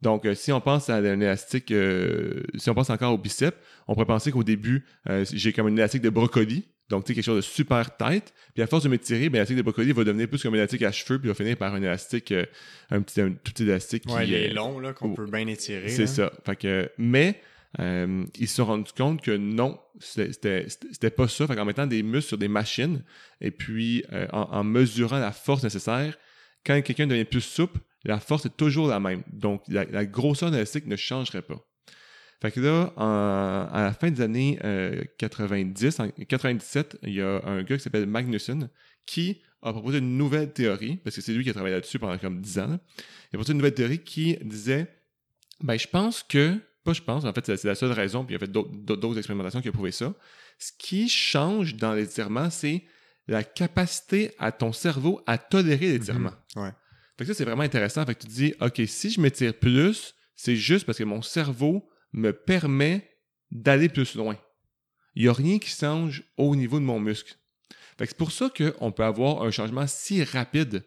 Donc, 0.01 0.25
euh, 0.25 0.35
si 0.35 0.53
on 0.53 0.61
pense 0.61 0.89
à 0.89 0.97
un 0.97 1.21
élastique, 1.21 1.73
si 2.55 2.71
on 2.71 2.75
pense 2.75 2.91
encore 2.91 3.12
au 3.12 3.19
biceps, 3.19 3.57
on 3.89 3.95
pourrait 3.95 4.07
penser 4.07 4.31
qu'au 4.31 4.45
début, 4.45 4.87
j'ai 5.33 5.53
comme 5.53 5.67
un 5.67 5.77
élastique 5.77 6.03
de 6.03 6.11
brocoli, 6.11 6.67
donc 6.88 7.05
tu 7.05 7.09
sais, 7.09 7.14
quelque 7.14 7.25
chose 7.25 7.37
de 7.37 7.40
super 7.40 7.96
tight. 7.96 8.33
Puis 8.55 8.62
à 8.62 8.66
force 8.66 8.85
de 8.85 8.88
m'étirer, 8.88 9.29
ben, 9.29 9.35
l'élastique 9.35 9.57
de 9.57 9.62
brocoli 9.62 9.92
va 9.92 10.05
devenir 10.05 10.29
plus 10.29 10.42
comme 10.42 10.55
un 10.55 10.59
élastique 10.59 10.83
à 10.83 10.92
cheveux, 10.92 11.18
puis 11.18 11.29
va 11.29 11.35
finir 11.35 11.57
par 11.57 11.75
un 11.75 11.83
élastique, 11.83 12.33
euh, 12.33 12.44
un 12.90 13.03
petit, 13.03 13.20
un 13.20 13.31
tout 13.31 13.53
petit 13.53 13.64
élastique 13.64 14.07
qui 14.07 14.12
Ouais, 14.14 14.27
les 14.27 14.51
euh, 14.51 14.55
longs, 14.55 14.79
là, 14.79 14.92
qu'on 14.92 15.11
oh, 15.11 15.14
peut 15.14 15.27
bien 15.27 15.46
étirer. 15.46 15.88
c'est 15.88 16.07
ça. 16.07 16.33
Fait 16.44 16.57
que, 16.57 16.90
mais 16.99 17.40
euh, 17.81 18.25
ils 18.38 18.49
se 18.49 18.57
sont 18.57 18.64
rendus 18.66 18.92
compte 18.96 19.20
que 19.22 19.37
non, 19.37 19.79
c'était- 19.99 21.11
pas 21.11 21.29
ça. 21.29 21.46
Fait 21.46 21.57
qu'en 21.57 21.64
mettant 21.64 21.87
des 21.87 22.03
muscles 22.03 22.29
sur 22.29 22.38
des 22.38 22.49
machines 22.49 23.03
et 23.40 23.51
puis 23.51 24.05
euh, 24.12 24.27
en, 24.33 24.42
en 24.53 24.64
mesurant 24.64 25.18
la 25.18 25.33
force 25.33 25.62
nécessaire, 25.64 26.16
quand 26.64 26.81
quelqu'un 26.83 27.07
devient 27.07 27.25
plus 27.25 27.40
souple, 27.42 27.81
la 28.05 28.20
force 28.20 28.46
est 28.46 28.57
toujours 28.57 28.88
la 28.88 29.01
même. 29.01 29.22
Donc 29.33 29.62
la, 29.68 29.85
la 29.85 30.07
grosseur 30.07 30.51
de 30.51 30.55
l'élastique 30.55 30.87
ne 30.87 30.96
changerait 30.96 31.42
pas. 31.42 31.59
Fait 32.42 32.51
que 32.53 32.61
là, 32.61 32.92
en- 32.96 33.68
à 33.72 33.83
la 33.85 33.92
fin 33.92 34.11
des 34.11 34.20
années 34.20 34.59
euh, 34.64 35.03
90, 35.18 36.01
en 36.01 36.11
97, 36.11 36.99
il 37.03 37.14
y 37.14 37.22
a 37.22 37.40
un 37.46 37.62
gars 37.62 37.77
qui 37.77 37.83
s'appelle 37.83 38.07
Magnussen 38.07 38.68
qui 39.07 39.40
a 39.62 39.72
proposé 39.72 39.99
une 39.99 40.16
nouvelle 40.18 40.53
théorie, 40.53 40.96
parce 40.96 41.16
que 41.16 41.22
c'est 41.22 41.33
lui 41.33 41.42
qui 41.44 41.51
a 41.51 41.55
travaillé 41.55 41.75
là-dessus 41.75 41.99
pendant 41.99 42.18
comme 42.18 42.40
10 42.40 42.59
ans. 42.59 42.66
là. 42.68 42.79
Il 42.99 43.37
a 43.37 43.38
proposé 43.38 43.53
une 43.53 43.59
nouvelle 43.59 43.75
théorie 43.75 43.99
qui 44.01 44.37
disait 44.42 44.87
ben, 45.62 45.79
je 45.79 45.87
pense 45.88 46.22
que, 46.22 46.59
pas 46.85 46.92
je 46.92 47.01
pense, 47.03 47.25
en 47.25 47.33
fait, 47.33 47.57
c'est 47.57 47.64
la 47.64 47.75
seule 47.75 47.92
raison, 47.92 48.25
puis 48.25 48.35
il 48.35 48.37
a 48.37 48.38
fait 48.40 48.51
d'autres- 48.53 49.16
expérimentations 49.16 49.61
qui 49.62 49.68
ont 49.70 49.72
prouvé 49.72 49.90
ça. 49.92 50.14
Ce 50.59 50.70
qui 50.79 51.09
change 51.09 51.75
dans 51.77 51.94
l'étirement, 51.94 52.51
c'est 52.51 52.85
la 53.29 53.42
capacité 53.42 54.31
à 54.38 54.53
ton 54.53 54.72
cerveau 54.72 55.20
à 55.27 55.38
tolérer 55.38 55.92
l'étirement. 55.92 56.33
Mhm. 56.55 56.62
Ouais. 56.62 56.70
Fait 57.18 57.25
que 57.25 57.33
ça, 57.33 57.35
c'est 57.35 57.44
vraiment 57.44 57.62
intéressant. 57.62 58.05
Fait 58.05 58.14
que 58.14 58.20
tu 58.20 58.27
te 58.29 58.33
dis, 58.33 58.55
OK, 58.61 58.81
si 58.87 59.11
je 59.11 59.20
m'étire 59.20 59.55
plus, 59.55 60.14
c'est 60.37 60.55
juste 60.55 60.85
parce 60.87 60.99
que 60.99 61.05
mon 61.05 61.22
cerveau 61.22 61.88
me 62.16 62.33
permet 62.33 63.09
d'aller 63.52 63.88
plus 63.88 64.16
loin. 64.16 64.37
Il 65.14 65.22
n'y 65.22 65.29
a 65.29 65.33
rien 65.33 65.59
qui 65.59 65.70
change 65.70 66.24
au 66.37 66.57
niveau 66.57 66.81
de 66.81 66.85
mon 66.85 66.98
muscle. 66.98 67.37
C'est 67.98 68.16
pour 68.16 68.33
ça 68.33 68.50
qu'on 68.50 68.92
peut 68.92 69.05
avoir 69.05 69.42
un 69.42 69.50
changement 69.50 69.87
si 69.87 70.22
rapide 70.22 70.85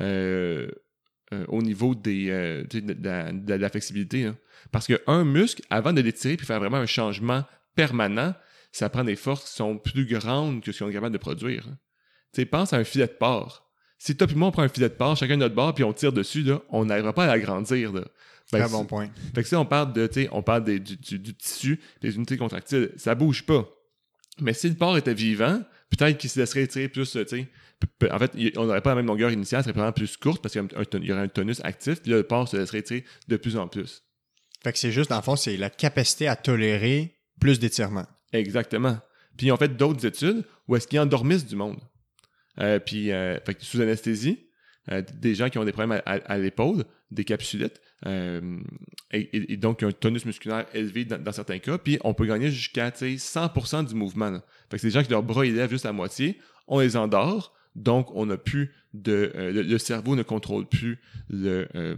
euh, 0.00 0.68
euh, 1.32 1.44
au 1.48 1.62
niveau 1.62 1.94
euh, 2.06 2.64
de, 2.64 3.54
la, 3.54 3.68
flexibilité. 3.70 4.24
hein. 4.24 4.36
Parce 4.70 4.86
qu'un 4.86 5.24
muscle, 5.24 5.62
avant 5.70 5.92
de 5.92 6.00
l'étirer 6.00 6.36
puis 6.36 6.46
faire 6.46 6.58
vraiment 6.58 6.76
un 6.76 6.86
changement 6.86 7.44
permanent, 7.74 8.34
ça 8.70 8.90
prend 8.90 9.04
des 9.04 9.16
forces 9.16 9.48
qui 9.50 9.56
sont 9.56 9.78
plus 9.78 10.06
grandes 10.06 10.62
que 10.62 10.72
ce 10.72 10.82
qu'on 10.82 10.90
est 10.90 10.94
capable 10.94 11.12
de 11.12 11.18
produire. 11.18 11.68
hein. 11.68 12.44
Pense 12.50 12.72
à 12.72 12.76
un 12.76 12.84
filet 12.84 13.06
de 13.06 13.12
porc. 13.12 13.71
Si 14.04 14.16
toi 14.16 14.26
et 14.28 14.34
moi, 14.34 14.48
on 14.48 14.50
prend 14.50 14.62
un 14.62 14.68
filet 14.68 14.88
de 14.88 14.94
porc, 14.94 15.16
chacun 15.16 15.34
de 15.36 15.42
notre 15.42 15.54
bord, 15.54 15.72
puis 15.74 15.84
on 15.84 15.92
tire 15.92 16.12
dessus, 16.12 16.42
là, 16.42 16.60
on 16.70 16.84
n'arrivera 16.86 17.12
pas 17.12 17.22
à 17.22 17.26
l'agrandir. 17.28 17.92
Ben, 17.92 18.04
Très 18.50 18.68
bon 18.68 18.84
point. 18.84 19.08
fait 19.32 19.44
que 19.44 19.48
ça, 19.48 19.60
on 19.60 19.64
parle 19.64 19.92
de, 19.92 20.08
tu 20.08 20.22
sais, 20.22 20.28
on 20.32 20.42
parle 20.42 20.64
des- 20.64 20.80
du, 20.80 20.96
du- 20.96 21.20
du 21.20 21.32
tissu, 21.34 21.78
des 22.00 22.16
unités 22.16 22.36
contractiles. 22.36 22.90
Ça 22.96 23.14
bouge 23.14 23.46
pas. 23.46 23.64
Mais 24.40 24.54
si 24.54 24.68
le 24.68 24.74
porc 24.74 24.96
était 24.98 25.14
vivant, 25.14 25.62
peut-être 25.88 26.18
qu'il 26.18 26.28
se 26.28 26.40
laisserait 26.40 26.62
étirer 26.62 26.88
plus, 26.88 27.16
En 27.16 28.18
fait, 28.18 28.32
on 28.56 28.64
n'aurait 28.66 28.80
pas 28.80 28.90
la 28.90 28.96
même 28.96 29.06
longueur 29.06 29.30
initiale, 29.30 29.60
ça 29.60 29.64
serait 29.66 29.72
probablement 29.72 29.92
plus 29.92 30.16
courte 30.16 30.42
parce 30.42 30.52
qu'il 30.52 31.04
y, 31.04 31.12
aurait 31.12 31.22
un 31.22 31.28
tonus 31.28 31.60
actif, 31.62 32.02
puis 32.02 32.10
là, 32.10 32.16
le 32.16 32.22
porc 32.24 32.48
se 32.48 32.56
laisserait 32.56 32.78
étirer 32.78 33.04
de 33.28 33.36
plus 33.36 33.56
en 33.56 33.68
plus. 33.68 34.02
Fait 34.64 34.72
que 34.72 34.78
c'est 34.80 34.90
juste, 34.90 35.10
dans 35.10 35.16
le 35.16 35.22
fond, 35.22 35.36
c'est 35.36 35.56
la 35.56 35.70
capacité 35.70 36.26
à 36.26 36.34
tolérer 36.34 37.14
plus 37.40 37.60
d'étirement. 37.60 38.06
Exactement. 38.32 38.98
Puis 39.36 39.46
ils 39.46 39.52
ont 39.52 39.56
fait 39.56 39.76
d'autres 39.76 40.04
études 40.04 40.44
où 40.66 40.74
est-ce 40.74 40.88
qu'ils 40.88 40.98
endormissent 41.00 41.46
du 41.46 41.54
monde. 41.56 41.78
Euh, 42.60 42.78
puis, 42.78 43.10
euh, 43.12 43.38
fait 43.44 43.54
que 43.54 43.64
sous 43.64 43.80
anesthésie, 43.80 44.46
euh, 44.90 45.02
des 45.14 45.34
gens 45.34 45.48
qui 45.48 45.58
ont 45.58 45.64
des 45.64 45.72
problèmes 45.72 46.00
à, 46.04 46.10
à- 46.10 46.32
à 46.32 46.38
l'épaule, 46.38 46.84
des 47.10 47.24
capsulites, 47.24 47.80
euh, 48.06 48.58
et, 49.12 49.56
donc 49.56 49.78
qui 49.78 49.84
ont 49.84 49.88
un 49.88 49.92
tonus 49.92 50.24
musculaire 50.24 50.66
élevé 50.74 51.04
dans, 51.04 51.22
dans 51.22 51.32
certains 51.32 51.58
cas, 51.58 51.78
puis 51.78 51.98
on 52.04 52.14
peut 52.14 52.26
gagner 52.26 52.50
jusqu'à 52.50 52.90
tu 52.90 53.18
sais, 53.18 53.38
100% 53.38 53.86
du 53.86 53.94
mouvement. 53.94 54.30
là. 54.30 54.42
Fait 54.70 54.76
que 54.76 54.80
c'est 54.80 54.88
des 54.88 54.92
gens 54.92 55.02
qui 55.04 55.10
leur 55.10 55.22
bras 55.22 55.46
élèvent 55.46 55.70
juste 55.70 55.86
à 55.86 55.92
moitié, 55.92 56.38
on 56.66 56.80
les 56.80 56.96
endort, 56.96 57.54
donc 57.76 58.08
on 58.14 58.26
n'a 58.26 58.36
plus 58.36 58.72
de... 58.92 59.32
euh, 59.34 59.52
le, 59.52 59.62
le 59.62 59.78
cerveau 59.78 60.16
ne 60.16 60.22
contrôle 60.22 60.66
plus 60.66 60.98
le... 61.30 61.68
euh, 61.74 61.94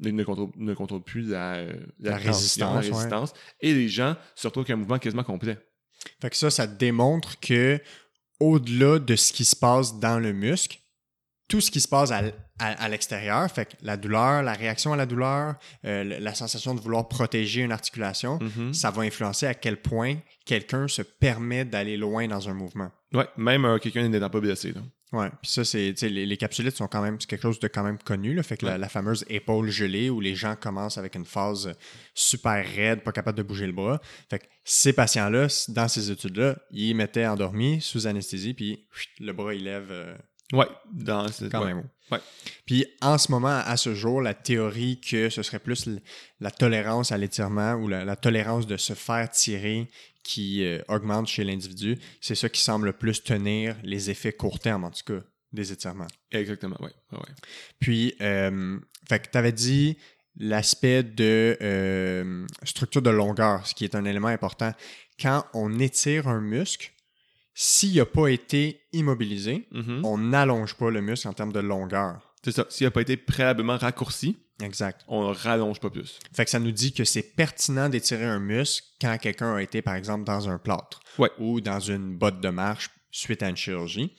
ne, 0.00 0.22
contrôle, 0.24 0.50
ne 0.56 0.74
contrôle 0.74 1.02
plus 1.02 1.28
la, 1.28 1.64
La 2.00 2.12
tension, 2.12 2.26
résistance, 2.30 2.60
la 2.74 2.80
ouais. 2.90 2.96
résistance, 2.96 3.32
et 3.60 3.72
les 3.74 3.88
gens 3.88 4.16
se 4.34 4.46
retrouvent 4.46 4.62
avec 4.62 4.70
un 4.74 4.76
mouvement 4.76 4.98
quasiment 4.98 5.24
complet. 5.24 5.58
Fait 6.20 6.30
que 6.30 6.36
ça, 6.36 6.50
ça 6.50 6.66
démontre 6.66 7.38
que 7.40 7.78
au-delà 8.40 8.98
de 8.98 9.16
ce 9.16 9.32
qui 9.32 9.44
se 9.44 9.54
passe 9.56 9.98
dans 9.98 10.18
le 10.18 10.32
muscle, 10.32 10.78
tout 11.48 11.60
ce 11.60 11.70
qui 11.70 11.80
se 11.80 11.88
passe 11.88 12.10
à, 12.12 12.20
l- 12.20 12.34
à- 12.60 12.84
à 12.84 12.88
l'extérieur, 12.88 13.50
fait 13.50 13.66
que 13.66 13.72
la 13.82 13.96
douleur, 13.96 14.42
la 14.42 14.52
réaction 14.52 14.92
à 14.92 14.96
la 14.96 15.04
douleur, 15.06 15.54
euh, 15.84 16.04
la 16.20 16.34
sensation 16.34 16.74
de 16.74 16.80
vouloir 16.80 17.08
protéger 17.08 17.62
une 17.62 17.72
articulation, 17.72 18.38
Mhm. 18.40 18.72
ça 18.72 18.90
va 18.92 19.02
influencer 19.02 19.46
à 19.46 19.54
quel 19.54 19.80
point 19.82 20.16
quelqu'un 20.46 20.86
se 20.86 21.02
permet 21.02 21.64
d'aller 21.64 21.96
loin 21.96 22.28
dans 22.28 22.48
un 22.48 22.54
mouvement. 22.54 22.90
Ouais, 23.12 23.26
même 23.36 23.64
euh, 23.64 23.78
quelqu'un 23.78 24.08
n'étant 24.08 24.30
pas 24.30 24.40
blessé. 24.40 24.72
Là. 24.72 24.80
Ouais, 25.12 25.28
puis 25.42 25.50
ça, 25.50 25.64
c'est, 25.64 25.92
tu 25.92 25.96
sais, 25.96 26.08
les, 26.08 26.24
les 26.24 26.36
capsulites 26.36 26.76
sont 26.76 26.86
quand 26.86 27.02
même, 27.02 27.16
c'est 27.20 27.28
quelque 27.28 27.42
chose 27.42 27.58
de 27.58 27.66
quand 27.66 27.82
même 27.82 27.98
connu, 27.98 28.32
là, 28.32 28.44
fait 28.44 28.56
que 28.56 28.64
la, 28.66 28.72
Ouais. 28.72 28.78
la 28.78 28.88
fameuse 28.88 29.24
épaule 29.28 29.68
gelée 29.68 30.08
où 30.08 30.20
les 30.20 30.36
gens 30.36 30.54
commencent 30.54 30.98
avec 30.98 31.16
une 31.16 31.24
phase 31.24 31.72
super 32.14 32.64
raide, 32.64 33.02
pas 33.02 33.10
capable 33.10 33.36
de 33.38 33.42
bouger 33.42 33.66
le 33.66 33.72
bras. 33.72 34.00
Fait 34.28 34.38
que 34.38 34.44
ces 34.64 34.92
patients-là, 34.92 35.48
dans 35.68 35.88
ces 35.88 36.12
études-là, 36.12 36.56
ils 36.70 36.94
mettaient 36.94 37.26
endormis 37.26 37.80
sous 37.80 38.06
anesthésie, 38.06 38.54
puis 38.54 38.86
le 39.18 39.32
bras, 39.32 39.52
il 39.52 39.64
lève 39.64 39.88
euh, 39.90 40.14
Ouais, 40.52 40.66
dans 40.92 41.26
quand 41.50 41.60
ouais. 41.64 41.74
même. 41.74 41.88
Ouais. 42.10 42.18
Puis 42.66 42.84
en 43.00 43.18
ce 43.18 43.30
moment, 43.30 43.62
à 43.64 43.76
ce 43.76 43.94
jour, 43.94 44.20
la 44.20 44.34
théorie 44.34 45.00
que 45.00 45.28
ce 45.28 45.42
serait 45.44 45.60
plus 45.60 45.88
la 46.40 46.50
tolérance 46.50 47.12
à 47.12 47.16
l'étirement 47.18 47.74
ou 47.74 47.86
la, 47.86 48.04
la 48.04 48.16
tolérance 48.16 48.66
de 48.66 48.76
se 48.76 48.94
faire 48.94 49.30
tirer 49.30 49.88
qui 50.22 50.64
euh, 50.64 50.80
augmente 50.88 51.26
chez 51.28 51.44
l'individu, 51.44 51.98
c'est 52.20 52.34
ça 52.34 52.48
qui 52.48 52.60
semble 52.60 52.86
le 52.86 52.92
plus 52.92 53.22
tenir 53.22 53.76
les 53.82 54.10
effets 54.10 54.32
court 54.32 54.58
terme, 54.58 54.84
en 54.84 54.90
tout 54.90 55.02
cas, 55.04 55.24
des 55.52 55.72
étirements. 55.72 56.06
Exactement, 56.30 56.76
ouais. 56.80 56.92
ouais. 57.12 57.18
Puis, 57.78 58.14
euh, 58.20 58.78
fait 59.08 59.20
que 59.20 59.30
tu 59.30 59.38
avais 59.38 59.52
dit 59.52 59.96
l'aspect 60.36 61.02
de 61.02 61.56
euh, 61.60 62.46
structure 62.62 63.02
de 63.02 63.10
longueur, 63.10 63.66
ce 63.66 63.74
qui 63.74 63.84
est 63.84 63.94
un 63.94 64.04
élément 64.04 64.28
important. 64.28 64.72
Quand 65.20 65.44
on 65.54 65.78
étire 65.80 66.28
un 66.28 66.40
muscle, 66.40 66.92
s'il 67.52 67.96
n'a 67.96 68.06
pas 68.06 68.28
été 68.28 68.80
immobilisé, 68.92 69.66
Mhm. 69.72 70.02
on 70.04 70.18
n'allonge 70.18 70.74
pas 70.74 70.90
le 70.90 71.00
muscle 71.00 71.26
en 71.28 71.32
termes 71.32 71.52
de 71.52 71.60
longueur. 71.60 72.29
C'est 72.44 72.52
ça. 72.52 72.66
S'il 72.70 72.86
n'a 72.86 72.90
pas 72.90 73.02
été 73.02 73.16
préalablement 73.16 73.76
raccourci, 73.76 74.36
Exact. 74.62 75.02
on 75.08 75.28
ne 75.28 75.34
rallonge 75.34 75.80
pas 75.80 75.90
plus. 75.90 76.18
Fait 76.34 76.44
que 76.44 76.50
ça 76.50 76.58
nous 76.58 76.70
dit 76.72 76.92
que 76.92 77.04
c'est 77.04 77.22
pertinent 77.34 77.88
d'étirer 77.88 78.24
un 78.24 78.38
muscle 78.40 78.86
quand 79.00 79.16
quelqu'un 79.18 79.56
a 79.56 79.62
été, 79.62 79.82
par 79.82 79.94
exemple, 79.94 80.24
dans 80.24 80.48
un 80.48 80.58
plâtre 80.58 81.00
Ouais. 81.18 81.30
ou 81.38 81.60
dans 81.60 81.80
une 81.80 82.16
botte 82.16 82.40
de 82.40 82.48
marche 82.48 82.90
suite 83.10 83.42
à 83.42 83.48
une 83.48 83.56
chirurgie, 83.56 84.12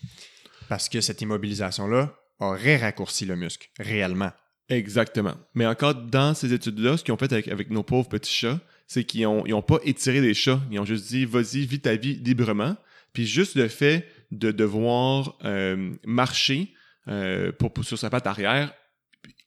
parce 0.69 0.89
que 0.89 1.01
cette 1.01 1.21
immobilisation-là 1.21 2.15
aurait 2.39 2.77
raccourci 2.77 3.25
le 3.25 3.35
muscle, 3.35 3.69
réellement. 3.79 4.31
Exactement. 4.69 5.35
Mais 5.53 5.65
encore 5.65 5.95
dans 5.95 6.33
ces 6.33 6.53
études-là, 6.53 6.97
ce 6.97 7.03
qu'ils 7.03 7.13
ont 7.13 7.17
fait 7.17 7.31
avec, 7.31 7.47
avec 7.47 7.69
nos 7.69 7.83
pauvres 7.83 8.07
petits 8.09 8.33
chats, 8.33 8.59
c'est 8.87 9.03
qu'ils 9.03 9.23
n'ont 9.23 9.45
ils 9.45 9.53
ont 9.53 9.61
pas 9.61 9.79
étiré 9.83 10.21
les 10.21 10.33
chats. 10.33 10.59
Ils 10.71 10.79
ont 10.79 10.85
juste 10.85 11.07
dit, 11.07 11.25
vas-y, 11.25 11.65
vis 11.65 11.79
ta 11.81 11.95
vie 11.95 12.15
librement. 12.15 12.75
Puis 13.13 13.25
juste 13.27 13.55
le 13.55 13.67
fait 13.67 14.07
de 14.31 14.51
devoir 14.51 15.37
euh, 15.43 15.93
marcher 16.05 16.73
euh, 17.07 17.51
pour, 17.51 17.71
pour- 17.73 17.85
sur 17.85 17.97
sa 17.97 18.09
patte 18.09 18.27
arrière 18.27 18.73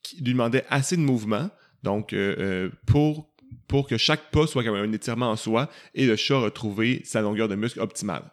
qui 0.03 0.17
lui 0.23 0.33
demandait 0.33 0.65
assez 0.71 0.97
de 0.97 1.03
mouvement. 1.03 1.51
Donc, 1.83 2.13
euh, 2.13 2.35
euh, 2.39 2.71
pour, 2.87 3.31
pour 3.69 3.87
que 3.89 3.97
chaque 3.97 4.31
pas 4.31 4.47
soit 4.47 4.65
comme 4.65 4.75
un 4.77 4.93
étirement 4.93 5.31
en 5.31 5.37
soi 5.37 5.71
et 5.95 6.07
le 6.07 6.17
chat 6.17 6.39
retrouver 6.39 7.03
sa 7.05 7.21
longueur 7.23 7.49
de 7.49 7.55
muscle 7.55 7.81
optimale. 7.81 8.25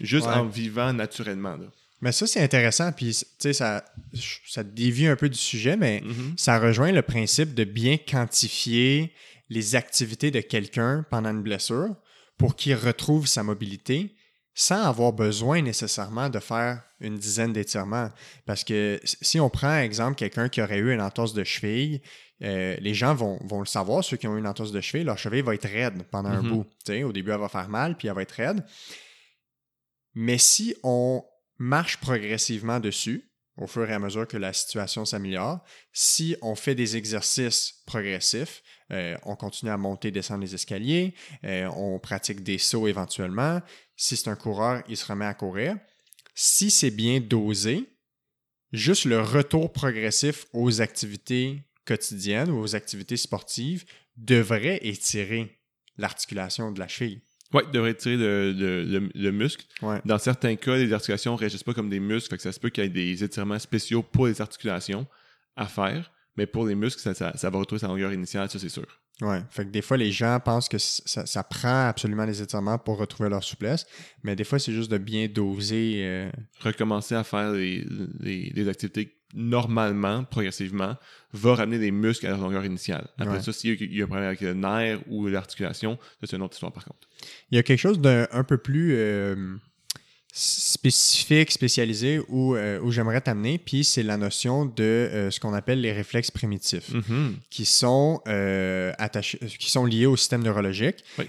Juste 0.00 0.26
Ouais. 0.26 0.34
en 0.34 0.44
vivant 0.46 0.92
naturellement. 0.92 1.56
là. 1.56 1.66
Mais 2.02 2.12
ça, 2.12 2.26
c'est 2.26 2.42
intéressant, 2.42 2.92
puis 2.92 3.12
tu 3.14 3.24
sais, 3.38 3.52
ça, 3.54 3.82
ça 4.46 4.62
dévie 4.62 5.06
un 5.06 5.16
peu 5.16 5.30
du 5.30 5.38
sujet, 5.38 5.76
mais 5.78 6.02
Mhm. 6.04 6.34
ça 6.36 6.58
rejoint 6.58 6.92
le 6.92 7.00
principe 7.00 7.54
de 7.54 7.64
bien 7.64 7.96
quantifier 7.96 9.12
les 9.48 9.76
activités 9.76 10.30
de 10.30 10.40
quelqu'un 10.40 11.06
pendant 11.10 11.30
une 11.30 11.42
blessure 11.42 11.94
pour 12.36 12.54
qu'il 12.56 12.74
retrouve 12.74 13.26
sa 13.26 13.42
mobilité 13.42 14.14
sans 14.58 14.82
avoir 14.84 15.12
besoin 15.12 15.60
nécessairement 15.60 16.30
de 16.30 16.38
faire 16.40 16.82
une 16.98 17.18
dizaine 17.18 17.52
d'étirements. 17.52 18.08
Parce 18.46 18.64
que 18.64 18.98
si 19.04 19.38
on 19.38 19.50
prend, 19.50 19.76
exemple, 19.80 20.16
quelqu'un 20.16 20.48
qui 20.48 20.62
aurait 20.62 20.78
eu 20.78 20.92
une 20.94 21.02
entorse 21.02 21.34
de 21.34 21.44
cheville, 21.44 22.00
euh, 22.42 22.74
les 22.80 22.94
gens 22.94 23.14
vont, 23.14 23.38
vont 23.44 23.60
le 23.60 23.66
savoir, 23.66 24.02
ceux 24.02 24.16
qui 24.16 24.26
ont 24.26 24.34
eu 24.34 24.38
une 24.38 24.46
entorse 24.46 24.72
de 24.72 24.80
cheville, 24.80 25.04
leur 25.04 25.18
cheville 25.18 25.42
va 25.42 25.54
être 25.54 25.68
raide 25.68 26.02
pendant 26.10 26.30
un 26.30 26.42
Mhm. 26.42 26.48
bout. 26.48 26.66
Au 27.04 27.12
début, 27.12 27.32
elle 27.32 27.38
va 27.40 27.50
faire 27.50 27.68
mal, 27.68 27.98
puis 27.98 28.08
elle 28.08 28.14
va 28.14 28.22
être 28.22 28.32
raide. 28.32 28.64
Mais 30.14 30.38
si 30.38 30.74
on 30.82 31.22
marche 31.58 31.98
progressivement 31.98 32.80
dessus, 32.80 33.30
au 33.58 33.66
fur 33.66 33.88
et 33.88 33.92
à 33.94 33.98
mesure 33.98 34.26
que 34.28 34.36
la 34.36 34.52
situation 34.52 35.04
s'améliore, 35.06 35.60
si 35.92 36.36
on 36.42 36.54
fait 36.54 36.74
des 36.74 36.96
exercices 36.96 37.82
progressifs, 37.86 38.62
euh, 38.92 39.16
on 39.24 39.34
continue 39.34 39.70
à 39.70 39.76
monter, 39.78 40.10
descendre 40.10 40.42
les 40.42 40.54
escaliers, 40.54 41.14
euh, 41.44 41.66
on 41.74 41.98
pratique 41.98 42.42
des 42.42 42.58
sauts 42.58 42.86
éventuellement. 42.86 43.60
Si 43.96 44.16
c'est 44.16 44.28
un 44.28 44.36
coureur, 44.36 44.82
il 44.88 44.96
se 44.96 45.06
remet 45.06 45.24
à 45.26 45.34
courir. 45.34 45.76
Si 46.34 46.70
c'est 46.70 46.90
bien 46.90 47.18
dosé, 47.20 47.88
juste 48.72 49.04
le 49.06 49.20
retour 49.20 49.72
progressif 49.72 50.46
aux 50.52 50.80
activités 50.80 51.62
quotidiennes 51.86 52.50
ou 52.50 52.58
aux 52.60 52.74
activités 52.76 53.16
sportives 53.16 53.84
devrait 54.16 54.78
étirer 54.82 55.58
l'articulation 55.96 56.72
de 56.72 56.78
la 56.78 56.88
cheville. 56.88 57.20
Il 57.54 57.70
devrait 57.70 57.94
tirer 57.94 58.16
le, 58.16 58.52
le- 58.52 58.84
le- 58.84 59.10
le 59.14 59.30
muscle. 59.30 59.64
Ouais. 59.80 60.00
Dans 60.04 60.18
certains 60.18 60.56
cas, 60.56 60.76
les 60.76 60.92
articulations 60.92 61.32
ne 61.34 61.38
réagissent 61.38 61.62
pas 61.62 61.72
comme 61.74 61.88
des 61.88 62.00
muscles, 62.00 62.28
fait 62.30 62.36
que 62.36 62.42
ça 62.42 62.52
se 62.52 62.60
peut 62.60 62.68
qu'il 62.70 62.82
y 62.84 62.86
ait 62.86 62.90
des 62.90 63.24
étirements 63.24 63.58
spéciaux 63.58 64.02
pour 64.02 64.26
les 64.26 64.40
articulations 64.40 65.06
à 65.54 65.66
faire, 65.66 66.10
mais 66.36 66.46
pour 66.46 66.66
les 66.66 66.74
muscles, 66.74 67.00
ça, 67.00 67.14
ça- 67.14 67.36
ça 67.36 67.50
va 67.50 67.58
retrouver 67.58 67.80
sa 67.80 67.88
longueur 67.88 68.12
initiale, 68.12 68.48
ça 68.50 68.58
c'est 68.58 68.68
sûr. 68.68 68.86
Ouais. 69.22 69.40
Fait 69.48 69.64
que 69.64 69.70
des 69.70 69.80
fois, 69.80 69.96
les 69.96 70.12
gens 70.12 70.38
pensent 70.44 70.68
que 70.68 70.76
ça, 70.78 71.24
ça 71.24 71.42
prend 71.42 71.88
absolument 71.88 72.26
des 72.26 72.42
étirements 72.42 72.78
pour 72.78 72.98
retrouver 72.98 73.30
leur 73.30 73.42
souplesse, 73.42 73.86
mais 74.22 74.36
des 74.36 74.44
fois, 74.44 74.58
c'est 74.58 74.72
juste 74.72 74.90
de 74.90 74.98
bien 74.98 75.26
doser. 75.26 76.02
euh, 76.04 76.30
Recommencer 76.60 77.14
à 77.14 77.24
faire 77.24 77.52
les, 77.52 77.86
les- 78.20 78.52
les 78.54 78.68
activités 78.68 79.14
normalement, 79.34 80.24
progressivement, 80.24 80.96
va 81.32 81.54
ramener 81.54 81.78
les 81.78 81.90
muscles 81.90 82.26
à 82.26 82.30
leur 82.30 82.40
longueur 82.40 82.64
initiale. 82.64 83.08
Après 83.18 83.36
Ouais. 83.36 83.42
ça, 83.42 83.52
s'il 83.52 83.70
y 83.70 83.72
a- 83.72 83.86
il 83.86 83.96
y 83.96 84.00
a 84.00 84.04
un 84.04 84.06
problème 84.06 84.26
avec 84.28 84.40
le 84.40 84.54
nerf 84.54 85.00
ou 85.08 85.26
l'articulation, 85.28 85.98
c'est 86.22 86.36
une 86.36 86.42
autre 86.42 86.54
histoire 86.54 86.72
par 86.72 86.84
contre. 86.84 87.08
Il 87.50 87.56
y 87.56 87.58
a 87.58 87.62
quelque 87.62 87.78
chose 87.80 88.00
d'un 88.00 88.26
un 88.32 88.44
peu 88.44 88.58
plus 88.58 88.92
euh, 88.94 89.56
spécifique, 90.38 91.50
spécialisé 91.50 92.20
où, 92.28 92.54
euh, 92.56 92.78
où 92.80 92.90
j'aimerais 92.90 93.22
t'amener, 93.22 93.56
puis 93.56 93.84
c'est 93.84 94.02
la 94.02 94.18
notion 94.18 94.66
de 94.66 94.82
euh, 94.82 95.30
ce 95.30 95.40
qu'on 95.40 95.54
appelle 95.54 95.80
les 95.80 95.92
réflexes 95.92 96.30
primitifs. 96.30 96.90
Mhm. 96.92 97.36
qui 97.48 97.64
sont 97.64 98.20
euh, 98.28 98.92
attachés, 98.98 99.38
qui 99.38 99.70
sont 99.70 99.86
liés 99.86 100.04
au 100.04 100.16
système 100.16 100.42
neurologique 100.42 101.02
Oui. 101.18 101.24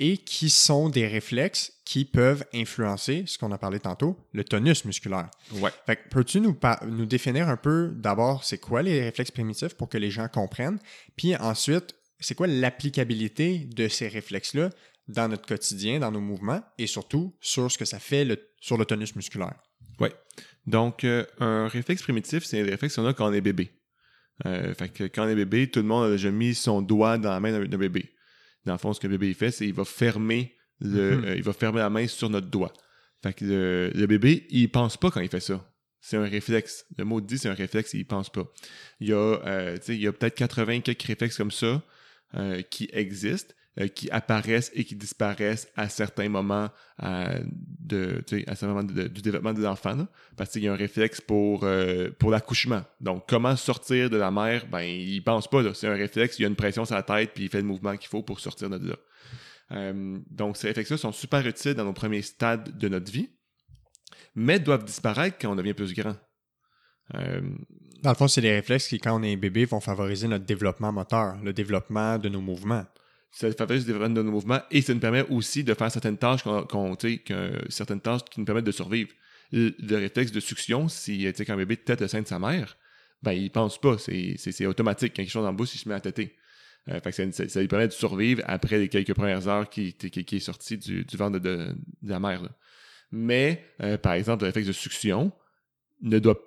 et 0.00 0.16
qui 0.18 0.50
sont 0.50 0.88
des 0.88 1.06
réflexes 1.06 1.72
qui 1.84 2.04
peuvent 2.04 2.44
influencer, 2.52 3.22
ce 3.26 3.38
qu'on 3.38 3.52
a 3.52 3.58
parlé 3.58 3.78
tantôt, 3.78 4.16
le 4.32 4.42
tonus 4.42 4.84
musculaire. 4.84 5.28
Ouais. 5.52 5.70
Fait 5.86 5.96
que 5.96 6.08
peux-tu 6.10 6.40
nous, 6.40 6.56
nous 6.88 7.06
définir 7.06 7.48
un 7.48 7.56
peu 7.56 7.92
d'abord 7.94 8.42
c'est 8.42 8.58
quoi 8.58 8.82
les 8.82 9.00
réflexes 9.00 9.30
primitifs 9.30 9.74
pour 9.74 9.88
que 9.88 9.98
les 9.98 10.10
gens 10.10 10.26
comprennent, 10.28 10.78
puis 11.16 11.36
ensuite 11.36 11.94
c'est 12.20 12.34
quoi 12.34 12.46
l'applicabilité 12.46 13.66
de 13.74 13.88
ces 13.88 14.08
réflexes-là 14.08 14.70
dans 15.10 15.28
notre 15.28 15.46
quotidien, 15.46 15.98
dans 16.00 16.10
nos 16.10 16.20
mouvements 16.20 16.62
et 16.78 16.86
surtout 16.86 17.36
sur 17.40 17.70
ce 17.70 17.76
que 17.78 17.84
ça 17.84 17.98
fait 17.98 18.24
le- 18.24 18.38
sur 18.60 18.76
le 18.78 18.84
tonus 18.84 19.14
musculaire. 19.16 19.54
Donc, 20.66 21.04
euh, 21.04 21.24
un 21.38 21.68
réflexe 21.68 22.02
primitif, 22.02 22.44
c'est 22.44 22.62
des 22.62 22.70
réflexes 22.70 22.94
qu'on 22.96 23.06
a 23.06 23.14
quand 23.14 23.28
on 23.28 23.32
est 23.32 23.40
bébé. 23.40 23.70
Euh, 24.46 24.74
fait 24.74 24.88
que 24.90 25.04
quand 25.04 25.24
on 25.24 25.28
est 25.28 25.34
bébé, 25.34 25.70
tout 25.70 25.80
le 25.80 25.86
monde 25.86 26.06
a 26.06 26.10
déjà 26.10 26.30
mis 26.30 26.54
son 26.54 26.82
doigt 26.82 27.18
dans 27.18 27.30
la 27.30 27.40
main 27.40 27.64
d'un 27.66 27.78
bébé. 27.78 28.10
Dans 28.66 28.72
le 28.74 28.78
fond, 28.78 28.92
ce 28.92 29.00
que 29.00 29.06
le 29.06 29.16
bébé 29.16 29.34
fait, 29.34 29.50
c'est 29.50 29.64
qu'il 29.64 29.74
va 29.74 29.84
fermer 29.86 30.54
le, 30.80 31.16
Mhm. 31.16 31.24
euh, 31.24 31.36
il 31.36 31.42
va 31.42 31.52
fermer 31.54 31.78
la 31.80 31.90
main 31.90 32.06
sur 32.06 32.28
notre 32.30 32.48
doigt. 32.48 32.72
Fait 33.22 33.32
que 33.32 33.44
le, 33.44 33.90
le 33.94 34.06
bébé, 34.06 34.46
il 34.50 34.70
pense 34.70 34.96
pas 34.96 35.10
quand 35.10 35.20
il 35.20 35.28
fait 35.28 35.40
ça. 35.40 35.66
C'est 36.00 36.16
un 36.16 36.24
réflexe. 36.24 36.86
Le 36.96 37.04
mot 37.04 37.20
dit, 37.20 37.36
c'est 37.38 37.48
un 37.48 37.54
réflexe, 37.54 37.92
il 37.94 38.06
pense 38.06 38.30
pas. 38.30 38.50
Il 39.00 39.08
y 39.08 39.12
a, 39.12 39.74
il 39.88 40.00
y 40.00 40.06
a 40.06 40.12
peut-être 40.12 40.34
80 40.36 40.80
quelques 40.80 41.02
réflexes 41.02 41.36
comme 41.36 41.50
ça 41.50 41.82
qui 42.70 42.88
existent, 42.92 43.52
euh, 43.78 43.86
qui 43.86 44.10
apparaissent 44.10 44.72
et 44.74 44.82
qui 44.82 44.96
disparaissent 44.96 45.68
à 45.76 45.88
certains 45.88 46.28
moments 46.28 46.70
euh, 47.04 47.38
de, 47.78 48.20
à 48.48 48.56
certains 48.56 48.74
moments 48.74 48.82
du 48.82 49.22
développement 49.22 49.52
des 49.52 49.64
enfants. 49.64 50.08
Parce 50.36 50.50
qu'il 50.50 50.64
y 50.64 50.68
a 50.68 50.72
un 50.72 50.76
réflexe 50.76 51.20
pour, 51.20 51.62
euh, 51.62 52.10
pour 52.18 52.32
l'accouchement. 52.32 52.82
Donc, 53.00 53.28
comment 53.28 53.54
sortir 53.54 54.10
de 54.10 54.16
la 54.16 54.32
mère, 54.32 54.66
ben, 54.66 54.80
il 54.80 55.22
pense 55.22 55.46
pas. 55.48 55.62
C'est 55.72 55.86
un 55.86 55.94
réflexe, 55.94 56.36
il 56.40 56.42
y 56.42 56.44
a 56.46 56.48
une 56.48 56.56
pression 56.56 56.84
sur 56.84 56.96
la 56.96 57.04
tête, 57.04 57.30
puis 57.32 57.44
il 57.44 57.48
fait 57.48 57.60
le 57.60 57.66
mouvement 57.68 57.96
qu'il 57.96 58.08
faut 58.08 58.24
pour 58.24 58.40
sortir 58.40 58.70
de 58.70 58.88
là. 58.88 59.92
Donc, 60.32 60.56
ces 60.56 60.66
réflexes-là 60.66 60.96
sont 60.96 61.12
super 61.12 61.46
utiles 61.46 61.74
dans 61.74 61.84
nos 61.84 61.92
premiers 61.92 62.22
stades 62.22 62.76
de 62.76 62.88
notre 62.88 63.12
vie, 63.12 63.30
mais 64.34 64.58
doivent 64.58 64.84
disparaître 64.84 65.38
quand 65.40 65.52
on 65.52 65.54
devient 65.54 65.74
plus 65.74 65.94
grand. 65.94 66.16
Dans 67.14 68.10
le 68.10 68.16
fond, 68.16 68.26
c'est 68.26 68.40
des 68.40 68.50
réflexes 68.50 68.88
qui, 68.88 68.98
quand 68.98 69.16
on 69.16 69.22
est 69.22 69.36
bébé, 69.36 69.64
vont 69.64 69.78
favoriser 69.78 70.26
notre 70.26 70.44
développement 70.44 70.90
moteur, 70.90 71.36
le 71.40 71.52
développement 71.52 72.18
de 72.18 72.28
nos 72.28 72.40
mouvements. 72.40 72.84
Ça 73.30 73.50
favorise 73.52 73.82
le 73.86 73.92
développement 73.92 74.14
de 74.16 74.22
nos 74.22 74.30
mouvements 74.32 74.60
et 74.70 74.82
ça 74.82 74.92
nous 74.94 75.00
permet 75.00 75.22
aussi 75.28 75.62
de 75.64 75.72
faire 75.74 75.90
certaines 75.90 76.18
tâches 76.18 76.42
qu'on, 76.42 76.96
que- 76.96 77.52
certaines 77.68 78.00
tâches 78.00 78.22
qui 78.30 78.40
nous 78.40 78.46
permettent 78.46 78.64
de 78.64 78.72
survivre. 78.72 79.10
Le, 79.52 79.74
le 79.78 79.96
réflexe 79.96 80.32
de 80.32 80.40
succion, 80.40 80.88
si 80.88 81.24
quand 81.46 81.52
un 81.54 81.56
bébé 81.56 81.76
tète 81.76 82.00
le 82.00 82.08
sein 82.08 82.22
de 82.22 82.26
sa 82.26 82.38
mère, 82.38 82.76
ben 83.22 83.32
il 83.32 83.50
pense 83.50 83.80
pas, 83.80 83.96
c'est, 83.98 84.66
automatique. 84.66 85.12
Quand 85.14 85.22
quelque 85.22 85.30
chose 85.30 85.42
dans 85.42 85.50
la 85.50 85.56
bouche, 85.56 85.74
il 85.74 85.78
se 85.78 85.88
met 85.88 85.94
à 85.94 86.00
têter. 86.00 86.34
Euh, 86.88 87.00
fait 87.00 87.12
que 87.12 87.30
ça, 87.48 87.60
lui 87.60 87.68
permet 87.68 87.88
de 87.88 87.92
survivre 87.92 88.42
après 88.46 88.78
les 88.78 88.88
quelques 88.88 89.12
premières 89.12 89.46
heures 89.48 89.68
qui, 89.68 89.92
qui, 89.92 90.10
qui 90.10 90.36
est 90.36 90.40
sorti 90.40 90.78
du, 90.78 91.04
du 91.04 91.16
ventre 91.16 91.38
de, 91.38 91.56
de- 91.56 91.74
la 92.02 92.18
mère. 92.18 92.42
là. 92.42 92.48
Mais, 93.12 93.64
euh, 93.82 93.98
par 93.98 94.14
exemple, 94.14 94.44
le 94.44 94.46
réflexe 94.46 94.68
de 94.68 94.72
succion 94.72 95.32
ne 96.00 96.18
doit, 96.18 96.40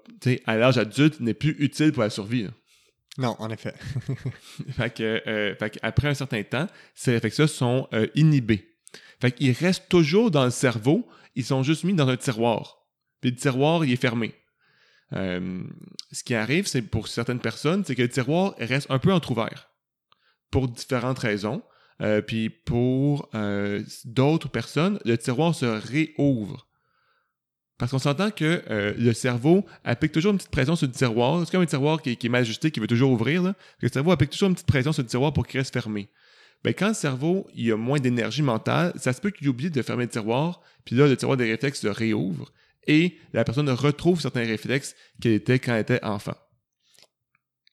à 0.45 0.57
l'âge 0.57 0.77
adulte, 0.79 1.19
n'est 1.19 1.36
plus 1.36 1.55
utile 1.59 1.91
pour 1.91 2.01
la 2.03 2.09
survie. 2.09 2.43
là. 2.43 2.49
Non, 3.18 3.36
en 3.39 3.49
effet. 3.49 3.74
Que, 4.95 5.22
euh, 5.28 5.55
fait 5.55 5.80
après 5.82 6.07
un 6.07 6.14
certain 6.14 6.43
temps, 6.43 6.68
ces 6.95 7.11
réflexes-là 7.14 7.47
sont 7.47 7.88
euh, 7.93 8.07
inhibés. 8.16 8.78
Fait 9.22 9.32
qu'ils 9.32 9.51
restent 9.51 9.88
toujours 9.89 10.32
dans 10.32 10.45
le 10.45 10.51
cerveau, 10.51 11.07
ils 11.36 11.45
sont 11.45 11.64
juste 11.64 11.84
mis 11.84 11.93
dans 11.93 12.07
un 12.07 12.18
tiroir. 12.18 12.80
Puis 13.22 13.32
le 13.32 13.38
tiroir, 13.38 13.86
il 13.86 13.91
est 13.91 14.01
fermé. 14.01 14.36
Euh, 15.14 15.64
ce 16.11 16.24
qui 16.24 16.34
arrive, 16.34 16.68
c'est 16.68 16.82
pour 16.82 17.07
certaines 17.07 17.39
personnes, 17.39 17.84
c'est 17.86 17.95
que 17.95 18.01
le 18.01 18.09
tiroir 18.09 18.55
reste 18.57 18.89
un 18.89 18.99
peu 18.99 19.14
entrouvert. 19.14 19.70
Pour 20.51 20.68
différentes 20.68 21.20
raisons. 21.20 21.64
Puis 22.28 22.49
pour 22.49 23.30
d'autres 24.03 24.49
personnes, 24.49 24.99
le 25.05 25.18
tiroir 25.18 25.55
se 25.55 25.66
réouvre. 25.66 26.68
Parce 27.84 27.91
qu'on 27.91 27.99
s'entend 27.99 28.31
que 28.31 28.63
euh, 28.69 28.93
le 28.97 29.11
cerveau 29.11 29.65
applique 29.84 30.13
toujours 30.13 30.31
une 30.31 30.38
petite 30.38 30.51
pression 30.51 30.77
sur 30.77 30.88
le 30.88 30.93
tiroir. 30.93 31.43
C'est 31.45 31.51
comme 31.51 31.63
un 31.63 31.65
tiroir 31.65 32.01
qui, 32.01 32.11
est- 32.11 32.15
qui 32.15 32.27
est 32.27 32.29
mal 32.29 32.43
ajusté, 32.43 32.71
qui 32.71 32.79
veut 32.79 32.88
toujours 32.88 33.11
ouvrir. 33.11 33.43
Là. 33.43 33.55
Le 33.81 33.89
cerveau 33.89 34.11
applique 34.13 34.29
toujours 34.29 34.47
une 34.47 34.55
petite 34.55 34.67
pression 34.67 34.93
sur 34.93 35.03
le 35.03 35.09
tiroir 35.09 35.34
pour 35.34 35.45
qu'il 35.45 35.59
reste 35.59 35.73
fermé. 35.73 36.07
Ben, 36.63 36.73
quand 36.73 36.88
le 36.88 36.93
cerveau 36.93 37.45
il 37.53 37.69
a 37.73 37.75
moins 37.75 37.99
d'énergie 37.99 38.41
mentale, 38.41 38.93
ça 38.95 39.11
se 39.11 39.19
peut 39.19 39.31
qu'il 39.31 39.49
oublie 39.49 39.69
de 39.69 39.81
fermer 39.81 40.03
le 40.05 40.09
tiroir, 40.09 40.61
puis 40.86 40.95
là, 40.95 41.07
le 41.09 41.17
tiroir 41.17 41.36
des 41.36 41.51
réflexes 41.51 41.81
se 41.81 41.89
réouvre 41.89 42.53
et 42.88 43.17
la 43.34 43.43
personne 43.43 43.69
retrouve 43.69 44.21
certains 44.21 44.45
réflexes 44.45 44.95
qu'elle 45.21 45.34
était 45.34 45.59
quand 45.59 45.73
elle 45.73 45.81
était 45.81 46.01
enfant. 46.05 46.36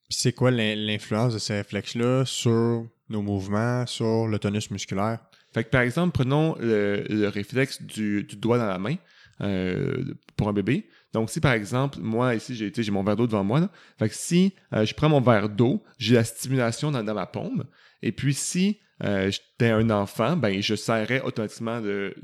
C'est 0.09 0.33
quoi 0.33 0.51
l'in- 0.51 0.75
l'influence 0.75 1.35
de 1.35 1.39
ces 1.39 1.55
réflexes-là 1.55 2.25
sur 2.25 2.85
nos 3.11 3.23
mouvements, 3.23 3.87
sur 3.87 4.27
le 4.27 4.41
tonus 4.41 4.73
musculaire? 4.73 5.21
Fait 5.55 5.63
que 5.63 5.69
par 5.71 5.83
exemple, 5.83 6.11
prenons 6.13 6.57
le, 6.59 7.05
le 7.09 7.29
réflexe 7.29 7.81
du, 7.81 8.25
du 8.25 8.35
doigt 8.35 8.59
dans 8.59 8.67
la 8.67 8.79
main 8.81 8.97
euh, 9.41 10.15
pour 10.37 10.49
un 10.49 10.53
bébé. 10.53 10.89
Donc, 11.13 11.31
si 11.31 11.41
par 11.41 11.53
exemple, 11.53 11.99
moi 12.01 12.35
ici, 12.35 12.55
j'ai 12.55 12.91
mon 12.91 13.03
verre 13.03 13.17
d'eau 13.17 13.27
devant 13.27 13.45
moi, 13.45 13.71
fait 13.99 14.09
que 14.09 14.15
si 14.15 14.55
euh, 14.75 14.85
je 14.85 14.95
prends 14.95 15.09
mon 15.09 15.21
verre 15.21 15.49
d'eau, 15.49 15.83
j'ai 15.99 16.15
la 16.15 16.25
stimulation 16.25 16.91
dans, 16.91 17.03
ma 17.03 17.27
paume. 17.27 17.65
Et 18.03 18.13
puis 18.13 18.35
si 18.35 18.81
euh, 19.03 19.31
j'étais 19.31 19.71
un 19.71 19.91
enfant, 19.91 20.37
ben 20.37 20.61
je 20.61 20.75
serrais 20.75 21.23
automatiquement 21.23 21.81
le, 21.81 22.15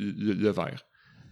verre. 0.51 0.85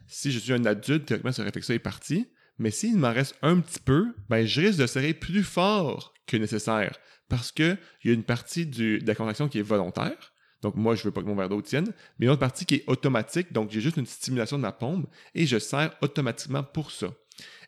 Si 0.07 0.33
je 0.33 0.39
suis 0.39 0.53
un 0.53 0.65
adulte, 0.65 1.07
théoriquement, 1.07 1.33
ce 1.33 1.43
réflexe-là 1.43 1.77
est 1.77 1.81
parti. 1.81 2.27
Mais 2.59 2.71
s'il 2.71 2.97
m'en 2.97 3.13
reste 3.13 3.37
un 3.43 3.61
petit 3.61 3.81
peu, 3.81 4.15
ben 4.29 4.47
je 4.47 4.61
risque 4.61 4.79
de 4.79 4.87
serrer 4.87 5.13
plus 5.13 5.43
fort 5.43 6.15
que 6.27 6.37
nécessaire. 6.37 6.97
Parce 7.29 7.53
que 7.53 7.77
il 8.03 8.09
y 8.09 8.11
a 8.11 8.15
une 8.15 8.25
partie 8.25 8.67
de 8.67 9.01
la 9.07 9.15
contraction 9.15 9.49
qui 9.49 9.59
est 9.59 9.63
volontaire. 9.63 10.34
Donc, 10.65 10.77
moi, 10.77 10.95
je 10.95 11.05
veux 11.05 11.11
pas 11.11 11.21
que 11.21 11.27
mon 11.27 11.37
verre 11.37 11.51
d'eau 11.51 11.61
tienne. 11.61 11.93
Mais 12.19 12.25
une 12.25 12.33
autre 12.33 12.41
partie 12.41 12.65
qui 12.65 12.77
est 12.77 12.85
automatique. 12.87 13.53
Donc, 13.53 13.71
j'ai 13.71 13.83
juste 13.83 13.99
une 13.99 14.07
stimulation 14.07 14.57
de 14.57 14.63
ma 14.63 14.73
pompe 14.73 15.07
et 15.35 15.45
je 15.45 15.59
serre 15.59 15.95
automatiquement 16.01 16.63
pour 16.63 16.91
ça. 16.91 17.09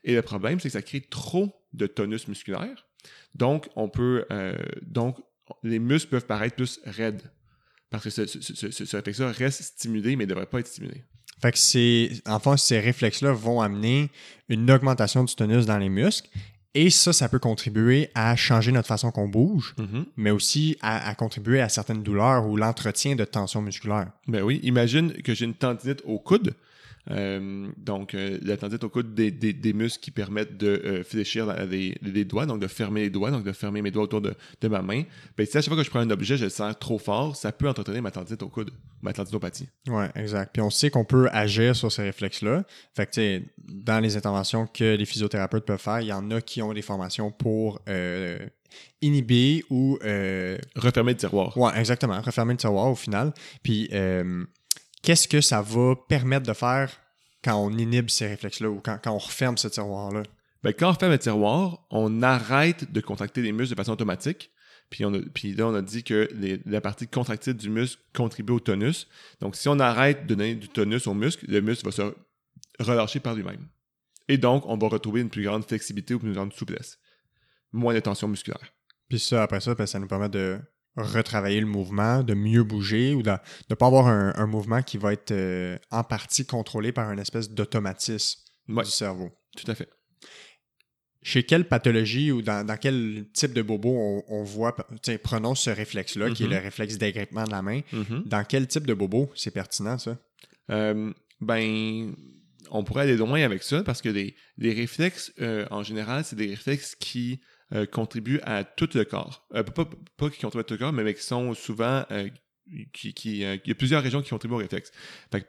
Et 0.03 0.15
le 0.15 0.23
problème, 0.23 0.59
c'est 0.61 0.69
que 0.69 0.73
ça 0.73 0.83
crée 0.83 1.03
trop 1.03 1.55
de 1.75 1.87
tonus 1.87 2.27
musculaire. 2.27 2.87
Donc, 3.35 3.69
on 3.77 3.91
peut, 3.91 4.25
euh, 4.33 4.57
donc, 4.81 5.19
les 5.63 5.79
muscles 5.79 6.09
peuvent 6.09 6.27
paraître 6.27 6.57
plus 6.57 6.81
raides. 6.85 7.23
Parce 7.91 8.05
que 8.05 8.11
ce, 8.11 8.97
réflexe-là 8.97 9.31
reste 9.31 9.63
stimulé, 9.63 10.17
mais 10.17 10.25
ne 10.25 10.31
devrait 10.31 10.47
pas 10.47 10.61
être 10.61 10.67
stimulé. 10.67 11.05
Fait 11.43 11.53
que 11.53 11.59
c'est. 11.59 12.11
En 12.25 12.41
fait, 12.41 12.57
ces 12.57 12.81
réflexes-là 12.81 13.33
vont 13.33 13.61
amener 13.61 14.11
une 14.49 14.71
augmentation 14.71 15.23
du 15.23 15.35
tonus 15.35 15.67
dans 15.67 15.77
les 15.77 15.91
muscles. 15.91 16.31
Et 16.79 16.91
ça, 16.91 17.15
ça 17.15 17.31
peut 17.31 17.39
contribuer 17.39 18.11
à 18.15 18.37
changer 18.37 18.71
notre 18.71 18.87
façon 18.87 19.11
qu'on 19.11 19.29
bouge, 19.29 19.75
mais 20.19 20.31
aussi 20.31 20.77
à, 20.83 21.09
à 21.09 21.15
contribuer 21.15 21.63
à 21.63 21.71
certaines 21.71 22.03
douleurs 22.03 22.47
ou 22.47 22.59
l'entretien 22.59 23.17
de 23.17 23.25
tension 23.25 23.63
musculaire. 23.63 24.09
Ben 24.29 24.43
oui, 24.43 24.61
imagine 24.63 25.15
que 25.23 25.33
j'ai 25.33 25.47
une 25.47 25.55
tendinite 25.55 26.03
au 26.05 26.19
coude. 26.19 26.53
Euh, 27.11 27.69
donc, 27.77 28.15
euh, 28.15 28.39
la 28.43 28.57
tendinite 28.57 28.83
au 28.85 28.89
coude 28.89 29.15
des, 29.15 29.31
des, 29.31 29.53
des 29.53 29.73
muscles 29.73 30.03
qui 30.03 30.11
permettent 30.11 30.57
de 30.57 30.83
euh, 30.85 31.05
fléchir 31.05 31.47
les, 31.67 31.97
les 32.03 32.25
doigts, 32.25 32.47
donc 32.47 32.61
de 32.61 32.67
fermer 32.67 33.03
les 33.03 33.11
doigts, 33.11 33.31
donc 33.31 33.45
de 33.45 33.53
fermer 33.53 33.83
mes 33.83 33.91
doigts 33.91 34.05
autour 34.05 34.21
de, 34.21 34.35
de 34.61 34.69
ma 34.69 34.83
main. 34.83 35.05
Ben, 35.37 35.47
si 35.47 35.57
à 35.57 35.61
chaque 35.61 35.69
fois 35.69 35.77
que 35.77 35.85
je 35.85 35.91
prends 35.91 36.01
un 36.01 36.11
objet, 36.11 36.37
je 36.37 36.45
le 36.45 36.51
serre 36.51 36.77
trop 36.79 36.99
fort, 36.99 37.37
ça 37.37 37.53
peut 37.53 37.69
entretenir 37.69 38.03
ma 38.03 38.11
tendinite 38.11 38.43
au 38.43 38.49
coude, 38.49 38.71
ma 39.03 39.13
tendinopathie. 39.13 39.69
Ouais, 39.89 40.11
exact. 40.17 40.51
Puis 40.53 40.63
on 40.63 40.71
sait 40.71 40.91
qu'on 40.91 41.05
peut 41.05 41.29
agir 41.33 41.77
sur 41.77 41.93
ces 41.93 42.03
réflexes-là. 42.03 42.65
Fait 42.95 43.07
que, 43.07 43.13
tu 43.13 43.21
sais, 43.21 43.43
dans 43.69 44.01
les 44.01 44.17
interventions 44.17 44.67
que 44.67 44.97
les 44.97 45.05
physiothérapeutes 45.05 45.65
peuvent 45.65 45.81
faire, 45.81 46.01
il 46.01 46.09
y 46.09 46.13
en 46.13 46.31
a 46.31 46.41
qui 46.41 46.63
ont 46.63 46.73
des 46.73 46.83
formations 46.83 47.31
pour 47.31 47.81
euh, 47.89 48.39
inhiber 49.01 49.65
ou. 49.71 49.99
Refermer 50.75 51.13
le 51.13 51.19
tiroir. 51.19 51.57
ouais, 51.57 51.73
exactement, 51.79 52.21
refermer 52.21 52.55
le 52.55 52.59
tiroir 52.59 52.91
au 52.91 52.95
final. 52.95 53.33
Puis, 53.63 53.89
qu'est-ce 55.03 55.29
que 55.29 55.41
ça 55.41 55.63
va 55.63 55.95
permettre 56.09 56.47
de 56.47 56.53
faire 56.53 56.91
quand 57.45 57.57
on 57.57 57.71
inhibe 57.71 58.11
ces 58.11 58.27
réflexes-là 58.27 58.69
ou 58.71 58.81
quand, 58.81 58.99
quand 59.03 59.13
on 59.13 59.19
referme 59.19 59.57
ce 59.57 59.69
tiroir-là? 59.69 60.23
Ben, 60.63 60.73
quand 60.73 60.89
on 60.89 60.93
referme 60.93 61.13
le 61.13 61.19
tiroir, 61.19 61.87
on 61.91 62.23
arrête 62.23 62.91
de 62.93 63.01
contracter 63.01 63.43
les 63.43 63.53
muscles 63.53 63.75
de 63.75 63.77
façon 63.77 63.93
automatique. 63.93 64.51
Puis, 64.91 65.05
on 65.05 65.13
a- 65.15 65.21
puis 65.35 65.53
là, 65.55 65.67
on 65.67 65.75
a 65.75 65.83
dit 65.83 66.03
que 66.05 66.29
les- 66.35 66.61
la 66.65 66.81
partie 66.81 67.07
contractile 67.09 67.55
du 67.55 67.69
muscle 67.71 68.01
contribue 68.15 68.53
au 68.55 68.61
tonus. 68.61 69.09
Donc, 69.41 69.57
si 69.57 69.69
on 69.69 69.79
arrête 69.81 70.27
de 70.27 70.35
donner 70.35 70.55
du 70.55 70.69
tonus 70.69 71.07
au 71.07 71.15
muscle, 71.15 71.45
le 71.49 71.61
muscle 71.61 71.85
va 71.85 71.91
se 71.93 72.15
relâcher 72.81 73.21
par 73.21 73.35
lui-même. 73.35 73.69
Et 74.29 74.39
donc, 74.39 74.65
on 74.67 74.77
va 74.77 74.89
retrouver 74.89 75.21
une 75.21 75.31
plus 75.31 75.45
grande 75.45 75.65
flexibilité 75.65 76.15
ou 76.15 76.19
une 76.19 76.23
plus 76.23 76.33
grande 76.35 76.53
souplesse. 76.53 76.99
Moins 77.73 77.95
de 77.95 78.01
tension 78.01 78.29
musculaire. 78.29 78.73
Puis 79.09 79.19
ça, 79.21 79.43
après 79.43 79.61
ça, 79.61 79.75
ben, 79.75 79.87
ça 79.87 79.99
nous 79.99 80.09
permet 80.09 80.29
de 80.29 80.59
retravailler 80.97 81.61
le 81.61 81.67
mouvement, 81.67 82.23
de 82.23 82.35
mieux 82.35 82.63
bouger 82.65 83.15
ou 83.15 83.23
de 83.23 83.33
ne 83.71 83.75
pas 83.75 83.87
avoir 83.87 84.07
un, 84.09 84.33
un 84.37 84.47
mouvement 84.47 84.83
qui 84.83 84.97
va 84.99 85.13
être 85.13 85.31
euh, 85.33 85.79
en 85.91 86.03
partie 86.05 86.47
contrôlé 86.47 86.93
par 86.93 87.11
une 87.13 87.19
espèce 87.19 87.51
d'automatisme 87.51 88.41
Ouais, 88.69 88.83
du 88.85 88.91
cerveau. 88.91 89.31
tout 89.57 89.71
à 89.71 89.75
fait. 89.75 89.89
Chez 91.23 91.43
quelle 91.43 91.67
pathologie 91.67 92.31
ou 92.31 92.41
dans, 92.41 92.65
dans 92.65 92.77
quel 92.77 93.27
type 93.33 93.53
de 93.53 93.63
bobo 93.63 93.89
on, 93.91 94.23
on 94.29 94.43
voit, 94.45 94.77
prenons 95.25 95.55
ce 95.57 95.71
réflexe-là, 95.71 96.31
qui 96.31 96.45
est 96.45 96.49
le 96.49 96.59
réflexe 96.59 96.99
d'agrippement 96.99 97.45
de 97.45 97.51
la 97.51 97.63
main, 97.63 97.81
Mhm. 97.93 98.23
dans 98.27 98.45
quel 98.45 98.69
type 98.69 98.87
de 98.87 98.95
bobo 98.95 99.31
c'est 99.35 99.51
pertinent, 99.51 99.99
ça? 99.99 100.17
Euh, 100.71 101.13
ben, 101.41 102.15
on 102.71 102.85
pourrait 102.85 103.03
aller 103.03 103.17
loin 103.17 103.43
avec 103.43 103.63
ça 103.65 103.83
parce 103.83 104.03
que 104.03 104.09
les, 104.09 104.37
les 104.59 104.73
réflexes, 104.73 105.33
euh, 105.41 105.67
en 105.71 105.83
général, 105.83 106.25
c'est 106.25 106.37
des 106.37 106.47
réflexes 106.49 106.95
qui 106.95 107.41
euh, 107.73 107.85
contribuent 107.85 108.41
à 108.45 108.63
tout 108.63 108.89
le 108.95 109.05
corps. 109.05 109.47
Euh, 109.55 109.63
pas, 109.65 109.85
qui 110.31 110.41
contribuent 110.41 110.61
à 110.61 110.65
tout 110.65 110.75
le 110.75 110.79
corps, 110.79 110.93
mais 110.93 111.15
qui 111.15 111.23
sont 111.23 111.53
souvent. 111.55 112.05
euh, 112.11 112.29
il 112.69 113.61
y 113.65 113.71
a 113.71 113.75
plusieurs 113.77 114.03
régions 114.03 114.23
qui 114.23 114.31
contribuent 114.31 114.55
au 114.55 114.59
réflexe. 114.59 114.91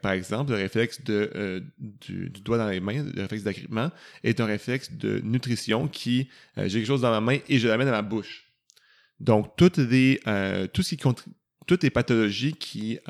Par 0.00 0.12
exemple, 0.12 0.52
le 0.52 0.56
réflexe 0.56 1.00
du, 1.02 2.30
doigt 2.44 2.58
dans 2.58 2.68
les 2.68 2.78
mains, 2.78 3.02
le 3.02 3.22
réflexe 3.22 3.42
d'agrippement, 3.42 3.90
est 4.22 4.40
un 4.40 4.46
réflexe 4.46 4.92
de 4.92 5.18
nutrition 5.24 5.88
qui, 5.88 6.28
j'ai 6.56 6.78
quelque 6.78 6.86
chose 6.86 7.00
dans 7.00 7.10
ma 7.10 7.20
main 7.20 7.38
et 7.48 7.58
je 7.58 7.66
l'amène 7.66 7.88
à 7.88 7.90
ma 7.90 8.02
bouche. 8.02 8.52
Donc, 9.18 9.56
toutes 9.56 9.78
les, 9.78 10.20
tout 10.72 10.82
ce 10.82 10.94
qui 10.94 11.08
toutes 11.66 11.82
les 11.82 11.90
pathologies 11.90 12.52
qui, 12.52 13.00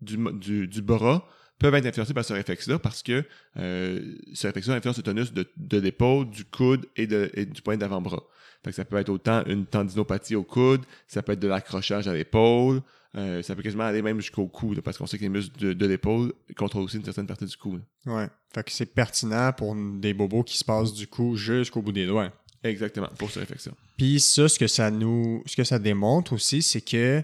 du, 0.00 0.16
du, 0.34 0.68
du 0.68 0.80
bras 0.80 1.28
peuvent 1.58 1.74
être 1.74 1.86
influencées 1.86 2.14
par 2.14 2.24
ce 2.24 2.32
réflexe-là 2.32 2.78
parce 2.78 3.02
que 3.02 3.24
euh, 3.56 4.14
ce 4.32 4.46
réflexe-là 4.46 4.74
influence 4.76 4.96
le 4.96 5.02
tonus 5.02 5.32
de, 5.32 5.46
de 5.56 5.78
l'épaule, 5.78 6.28
du 6.30 6.44
coude 6.44 6.86
et, 6.96 7.06
de, 7.06 7.30
et 7.34 7.46
du 7.46 7.62
point 7.62 7.76
d'avant-bras. 7.76 8.22
Fait 8.64 8.70
que 8.70 8.76
ça 8.76 8.84
peut 8.84 8.96
être 8.96 9.08
autant 9.08 9.44
une 9.46 9.66
tendinopathie 9.66 10.34
au 10.34 10.44
coude, 10.44 10.82
ça 11.06 11.22
peut 11.22 11.32
être 11.32 11.40
de 11.40 11.48
l'accrochage 11.48 12.08
à 12.08 12.12
l'épaule, 12.12 12.82
euh, 13.16 13.42
ça 13.42 13.54
peut 13.54 13.62
quasiment 13.62 13.84
aller 13.84 14.02
même 14.02 14.20
jusqu'au 14.20 14.46
cou, 14.46 14.74
là, 14.74 14.82
parce 14.82 14.98
qu'on 14.98 15.06
sait 15.06 15.16
que 15.16 15.22
les 15.22 15.28
muscles 15.28 15.58
de, 15.58 15.72
de 15.72 15.86
l'épaule 15.86 16.32
contrôlent 16.56 16.84
aussi 16.84 16.96
une 16.96 17.04
certaine 17.04 17.26
partie 17.26 17.46
du 17.46 17.56
cou. 17.56 17.78
là. 17.78 18.14
Ouais. 18.14 18.28
Fait 18.52 18.64
que 18.64 18.72
c'est 18.72 18.86
pertinent 18.86 19.52
pour 19.52 19.74
des 19.74 20.12
bobos 20.14 20.42
qui 20.42 20.58
se 20.58 20.64
passent 20.64 20.92
du 20.92 21.06
cou 21.06 21.36
jusqu'au 21.36 21.82
bout 21.82 21.92
des 21.92 22.06
doigts. 22.06 22.32
Exactement, 22.64 23.08
pour 23.18 23.30
ce 23.30 23.38
réflexe-là. 23.38 23.72
Puis 23.96 24.20
ça, 24.20 24.48
ce 24.48 24.58
que 24.58 24.66
ça 24.66 24.90
nous, 24.90 25.42
ce 25.46 25.56
que 25.56 25.64
ça 25.64 25.78
démontre 25.78 26.32
aussi, 26.32 26.60
c'est 26.62 26.80
que 26.80 27.22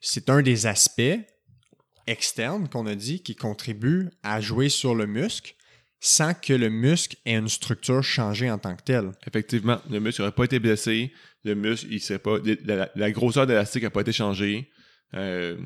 c'est 0.00 0.28
un 0.30 0.42
des 0.42 0.66
aspects 0.66 1.18
externes 2.10 2.68
qu'on 2.68 2.86
a 2.86 2.94
dit 2.94 3.22
qui 3.22 3.34
contribue 3.36 4.10
à 4.22 4.40
jouer 4.40 4.68
sur 4.68 4.94
le 4.94 5.06
muscle 5.06 5.54
sans 6.00 6.32
que 6.34 6.52
le 6.54 6.70
muscle 6.70 7.16
ait 7.26 7.34
une 7.36 7.48
structure 7.48 8.02
changée 8.02 8.50
en 8.50 8.58
tant 8.58 8.74
que 8.74 8.82
telle. 8.82 9.12
Effectivement, 9.26 9.80
le 9.90 10.00
muscle 10.00 10.22
n'aurait 10.22 10.34
pas 10.34 10.44
été 10.44 10.58
blessé, 10.58 11.12
le 11.44 11.54
muscle, 11.54 11.86
il 11.90 12.00
serait 12.00 12.18
pas. 12.18 12.38
La, 12.94 13.10
grosseur 13.10 13.46
de 13.46 13.52
l'élastique 13.52 13.82
n'a 13.82 13.90
pas 13.90 14.00
été 14.00 14.12
changée. 14.12 14.70
Euh, 15.14 15.58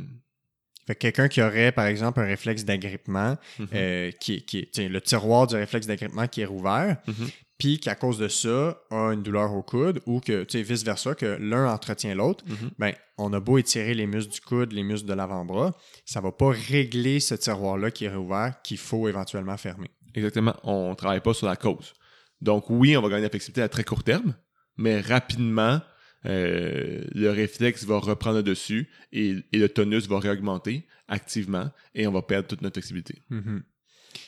Fait 0.86 0.94
que 0.94 1.00
quelqu'un 1.00 1.28
qui 1.28 1.40
aurait, 1.40 1.72
par 1.72 1.86
exemple, 1.86 2.20
un 2.20 2.24
réflexe 2.26 2.64
d'agrippement, 2.64 3.38
mhm. 3.58 3.68
euh, 3.74 4.10
qui, 4.20 4.34
est- 4.34 4.40
qui 4.42 4.88
le 4.88 5.00
tiroir 5.00 5.46
du 5.46 5.54
réflexe 5.54 5.86
d'agrippement 5.86 6.26
qui 6.26 6.40
est 6.42 6.46
rouvert, 6.46 6.96
Mhm. 7.06 7.28
Puis 7.58 7.78
qu'à 7.78 7.94
cause 7.94 8.18
de 8.18 8.28
ça, 8.28 8.80
a 8.90 9.12
une 9.12 9.22
douleur 9.22 9.52
au 9.54 9.62
coude, 9.62 10.00
ou 10.06 10.20
que, 10.20 10.42
tu 10.44 10.58
sais, 10.58 10.62
vice-versa, 10.62 11.14
que 11.14 11.36
l'un 11.40 11.72
entretient 11.72 12.14
l'autre, 12.14 12.44
Mhm. 12.48 12.70
ben, 12.78 12.92
on 13.18 13.32
a 13.32 13.40
beau 13.40 13.58
étirer 13.58 13.94
les 13.94 14.06
muscles 14.06 14.32
du 14.32 14.40
coude, 14.40 14.72
les 14.72 14.82
muscles 14.82 15.06
de 15.08 15.14
l'avant-bras, 15.14 15.76
ça 16.04 16.20
va 16.20 16.32
pas 16.32 16.50
régler 16.50 17.20
ce 17.20 17.34
tiroir-là 17.36 17.90
qui 17.92 18.06
est 18.06 18.14
rouvert, 18.14 18.60
qu'il 18.62 18.78
faut 18.78 19.08
éventuellement 19.08 19.56
fermer. 19.56 19.90
Exactement. 20.14 20.54
On 20.64 20.90
ne 20.90 20.94
travaille 20.94 21.20
pas 21.20 21.34
sur 21.34 21.46
la 21.46 21.56
cause. 21.56 21.92
Donc, 22.40 22.68
oui, 22.70 22.96
on 22.96 23.02
va 23.02 23.08
gagner 23.08 23.20
de 23.22 23.26
la 23.26 23.30
flexibilité 23.30 23.62
à 23.62 23.68
très 23.68 23.84
court 23.84 24.02
terme, 24.02 24.34
mais 24.76 25.00
rapidement, 25.00 25.80
euh, 26.26 27.04
le 27.14 27.28
réflexe 27.30 27.84
va 27.84 27.98
reprendre 27.98 28.36
le 28.38 28.42
dessus 28.42 28.88
et, 29.12 29.36
et 29.52 29.58
le 29.58 29.68
tonus 29.68 30.08
va 30.08 30.18
réaugmenter 30.18 30.86
activement 31.06 31.70
et 31.94 32.06
on 32.06 32.12
va 32.12 32.22
perdre 32.22 32.48
toute 32.48 32.62
notre 32.62 32.74
flexibilité. 32.74 33.22
Mhm. 33.30 33.62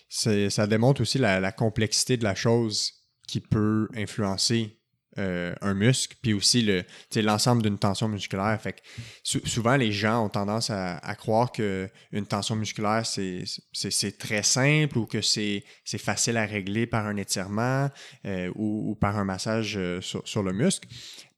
Ça 0.09 0.67
démontre 0.67 1.01
aussi 1.01 1.19
la, 1.19 1.41
la 1.41 1.53
complexité 1.53 2.17
de 2.17 2.25
la 2.25 2.35
chose 2.35 2.93
qui 3.27 3.41
peut 3.41 3.89
influencer 3.95 4.77
euh, 5.19 5.55
un 5.63 5.73
muscle, 5.73 6.15
puis 6.21 6.35
aussi 6.35 6.61
le, 6.61 6.85
l'ensemble 7.15 7.63
d'une 7.63 7.79
tension 7.79 8.07
musculaire. 8.07 8.61
Fait 8.61 8.75
que 8.75 8.81
sou- 9.23 9.41
souvent, 9.47 9.77
les 9.77 9.91
gens 9.91 10.27
ont 10.27 10.29
tendance 10.29 10.69
à, 10.69 11.15
croire 11.17 11.53
qu'une 11.53 12.27
tension 12.29 12.55
musculaire, 12.55 13.07
c'est 13.07 14.19
très 14.19 14.43
simple 14.43 14.99
ou 14.99 15.07
que 15.07 15.23
c'est 15.23 15.65
facile 15.87 16.37
à 16.37 16.45
régler 16.45 16.87
par 16.87 17.07
un 17.07 17.17
étirement 17.17 17.89
euh, 18.27 18.53
ou, 18.57 18.95
par 19.01 19.17
un 19.17 19.25
massage 19.25 19.79
euh, 19.79 20.03
sur, 20.03 20.43
le 20.43 20.53
muscle. 20.53 20.87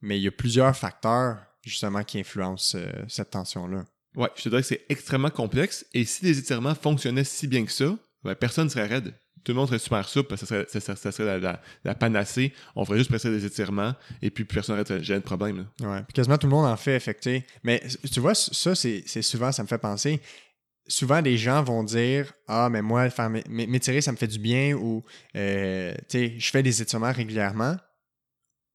Mais 0.00 0.18
il 0.18 0.24
y 0.24 0.28
a 0.28 0.32
plusieurs 0.32 0.76
facteurs, 0.76 1.38
justement, 1.62 2.02
qui 2.02 2.18
influencent 2.18 2.76
cette 3.06 3.30
tension-là. 3.30 3.84
Ouais, 4.16 4.30
je 4.34 4.42
te 4.42 4.48
dirais 4.48 4.62
que 4.62 4.68
c'est 4.68 4.86
extrêmement 4.88 5.30
complexe 5.30 5.86
et 5.94 6.04
si 6.04 6.24
les 6.24 6.36
étirements 6.36 6.74
fonctionnaient 6.74 7.22
si 7.22 7.46
bien 7.46 7.64
que 7.64 7.70
ça, 7.70 7.96
ben, 8.24 8.34
personne 8.34 8.64
ne 8.64 8.70
serait 8.70 8.86
raide. 8.86 9.14
Tout 9.44 9.52
le 9.52 9.54
monde 9.56 9.66
serait 9.68 9.78
super 9.78 10.08
souple 10.08 10.28
parce 10.28 10.40
que 10.42 10.46
ça 10.46 10.64
serait, 10.80 10.96
ça 10.96 11.12
ça 11.12 11.24
la, 11.24 11.38
la- 11.38 11.62
la 11.84 11.94
panacée. 11.94 12.52
On 12.76 12.84
ferait 12.84 12.98
juste 12.98 13.10
presser 13.10 13.30
des 13.30 13.44
étirements 13.44 13.94
et 14.22 14.30
puis 14.30 14.44
personne 14.44 14.76
n'aurait 14.76 14.84
de 15.00 15.18
problème. 15.24 15.66
là. 15.80 15.88
Ouais, 15.90 16.02
puis 16.02 16.12
quasiment 16.14 16.38
tout 16.38 16.46
le 16.46 16.52
monde 16.52 16.66
en 16.66 16.76
fait, 16.76 16.94
affecter. 16.94 17.44
Mais 17.62 17.82
tu 18.12 18.20
vois, 18.20 18.34
ça, 18.34 18.74
c'est 18.74 19.04
souvent, 19.22 19.52
ça 19.52 19.62
me 19.62 19.68
fait 19.68 19.78
penser. 19.78 20.20
Souvent, 20.86 21.20
des 21.20 21.36
gens 21.36 21.62
vont 21.62 21.84
dire 21.84 22.32
Ah, 22.46 22.68
mais 22.70 22.80
moi, 22.82 23.08
m'étirer, 23.48 24.00
ça 24.00 24.10
me 24.12 24.16
fait 24.16 24.26
du 24.26 24.38
bien 24.38 24.74
ou 24.74 25.04
euh, 25.36 25.94
tu 26.08 26.18
sais, 26.18 26.34
je 26.38 26.50
fais 26.50 26.62
des 26.62 26.80
étirements 26.80 27.12
régulièrement. 27.12 27.76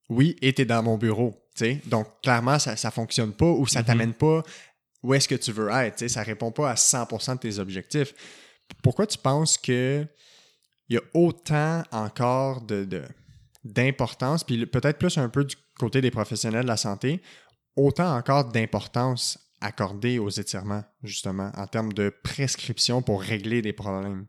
Oui, 0.09 0.35
et 0.41 0.53
t'es 0.53 0.65
dans 0.65 0.83
mon 0.83 0.97
bureau. 0.97 1.33
tu 1.55 1.65
sais. 1.65 1.81
Donc, 1.85 2.07
clairement, 2.21 2.59
ça 2.59 2.73
ne 2.73 2.91
fonctionne 2.91 3.33
pas 3.33 3.45
ou 3.49 3.65
ça 3.67 3.79
Mhm. 3.81 3.85
t'amène 3.85 4.13
pas 4.13 4.43
où 5.01 5.13
est-ce 5.13 5.27
que 5.27 5.35
tu 5.35 5.51
veux 5.51 5.69
être. 5.69 6.07
Ça 6.07 6.21
ne 6.21 6.25
répond 6.25 6.51
pas 6.51 6.71
à 6.71 6.75
100% 6.75 7.35
de 7.35 7.39
tes 7.39 7.59
objectifs. 7.59 8.13
Pourquoi 8.81 9.05
tu 9.07 9.17
penses 9.17 9.57
que 9.57 10.05
il 10.93 10.97
y 10.97 10.99
a 10.99 11.01
autant 11.15 11.81
encore 11.91 12.61
d'importance, 13.63 14.43
puis 14.43 14.63
peut-être 14.67 14.99
plus 14.99 15.17
un 15.17 15.27
peu 15.27 15.43
du 15.43 15.55
côté 15.79 16.01
des 16.01 16.11
professionnels 16.11 16.63
de 16.63 16.67
la 16.67 16.77
santé, 16.77 17.19
autant 17.75 18.15
encore 18.15 18.45
d'importance 18.45 19.39
accordée 19.59 20.19
aux 20.19 20.29
étirements, 20.29 20.83
justement, 21.01 21.51
en 21.55 21.65
termes 21.65 21.93
de 21.93 22.13
prescription 22.23 23.01
pour 23.01 23.23
régler 23.23 23.63
des 23.63 23.73
problèmes? 23.73 24.27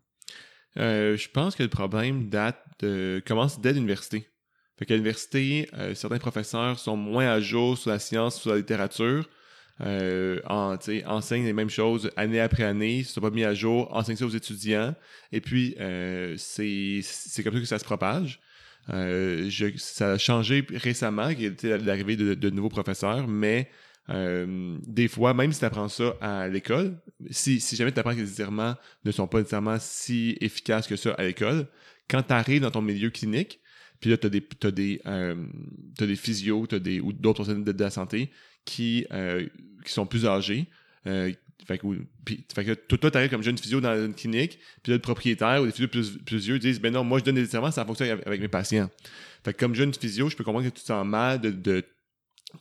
Euh, 0.78 1.16
je 1.18 1.28
pense 1.28 1.54
que 1.54 1.62
le 1.62 1.68
problème 1.68 2.30
date 2.30 2.64
de, 2.78 3.22
commence 3.26 3.60
dès 3.60 3.74
l'université. 3.74 4.30
Fait 4.78 4.86
qu'à 4.86 4.94
l'université, 4.94 5.68
euh, 5.74 5.94
certains 5.94 6.18
professeurs 6.18 6.78
sont 6.78 6.96
moins 6.96 7.30
à 7.30 7.40
jour 7.40 7.76
sur 7.76 7.90
la 7.90 7.98
science, 7.98 8.40
sur 8.40 8.52
la 8.52 8.56
littérature. 8.56 9.28
Euh, 9.80 10.40
en, 10.46 10.76
enseignent 11.06 11.44
les 11.44 11.52
mêmes 11.52 11.70
choses 11.70 12.10
année 12.16 12.40
après 12.40 12.62
année, 12.62 12.98
ne 12.98 13.02
sont 13.02 13.20
pas 13.20 13.30
mis 13.30 13.42
à 13.44 13.54
jour, 13.54 13.88
enseignent 13.94 14.16
ça 14.16 14.26
aux 14.26 14.30
étudiants. 14.30 14.94
Et 15.32 15.40
puis, 15.40 15.74
euh, 15.80 16.36
c'est 16.38 17.02
comme 17.42 17.54
ça 17.54 17.60
que 17.60 17.64
ça 17.64 17.78
se 17.78 17.84
propage. 17.84 18.40
Euh, 18.90 19.50
ça 19.76 20.12
a 20.12 20.18
changé 20.18 20.64
récemment, 20.74 21.28
y 21.30 21.46
a 21.46 21.76
l'arrivée 21.78 22.16
de, 22.16 22.34
de, 22.34 22.50
nouveaux 22.50 22.68
professeurs, 22.68 23.26
mais 23.26 23.68
euh, 24.10 24.76
des 24.86 25.08
fois, 25.08 25.32
même 25.32 25.52
si 25.52 25.60
tu 25.60 25.64
apprends 25.64 25.88
ça 25.88 26.14
à 26.20 26.48
l'école, 26.48 27.00
si, 27.30 27.60
si 27.60 27.76
jamais 27.76 27.92
tu 27.92 28.00
apprends 28.00 28.14
que 28.14 28.20
les 28.20 28.30
étirements 28.30 28.74
ne 29.04 29.10
sont 29.10 29.26
pas 29.26 29.38
nécessairement 29.38 29.78
si 29.80 30.36
efficaces 30.40 30.86
que 30.86 30.96
ça 30.96 31.12
à 31.14 31.24
l'école, 31.24 31.66
quand 32.08 32.22
tu 32.22 32.32
arrives 32.32 32.60
dans 32.60 32.70
ton 32.70 32.82
milieu 32.82 33.10
clinique, 33.10 33.60
puis 34.00 34.10
là, 34.10 34.18
tu 34.18 34.26
as 34.26 34.30
des, 34.30 34.42
t'as 34.42 34.70
des, 34.70 35.00
euh, 35.06 35.46
des 35.98 36.16
physios 36.16 36.66
as 36.72 36.78
des, 36.78 37.00
ou 37.00 37.14
d'autres 37.14 37.42
professionnels 37.42 37.64
de, 37.74 37.82
la 37.82 37.90
santé 37.90 38.30
qui, 38.64 39.06
euh, 39.12 39.46
qui 39.84 39.92
sont 39.92 40.06
plus 40.06 40.26
âgés. 40.26 40.66
Euh, 41.06 41.32
fait 41.66 41.78
que, 41.78 41.86
puis, 42.24 42.44
fait 42.54 42.64
que 42.64 42.72
toi, 42.72 43.10
tu 43.10 43.16
arrives 43.16 43.30
comme 43.30 43.42
jeune 43.42 43.56
physio 43.56 43.80
dans 43.80 43.94
une 44.04 44.14
clinique, 44.14 44.58
puis 44.82 44.90
là, 44.90 44.96
le 44.96 45.02
propriétaire 45.02 45.62
ou 45.62 45.64
les 45.64 45.72
physios 45.72 45.88
plus, 45.88 46.18
plus 46.18 46.44
vieux 46.44 46.58
disent 46.58 46.80
Ben 46.80 46.92
non, 46.92 47.04
moi, 47.04 47.18
je 47.18 47.24
donne 47.24 47.36
des 47.36 47.44
étirements, 47.44 47.70
ça 47.70 47.84
fonctionne 47.84 48.20
avec, 48.24 48.40
mes 48.40 48.48
patients. 48.48 48.90
Fait 49.44 49.54
que 49.54 49.58
comme 49.58 49.74
jeune 49.74 49.92
physio, 49.94 50.28
je 50.28 50.36
peux 50.36 50.44
comprendre 50.44 50.66
que 50.68 50.74
tu 50.74 50.82
te 50.82 50.86
sens 50.86 51.06
mal 51.06 51.40
de, 51.40 51.50
de 51.50 51.84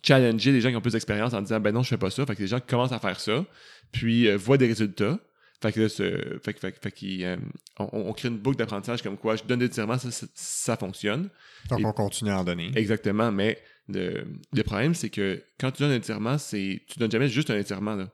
challenger 0.02 0.52
les 0.52 0.62
gens 0.62 0.70
qui 0.70 0.76
ont 0.76 0.82
plus 0.82 0.94
d'expérience 0.94 1.34
en 1.34 1.42
disant 1.42 1.60
ben 1.60 1.74
non, 1.74 1.84
je 1.84 1.90
fais 1.90 1.98
pas 1.98 2.10
ça. 2.10 2.26
Fait 2.26 2.36
que 2.36 2.42
les 2.42 2.48
gens 2.48 2.60
commencent 2.60 2.94
à 2.94 3.00
faire 3.00 3.20
ça, 3.20 3.46
puis 3.92 4.28
euh, 4.28 4.38
voient 4.38 4.58
des 4.58 4.68
résultats. 4.68 5.20
Fait 5.62 5.72
que 5.72 5.80
là, 5.82 5.90
fait, 5.90 6.60
fait, 6.60 6.76
fait 6.82 7.24
euh, 7.24 7.38
on, 7.80 8.12
crée 8.12 8.28
une 8.28 8.38
boucle 8.38 8.58
d'apprentissage 8.58 9.02
comme 9.02 9.18
quoi 9.18 9.38
je 9.38 9.44
donne 9.44 9.60
des 9.60 9.68
étirements, 9.68 9.98
ça, 9.98 10.10
ça, 10.34 10.76
fonctionne. 10.76 11.30
Donc 11.70 11.80
on 11.86 11.94
continue 11.94 12.32
à 12.32 12.40
en 12.40 12.44
donner. 12.44 12.72
Exactement, 12.76 13.32
mais 13.32 13.62
le, 13.90 14.26
le 14.54 14.64
problème, 14.64 14.94
c'est 14.94 15.10
que 15.10 15.44
quand 15.60 15.72
tu 15.72 15.84
donnes 15.84 15.92
un 15.92 15.96
étirement, 15.96 16.38
c'est 16.38 16.84
tu 16.88 17.00
donnes 17.00 17.12
jamais 17.12 17.28
juste 17.28 17.50
un 17.50 17.58
étirement. 17.58 17.96
Là. 17.96 18.10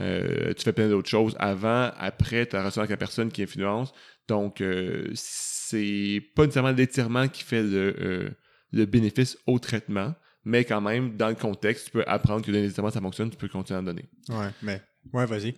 Euh, 0.00 0.54
tu 0.54 0.64
fais 0.64 0.72
plein 0.72 0.88
d'autres 0.88 1.08
choses 1.08 1.36
avant, 1.38 1.90
après, 1.98 2.46
tu 2.46 2.56
as 2.56 2.60
relation 2.60 2.80
avec 2.80 2.90
la 2.90 2.96
personne 2.96 3.30
qui 3.30 3.42
influence. 3.42 3.92
Donc, 4.26 4.60
euh, 4.60 5.10
c'est 5.14 6.22
pas 6.34 6.44
nécessairement 6.44 6.70
l'étirement 6.70 7.28
qui 7.28 7.44
fait 7.44 7.62
le, 7.62 8.34
le 8.72 8.86
bénéfice 8.86 9.36
au 9.46 9.58
traitement, 9.58 10.14
mais 10.44 10.64
quand 10.64 10.80
même, 10.80 11.16
dans 11.16 11.28
le 11.28 11.34
contexte, 11.34 11.86
tu 11.86 11.90
peux 11.92 12.04
apprendre 12.06 12.44
que 12.44 12.50
l'étirement, 12.50 12.90
ça 12.90 13.00
fonctionne, 13.00 13.30
tu 13.30 13.36
peux 13.36 13.48
continuer 13.48 13.76
à 13.76 13.80
en 13.80 13.84
donner. 13.84 14.08
Ouais, 14.28 14.48
mais. 14.62 14.82
Ouais, 15.12 15.26
vas-y. 15.26 15.54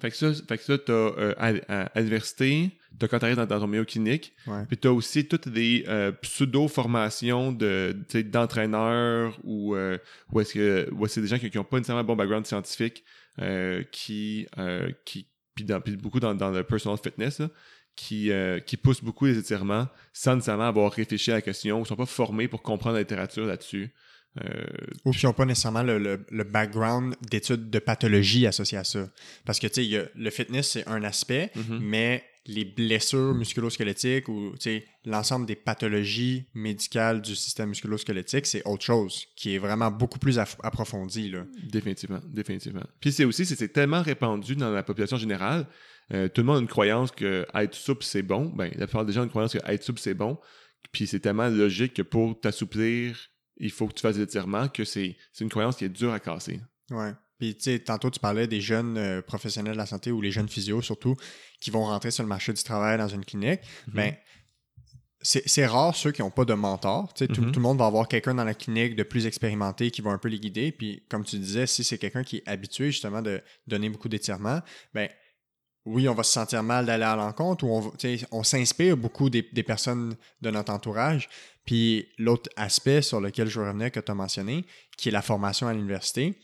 Fait 0.00 0.10
que 0.10 0.16
ça, 0.16 0.32
fait 0.32 0.58
que 0.58 0.64
ça 0.64 0.78
t'as 0.78 0.92
euh, 0.92 1.34
à, 1.38 2.00
l'université, 2.00 2.70
t'as 2.98 3.08
quand 3.08 3.18
t'arrives 3.18 3.36
dans, 3.36 3.46
dans 3.46 3.60
ton 3.60 3.66
milieu 3.66 3.84
clinique, 3.84 4.32
ouais. 4.46 4.64
puis 4.66 4.76
t'as 4.76 4.90
aussi 4.90 5.26
toutes 5.26 5.48
des 5.48 5.84
euh, 5.88 6.12
pseudo-formations 6.12 7.52
de, 7.52 7.96
d'entraîneurs 8.22 9.38
ou, 9.44 9.74
euh, 9.74 9.98
ou 10.32 10.40
est-ce 10.40 10.54
que 10.54 10.88
ou 10.92 11.06
c'est 11.06 11.20
des 11.20 11.26
gens 11.26 11.38
qui 11.38 11.50
n'ont 11.54 11.64
pas 11.64 11.76
nécessairement 11.78 12.00
un 12.00 12.04
bon 12.04 12.16
background 12.16 12.46
scientifique 12.46 13.04
euh, 13.40 13.82
qui, 13.92 14.46
euh, 14.58 14.90
qui 15.04 15.28
puis, 15.54 15.64
dans, 15.64 15.80
puis 15.80 15.96
beaucoup 15.96 16.20
dans, 16.20 16.34
dans, 16.34 16.50
le 16.50 16.62
personal 16.64 16.98
fitness, 17.02 17.40
là, 17.40 17.48
qui, 17.96 18.30
euh, 18.30 18.60
qui 18.60 18.76
poussent 18.76 19.02
beaucoup 19.02 19.24
les 19.26 19.38
étirements 19.38 19.88
sans 20.12 20.34
nécessairement 20.34 20.68
avoir 20.68 20.92
réfléchi 20.92 21.30
à 21.30 21.34
la 21.34 21.42
question, 21.42 21.80
ou 21.80 21.84
sont 21.86 21.96
pas 21.96 22.06
formés 22.06 22.46
pour 22.46 22.62
comprendre 22.62 22.94
la 22.96 23.00
littérature 23.00 23.46
là-dessus. 23.46 23.90
Euh, 24.44 24.66
Ou 25.06 25.12
qui 25.12 25.24
n'ont 25.24 25.32
pas 25.32 25.46
nécessairement 25.46 25.82
le, 25.82 25.98
le, 25.98 26.44
background 26.44 27.14
d'études 27.30 27.70
de 27.70 27.78
pathologie 27.78 28.46
associées 28.46 28.76
à 28.76 28.84
ça. 28.84 29.08
Parce 29.46 29.58
que, 29.58 29.66
tu 29.66 29.82
sais, 29.82 30.10
le 30.14 30.30
fitness, 30.30 30.72
c'est 30.72 30.86
un 30.86 31.02
aspect, 31.04 31.50
Mhm. 31.56 31.78
mais 31.80 32.22
les 32.46 32.64
blessures 32.64 33.34
musculo-squelettiques 33.34 34.28
ou 34.28 34.54
l'ensemble 35.04 35.46
des 35.46 35.56
pathologies 35.56 36.46
médicales 36.54 37.20
du 37.20 37.34
système 37.34 37.70
musculo-squelettique, 37.70 38.46
c'est 38.46 38.66
autre 38.66 38.84
chose, 38.84 39.24
qui 39.36 39.54
est 39.54 39.58
vraiment 39.58 39.90
beaucoup 39.90 40.18
plus 40.18 40.38
aff- 40.38 40.56
approfondi. 40.62 41.30
Là. 41.30 41.44
Définitivement, 41.64 42.20
définitivement. 42.28 42.84
Puis 43.00 43.12
c'est 43.12 43.24
aussi, 43.24 43.46
c'est 43.46 43.68
tellement 43.68 44.02
répandu 44.02 44.56
dans 44.56 44.70
la 44.70 44.82
population 44.82 45.16
générale, 45.16 45.66
euh, 46.12 46.28
tout 46.28 46.40
le 46.42 46.46
monde 46.46 46.58
a 46.58 46.60
une 46.60 46.68
croyance 46.68 47.10
que 47.10 47.46
être 47.54 47.74
souple, 47.74 48.04
c'est 48.04 48.22
bon. 48.22 48.46
Ben, 48.54 48.70
la 48.76 48.86
plupart 48.86 49.04
des 49.04 49.12
gens 49.12 49.22
ont 49.22 49.24
une 49.24 49.30
croyance 49.30 49.52
que 49.52 49.70
être 49.70 49.82
souple, 49.82 50.00
c'est 50.00 50.14
bon. 50.14 50.38
Puis 50.92 51.06
c'est 51.06 51.20
tellement 51.20 51.48
logique 51.48 51.94
que 51.94 52.02
pour 52.02 52.38
t'assouplir, 52.40 53.18
il 53.56 53.70
faut 53.70 53.88
que 53.88 53.94
tu 53.94 54.02
fasses 54.02 54.16
des 54.16 54.22
étirements, 54.22 54.68
que 54.68 54.84
c'est 54.84 55.16
c'est 55.32 55.42
une 55.42 55.50
croyance 55.50 55.76
qui 55.76 55.84
est 55.84 55.88
dure 55.88 56.12
à 56.12 56.20
casser. 56.20 56.60
Ouais. 56.90 57.12
Puis, 57.38 57.54
tu 57.54 57.62
sais, 57.64 57.78
tantôt, 57.80 58.10
tu 58.10 58.18
parlais 58.20 58.46
des 58.46 58.60
jeunes 58.60 58.96
euh, 58.96 59.22
professionnels 59.22 59.74
de 59.74 59.78
la 59.78 59.86
santé 59.86 60.10
ou 60.10 60.20
les 60.20 60.30
jeunes 60.30 60.48
physios, 60.48 60.80
surtout, 60.82 61.16
qui 61.60 61.70
vont 61.70 61.84
rentrer 61.84 62.10
sur 62.10 62.22
le 62.22 62.28
marché 62.28 62.52
du 62.52 62.62
travail 62.62 62.96
dans 62.98 63.08
une 63.08 63.24
clinique. 63.24 63.60
Mhm. 63.88 63.94
Ben, 63.94 64.14
c'est 65.22 65.66
rare 65.66 65.96
ceux 65.96 66.12
qui 66.12 66.22
n'ont 66.22 66.30
pas 66.30 66.44
de 66.44 66.54
mentor. 66.54 67.12
Tu 67.14 67.24
sais, 67.24 67.28
tout, 67.32 67.40
Mhm. 67.42 67.50
tout 67.50 67.58
le 67.58 67.62
monde 67.64 67.78
va 67.78 67.86
avoir 67.86 68.06
quelqu'un 68.06 68.34
dans 68.34 68.44
la 68.44 68.54
clinique 68.54 68.94
de 68.94 69.02
plus 69.02 69.26
expérimenté 69.26 69.90
qui 69.90 70.00
va 70.00 70.10
un 70.10 70.18
peu 70.18 70.28
les 70.28 70.38
guider. 70.38 70.70
Puis, 70.70 71.02
comme 71.08 71.24
tu 71.24 71.36
disais, 71.38 71.66
si 71.66 71.82
c'est 71.82 71.98
quelqu'un 71.98 72.22
qui 72.22 72.36
est 72.36 72.48
habitué 72.48 72.86
justement 72.92 73.22
de 73.22 73.42
donner 73.66 73.88
beaucoup 73.88 74.08
d'étirements, 74.08 74.60
ben 74.94 75.08
oui, 75.84 76.08
on 76.08 76.14
va 76.14 76.22
se 76.22 76.32
sentir 76.32 76.62
mal 76.62 76.86
d'aller 76.86 77.04
à 77.04 77.16
l'encontre 77.16 77.64
ou 77.64 77.68
on, 77.76 77.92
on 78.30 78.42
s'inspire 78.44 78.96
beaucoup 78.96 79.28
des, 79.30 79.48
des 79.52 79.62
personnes 79.62 80.16
de 80.42 80.50
notre 80.50 80.72
entourage. 80.72 81.28
Puis 81.64 82.08
l'autre 82.18 82.48
aspect 82.56 83.02
sur 83.02 83.20
lequel 83.20 83.48
je 83.48 83.58
revenais 83.58 83.90
que 83.90 84.00
tu 84.00 84.10
as 84.12 84.14
mentionné, 84.14 84.64
qui 84.96 85.08
est 85.08 85.12
la 85.12 85.22
formation 85.22 85.66
à 85.66 85.72
l'université, 85.74 86.38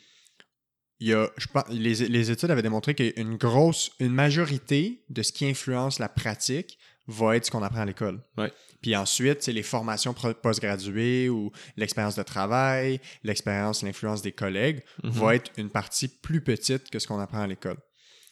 il 1.03 1.09
y 1.09 1.15
a, 1.15 1.29
je 1.37 1.47
pense, 1.49 1.65
les, 1.69 1.95
les 2.09 2.31
études 2.31 2.51
avaient 2.51 2.63
démontré 2.63 2.95
qu'une 2.95 3.37
grosse, 3.37 3.91
une 3.99 4.13
majorité 4.13 5.03
de 5.11 5.23
ce 5.23 5.33
qui 5.33 5.47
influence 5.47 5.99
la 5.99 6.09
pratique 6.09 6.79
va 7.09 7.37
être 7.37 7.47
ce 7.47 7.51
qu'on 7.51 7.63
apprend 7.65 7.81
à 7.81 7.87
l'école. 7.87 8.21
Ouais. 8.39 8.53
Puis 8.81 8.95
ensuite, 8.95 9.43
c'est 9.43 9.53
les 9.53 9.65
formations 9.65 10.15
postgraduées 10.15 11.29
ou 11.29 11.51
l'expérience 11.77 12.15
de 12.17 12.23
travail, 12.23 13.01
l'expérience, 13.25 13.83
l'influence 13.83 14.23
des 14.23 14.33
collègues 14.33 14.83
Mhm. 15.03 15.11
va 15.11 15.35
être 15.35 15.51
une 15.57 15.71
partie 15.71 16.09
plus 16.09 16.41
petite 16.41 16.89
que 16.91 16.99
ce 17.01 17.07
qu'on 17.09 17.19
apprend 17.19 17.41
à 17.43 17.47
l'école. 17.47 17.79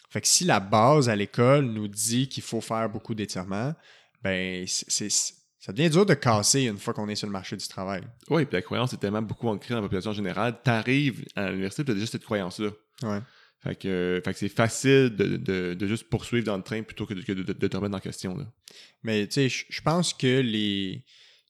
Fait 0.09 0.21
que 0.21 0.29
si 0.29 0.45
la 0.45 0.61
base 0.61 1.09
à 1.09 1.16
l'école 1.16 1.64
nous 1.66 1.89
dit 1.89 2.29
qu'il 2.29 2.43
faut 2.43 2.61
faire 2.61 2.89
beaucoup 2.89 3.14
d'étirements, 3.14 3.75
ben 4.23 4.64
c'est- 4.66 5.35
ça 5.61 5.73
devient 5.73 5.91
dur 5.91 6.07
de 6.07 6.15
casser 6.15 6.63
une 6.63 6.79
fois 6.79 6.95
qu'on 6.95 7.09
est 7.09 7.15
sur 7.15 7.27
le 7.27 7.33
marché 7.33 7.55
du 7.57 7.69
travail. 7.69 8.03
Oui, 8.31 8.47
puis 8.47 8.55
la 8.55 8.63
croyance 8.63 8.93
est 8.95 8.97
tellement 8.97 9.23
beaucoup 9.23 9.47
ancrée 9.49 9.75
dans 9.75 9.81
la 9.81 9.87
population 9.87 10.13
générale. 10.13 10.61
T'arrives 10.65 11.25
à 11.37 11.51
l'université, 11.51 11.85
tu 11.85 11.91
as 11.91 11.95
déjà 11.95 12.07
cette 12.07 12.25
croyance-là. 12.25 12.71
Ouais. 13.03 13.21
Fait 13.63 13.77
que, 13.77 14.23
fait 14.25 14.33
que 14.33 14.39
c'est 14.39 14.49
facile 14.49 15.15
de, 15.15 15.37
de, 15.37 15.75
de 15.75 15.87
juste 15.87 16.09
poursuivre 16.09 16.47
dans 16.47 16.57
le 16.57 16.63
train 16.63 16.83
plutôt 16.83 17.05
que 17.05 17.13
de, 17.13 17.21
que 17.21 17.33
de, 17.33 17.43
de 17.43 17.69
te 17.69 17.77
remettre 17.77 17.95
en 17.95 18.01
question. 18.01 18.35
Là. 18.35 18.51
Mais 19.03 19.27
tu 19.27 19.49
sais, 19.49 19.65
je 19.69 19.83
pense 19.83 20.15
que 20.15 20.41
les, 20.41 21.05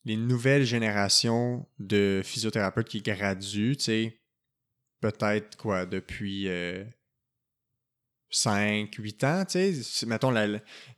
les 0.04 0.16
nouvelles 0.16 0.64
générations 0.64 1.68
de 1.78 2.20
physiothérapeutes 2.24 2.88
qui 2.88 3.02
graduent, 3.02 3.76
tu 3.76 3.84
sais, 3.84 4.20
peut-être 5.00 5.56
quoi, 5.56 5.86
depuis 5.86 6.48
5, 8.30 8.94
8 8.96 9.24
ans, 9.24 9.44
tu 9.48 9.72
sais, 9.82 10.06
mettons 10.06 10.30
la, 10.30 10.46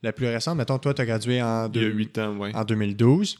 la 0.01 0.13
plus 0.13 0.27
récente, 0.27 0.57
mettons 0.57 0.77
toi, 0.79 0.93
tu 0.93 1.01
as 1.01 1.05
gradué 1.05 1.41
en, 1.41 1.69
Il 1.73 1.81
y 1.81 1.85
a 1.85 1.89
deux- 1.89 1.93
huit 1.95 2.17
ans, 2.19 2.37
ouais. 2.37 2.51
en 2.55 2.63
2012. 2.63 3.37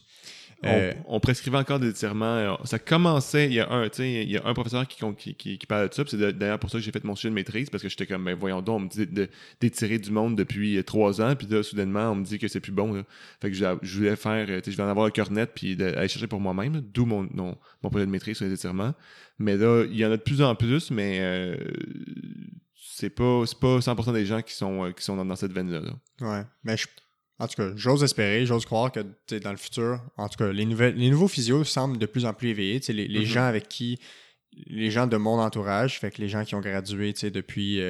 On, 0.66 0.70
Euh, 0.70 0.94
on 1.08 1.20
prescrivait 1.20 1.58
encore 1.58 1.78
des 1.78 1.90
étirements. 1.90 2.38
Euh, 2.38 2.54
Ça 2.64 2.80
commençait, 2.80 3.48
il 3.48 3.54
y 3.54 3.60
a 3.60 3.70
un, 3.70 3.90
tu 3.90 3.98
sais, 3.98 4.24
il 4.24 4.32
y 4.32 4.38
a 4.38 4.46
un 4.46 4.54
professeur 4.54 4.88
qui, 4.88 4.98
qui, 5.18 5.36
qui, 5.36 5.58
qui 5.58 5.66
parlait 5.68 5.90
de 5.90 5.94
ça. 5.94 6.04
C'est 6.08 6.16
d'ailleurs 6.38 6.58
pour 6.58 6.70
ça 6.70 6.78
que 6.78 6.84
j'ai 6.86 6.92
fait 6.94 7.04
mon 7.04 7.16
sujet 7.18 7.28
de 7.32 7.34
maîtrise, 7.36 7.70
parce 7.70 7.84
que 7.84 7.90
j'étais 7.90 8.06
comme, 8.08 8.24
ben 8.24 8.34
voyons 8.34 8.62
donc, 8.62 8.78
on 8.78 8.80
me 8.86 8.88
dit 8.88 9.06
d'étirer 9.60 10.00
du 10.00 10.10
monde 10.10 10.38
depuis 10.38 10.78
euh, 10.78 10.84
trois 10.84 11.20
ans, 11.22 11.36
puis 11.36 11.48
là, 11.48 11.64
soudainement, 11.64 12.12
on 12.12 12.16
me 12.16 12.24
dit 12.24 12.40
que 12.40 12.48
c'est 12.48 12.62
plus 12.62 12.72
bon. 12.72 12.94
Là. 12.94 13.04
Fait 13.42 13.50
que 13.50 13.58
je, 13.58 13.66
je 13.82 13.98
voulais 13.98 14.16
faire, 14.16 14.46
euh, 14.50 14.62
je 14.66 14.72
voulais 14.72 14.84
en 14.84 14.90
avoir 14.90 15.06
le 15.06 15.12
cœur 15.12 15.30
net, 15.32 15.52
puis 15.54 15.74
aller 15.84 16.08
chercher 16.08 16.28
pour 16.28 16.40
moi-même, 16.40 16.80
d'où 16.94 17.06
mon, 17.06 17.28
mon, 17.34 17.58
mon 17.84 17.90
projet 17.90 18.06
de 18.06 18.12
maîtrise 18.12 18.38
sur 18.38 18.46
les 18.46 18.54
étirements. 18.54 18.94
Mais 19.40 19.58
là, 19.58 19.84
il 19.84 19.98
y 19.98 20.06
en 20.06 20.12
a 20.14 20.18
de 20.18 20.22
plus 20.22 20.42
en 20.42 20.56
plus, 20.56 20.92
mais 20.92 21.18
euh, 21.20 21.58
c'est 22.96 23.10
pas, 23.10 23.44
pas 23.60 23.80
100% 23.80 24.14
des 24.14 24.26
gens 24.26 24.42
qui 24.42 24.54
sont, 24.54 24.86
euh, 24.86 24.92
qui 24.92 25.04
sont 25.04 25.16
dans, 25.16 25.26
dans 25.26 25.36
cette 25.36 25.52
veine-là. 25.54 25.80
là. 25.82 25.94
Ouais. 26.22 26.44
Mais 26.64 26.78
je- 26.78 26.88
en 27.40 27.48
tout 27.48 27.56
cas, 27.56 27.72
j'ose 27.76 28.04
espérer, 28.04 28.46
j'ose 28.46 28.66
croire 28.66 28.92
que 28.92 29.00
dans 29.40 29.52
le 29.52 29.58
futur, 29.58 30.00
en 30.18 30.30
tout 30.30 30.38
cas, 30.38 30.52
les, 30.52 30.66
nouvelles, 30.66 30.96
les 30.96 31.10
nouveaux 31.10 31.28
physios 31.28 31.64
semblent 31.64 31.98
de 31.98 32.06
plus 32.06 32.26
en 32.26 32.34
plus 32.34 32.50
éveillés. 32.50 32.80
Les, 32.90 33.08
les 33.08 33.20
Mhm. 33.22 33.26
gens 33.26 33.44
avec 33.46 33.68
qui, 33.68 34.00
les 34.68 34.92
gens 34.92 35.08
de 35.08 35.18
mon 35.18 35.40
entourage, 35.40 36.00
fait 36.00 36.12
que 36.12 36.22
les 36.22 36.30
gens 36.30 36.46
qui 36.46 36.54
ont 36.56 36.62
gradué 36.62 37.12
depuis 37.14 37.82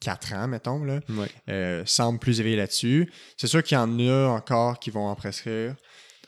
4 0.00 0.32
ans, 0.34 0.48
mettons, 0.48 0.82
là, 0.84 1.00
Ouais. 1.10 1.28
euh, 1.48 1.82
semblent 1.86 2.18
plus 2.18 2.40
éveillés 2.40 2.56
là-dessus. 2.56 3.10
C'est 3.36 3.46
sûr 3.46 3.62
qu'il 3.62 3.76
y 3.76 3.80
en 3.80 3.98
a 3.98 4.28
encore 4.28 4.78
qui 4.80 4.90
vont 4.90 5.06
en 5.06 5.14
prescrire. 5.16 5.74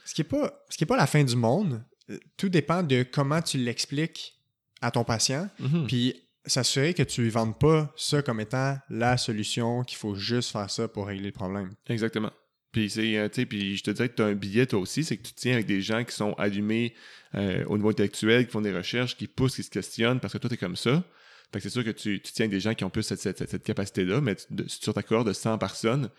Ce 0.04 0.12
qui 0.14 0.20
n'est 0.20 0.28
pas, 0.28 0.52
ce 0.68 0.76
qui 0.76 0.84
est 0.84 0.86
pas 0.88 0.96
la 0.96 1.06
fin 1.06 1.24
du 1.24 1.36
monde. 1.36 1.82
Euh, 2.10 2.18
Tout 2.36 2.48
dépend 2.50 2.82
de 2.82 3.04
comment 3.04 3.40
tu 3.40 3.58
l'expliques 3.58 4.34
à 4.82 4.90
ton 4.90 5.02
patient. 5.04 5.48
Mhm. 5.58 5.86
Puis 5.86 6.14
s'assurer 6.46 6.94
que 6.94 7.02
tu 7.02 7.22
ne 7.22 7.30
vendes 7.30 7.58
pas 7.58 7.92
ça 7.96 8.22
comme 8.22 8.40
étant 8.40 8.76
la 8.90 9.16
solution, 9.16 9.82
qu'il 9.82 9.98
faut 9.98 10.14
juste 10.14 10.52
faire 10.52 10.70
ça 10.70 10.88
pour 10.88 11.06
régler 11.06 11.26
le 11.26 11.32
problème. 11.32 11.72
Exactement. 11.88 12.30
Puis, 12.72 12.92
euh, 12.98 13.28
puis 13.28 13.76
je 13.76 13.84
te 13.84 13.90
dirais 13.92 14.08
que 14.08 14.16
tu 14.16 14.22
as 14.22 14.26
un 14.26 14.34
billet 14.34 14.66
toi 14.66 14.80
aussi, 14.80 15.04
c'est 15.04 15.16
que 15.16 15.22
tu 15.22 15.32
tiens 15.34 15.54
avec 15.54 15.66
des 15.66 15.80
gens 15.80 16.02
qui 16.04 16.14
sont 16.14 16.32
allumés 16.34 16.92
euh, 17.36 17.64
au 17.66 17.76
niveau 17.76 17.90
intellectuel, 17.90 18.46
qui 18.46 18.52
font 18.52 18.60
des 18.60 18.74
recherches, 18.76 19.16
qui 19.16 19.28
poussent, 19.28 19.54
qui 19.56 19.62
se 19.62 19.70
questionnent, 19.70 20.18
parce 20.20 20.32
que 20.32 20.38
toi, 20.38 20.48
tu 20.48 20.54
es 20.54 20.58
comme 20.58 20.76
ça. 20.76 21.04
Fait 21.52 21.60
que 21.60 21.62
c'est 21.62 21.70
sûr 21.70 21.84
que 21.84 21.90
tu, 21.90 22.20
tu 22.20 22.32
tiens 22.32 22.46
avec 22.46 22.50
des 22.50 22.60
gens 22.60 22.74
qui 22.74 22.82
ont 22.84 22.90
plus 22.90 23.04
cette, 23.04 23.62
capacité-là, 23.62 24.20
mais 24.20 24.34
tu- 24.34 24.46
de- 24.50 24.68
sur 24.68 24.92
ta 24.92 25.04
cohorte 25.04 25.28
de 25.28 25.32
100 25.32 25.56
personnes, 25.56 26.10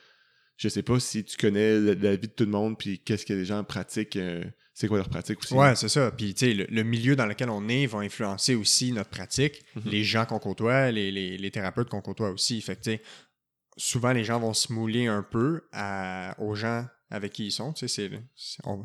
je 0.58 0.70
sais 0.70 0.84
pas 0.84 0.99
si 0.99 1.24
tu 1.24 1.38
connais 1.38 1.80
la, 1.80 1.93
la 1.95 2.16
vie 2.16 2.28
de 2.28 2.34
tout 2.34 2.45
le 2.45 2.51
monde, 2.51 2.78
puis 2.78 2.99
qu'est-ce 2.99 3.26
que 3.26 3.34
les 3.34 3.45
gens 3.45 3.64
pratiquent, 3.64 4.16
euh, 4.16 4.43
c'est 4.74 4.88
quoi 4.88 4.97
leur 4.97 5.10
pratique 5.10 5.39
aussi. 5.39 5.53
Ouais, 5.53 5.76
c'est 5.76 5.88
ça. 5.89 6.12
Puis, 6.12 6.34
tu 6.34 6.45
sais, 6.47 6.53
le, 6.53 6.66
le 6.70 6.84
milieu 6.84 7.16
dans 7.16 7.26
lequel 7.26 7.49
on 7.49 7.68
est 7.70 7.86
va 7.88 7.99
influencer 7.99 8.56
aussi 8.56 8.91
notre 8.91 9.10
pratique, 9.10 9.64
Mhm. 9.76 9.84
les 9.86 10.03
gens 10.03 10.26
qu'on 10.26 10.39
côtoie, 10.39 10.91
les, 10.91 11.12
les- 11.12 11.38
les 11.38 11.51
thérapeutes 11.51 11.89
qu'on 11.89 12.01
côtoie 12.01 12.30
aussi. 12.32 12.60
Fait 12.62 12.76
que, 12.76 12.82
tu 12.82 12.91
sais, 12.91 13.01
souvent, 13.78 14.12
les 14.12 14.24
gens 14.24 14.39
vont 14.39 14.53
se 14.53 14.72
mouler 14.74 15.08
un 15.08 15.24
peu 15.24 15.62
à- 15.72 16.36
aux 16.39 16.56
gens 16.56 16.86
avec 17.12 17.34
qui 17.34 17.45
ils 17.47 17.51
sont. 17.51 17.72
Tu 17.72 17.88
sais, 17.88 18.10
c'est, 18.36 18.62
un, 18.66 18.82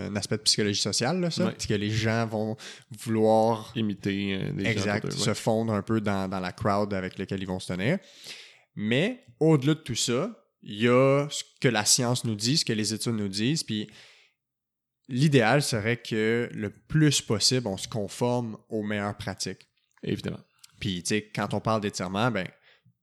un 0.00 0.14
aspect 0.16 0.36
de 0.36 0.42
psychologie 0.42 0.80
sociale, 0.80 1.20
là, 1.20 1.30
ça. 1.30 1.46
Ouais. 1.46 1.54
Que 1.54 1.74
les 1.74 1.90
gens 1.90 2.26
vont 2.26 2.56
vouloir 3.00 3.72
Imiter 3.74 4.34
euh, 4.40 4.52
des 4.52 4.64
gens. 4.64 4.70
exact, 4.70 5.04
autour 5.06 5.18
d'eux, 5.18 5.24
se 5.24 5.30
ouais. 5.30 5.34
fondre 5.34 5.72
un 5.72 5.82
peu 5.82 6.00
dans, 6.00 6.28
dans 6.28 6.40
la 6.40 6.52
crowd 6.52 6.92
avec 6.94 7.18
laquelle 7.18 7.40
ils 7.42 7.46
vont 7.46 7.58
se 7.60 7.72
tenir. 7.72 7.98
Mais 8.74 9.24
au-delà 9.40 9.74
de 9.74 9.80
tout 9.80 9.94
ça, 9.94 10.36
il 10.68 10.82
y 10.82 10.88
a 10.88 11.28
ce 11.30 11.44
que 11.60 11.68
la 11.68 11.84
science 11.84 12.24
nous 12.24 12.34
dit, 12.34 12.56
ce 12.56 12.64
que 12.64 12.72
les 12.72 12.92
études 12.92 13.14
nous 13.14 13.28
disent, 13.28 13.62
puis 13.62 13.88
l'idéal 15.08 15.62
serait 15.62 15.96
que 15.96 16.50
le 16.52 16.70
plus 16.70 17.22
possible, 17.22 17.68
on 17.68 17.76
se 17.76 17.86
conforme 17.86 18.58
aux 18.68 18.82
meilleures 18.82 19.16
pratiques. 19.16 19.68
Évidemment. 20.02 20.40
Puis, 20.80 21.04
tu 21.04 21.10
sais, 21.10 21.30
quand 21.34 21.54
on 21.54 21.60
parle 21.60 21.80
d'étirement, 21.80 22.32
ben, 22.32 22.48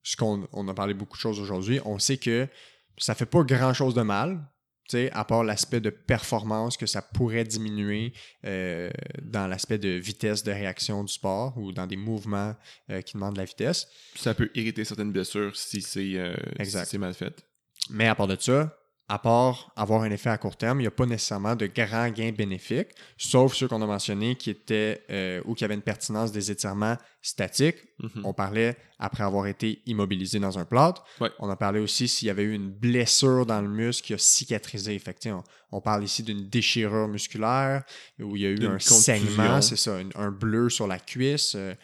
ce 0.04 0.18
qu'on 0.18 0.48
on 0.52 0.68
a 0.68 0.74
parlé 0.74 0.94
beaucoup 0.94 1.16
de 1.16 1.22
choses 1.22 1.40
aujourd'hui, 1.40 1.80
on 1.86 2.00
sait 2.00 2.18
que 2.18 2.50
ça 2.98 3.16
fait 3.16 3.26
pas 3.26 3.44
grand-chose 3.44 3.96
de 3.96 4.02
mal, 4.02 4.46
tu 4.90 4.98
sais, 4.98 5.12
à 5.14 5.24
part 5.24 5.46
l'aspect 5.46 5.80
de 5.80 5.90
performance 5.90 6.76
que 6.76 6.86
ça 6.86 7.02
pourrait 7.02 7.46
diminuer 7.46 8.12
euh, 8.46 8.92
dans 9.22 9.48
l'aspect 9.48 9.78
de 9.78 9.90
vitesse 9.90 10.44
de 10.44 10.52
réaction 10.52 11.06
du 11.06 11.14
sport 11.14 11.58
ou 11.58 11.72
dans 11.72 11.88
des 11.88 11.96
mouvements 11.96 12.54
euh, 12.90 13.02
qui 13.02 13.14
demandent 13.14 13.36
de 13.36 13.40
la 13.40 13.46
vitesse. 13.46 13.88
Ça 14.16 14.34
peut 14.34 14.52
irriter 14.54 14.84
certaines 14.84 15.14
blessures 15.14 15.56
si 15.56 15.82
c'est 15.82 16.18
euh, 16.18 16.36
si 16.62 16.72
c'est 16.72 16.98
mal 16.98 17.14
fait. 17.14 17.46
Mais 17.90 18.08
à 18.08 18.16
part 18.16 18.28
de 18.28 18.38
ça, 18.40 18.78
à 19.10 19.20
part 19.20 19.72
avoir 19.76 20.04
un 20.04 20.12
effet 20.12 20.30
à 20.30 20.38
court 20.38 20.56
terme, 20.56 20.80
il 20.80 20.84
n'y 20.84 20.88
a 20.88 20.92
pas 20.92 21.06
nécessairement 21.06 21.56
de 21.58 21.68
grands 21.68 22.10
gains 22.10 22.32
bénéfiques, 22.32 22.88
sauf 23.18 23.54
ceux 23.54 23.68
qu'on 23.68 23.82
a 23.82 23.86
mentionnés 23.86 24.36
qui 24.36 24.50
étaient 24.50 25.04
euh, 25.10 25.42
ou 25.46 25.54
qui 25.54 25.66
avaient 25.66 25.74
une 25.74 25.82
pertinence 25.82 26.32
des 26.32 26.50
étirements 26.52 26.98
statiques. 27.22 27.76
Mhm. 28.00 28.22
On 28.26 28.34
parlait 28.34 28.78
après 29.00 29.24
avoir 29.26 29.46
été 29.48 29.82
immobilisé 29.86 30.40
dans 30.40 30.58
un 30.58 30.64
plâtre. 30.64 31.04
Ouais. 31.20 31.30
On 31.40 31.50
a 31.50 31.58
parlé 31.58 31.82
aussi 31.82 32.08
s'il 32.08 32.28
y 32.30 32.32
avait 32.32 32.44
eu 32.44 32.54
une 32.54 32.72
blessure 32.72 33.46
dans 33.46 33.62
le 33.62 33.68
muscle 33.68 34.08
qui 34.08 34.14
a 34.14 34.18
cicatrisé. 34.18 34.98
Fait 35.00 35.14
que, 35.14 35.30
on, 35.30 35.44
on 35.74 35.82
parle 35.82 36.06
ici 36.06 36.24
d'une 36.24 36.48
déchirure 36.48 37.10
musculaire 37.10 37.84
où 38.20 38.38
il 38.38 38.42
y 38.44 38.46
a 38.46 38.50
eu 38.52 38.66
un 38.66 38.72
contusion. 38.78 38.96
saignement, 38.96 39.62
c'est 39.62 39.76
ça, 39.76 39.98
un 40.16 40.32
bleu 40.32 40.70
sur 40.70 40.88
la 40.88 40.98
cuisse, 41.00 41.56
euh, 41.56 41.76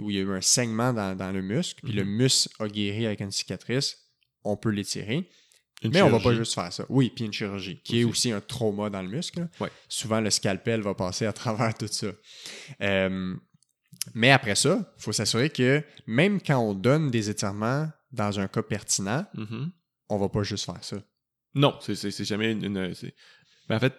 où 0.00 0.10
il 0.10 0.16
y 0.16 0.18
a 0.18 0.22
eu 0.22 0.32
un 0.32 0.40
saignement 0.40 0.92
dans, 0.92 1.16
dans 1.16 1.30
le 1.30 1.40
muscle, 1.40 1.80
puis 1.84 1.92
Mhm. 1.92 1.98
le 2.00 2.04
muscle 2.04 2.48
a 2.58 2.66
guéri 2.66 3.06
avec 3.06 3.20
une 3.20 3.30
cicatrice. 3.30 3.96
On 4.42 4.56
peut 4.56 4.70
l'étirer. 4.70 5.28
Une 5.84 5.92
Mais 5.92 6.02
on 6.02 6.06
va 6.06 6.12
pas 6.12 6.22
chirurgie. 6.22 6.38
juste 6.38 6.54
faire 6.54 6.72
ça. 6.72 6.84
Oui, 6.88 7.12
puis 7.14 7.24
une 7.26 7.32
chirurgie, 7.32 7.80
qui 7.84 8.00
est 8.00 8.04
Aussi. 8.04 8.32
un 8.32 8.40
trauma 8.40 8.88
dans 8.90 9.02
le 9.02 9.08
muscle. 9.08 9.48
Ouais. 9.60 9.70
Souvent, 9.88 10.20
le 10.20 10.30
scalpel 10.30 10.80
va 10.80 10.94
passer 10.94 11.26
à 11.26 11.32
travers 11.32 11.74
tout 11.74 11.86
ça. 11.88 12.08
Euh, 12.80 13.34
mais 14.14 14.30
après 14.30 14.54
ça, 14.54 14.92
il 14.98 15.02
faut 15.02 15.12
s'assurer 15.12 15.50
que 15.50 15.82
même 16.06 16.40
quand 16.40 16.58
on 16.58 16.74
donne 16.74 17.10
des 17.10 17.30
étirements 17.30 17.88
dans 18.12 18.40
un 18.40 18.48
cas 18.48 18.62
pertinent, 18.62 19.26
Mhm. 19.34 19.70
on 20.08 20.18
va 20.18 20.28
pas 20.28 20.42
juste 20.42 20.64
faire 20.64 20.82
ça. 20.82 20.96
Non, 21.54 21.76
c'est- 21.80 22.24
jamais 22.24 22.52
une. 22.52 22.60
Ben, 23.68 23.76
en 23.76 23.80
fait, 23.80 23.94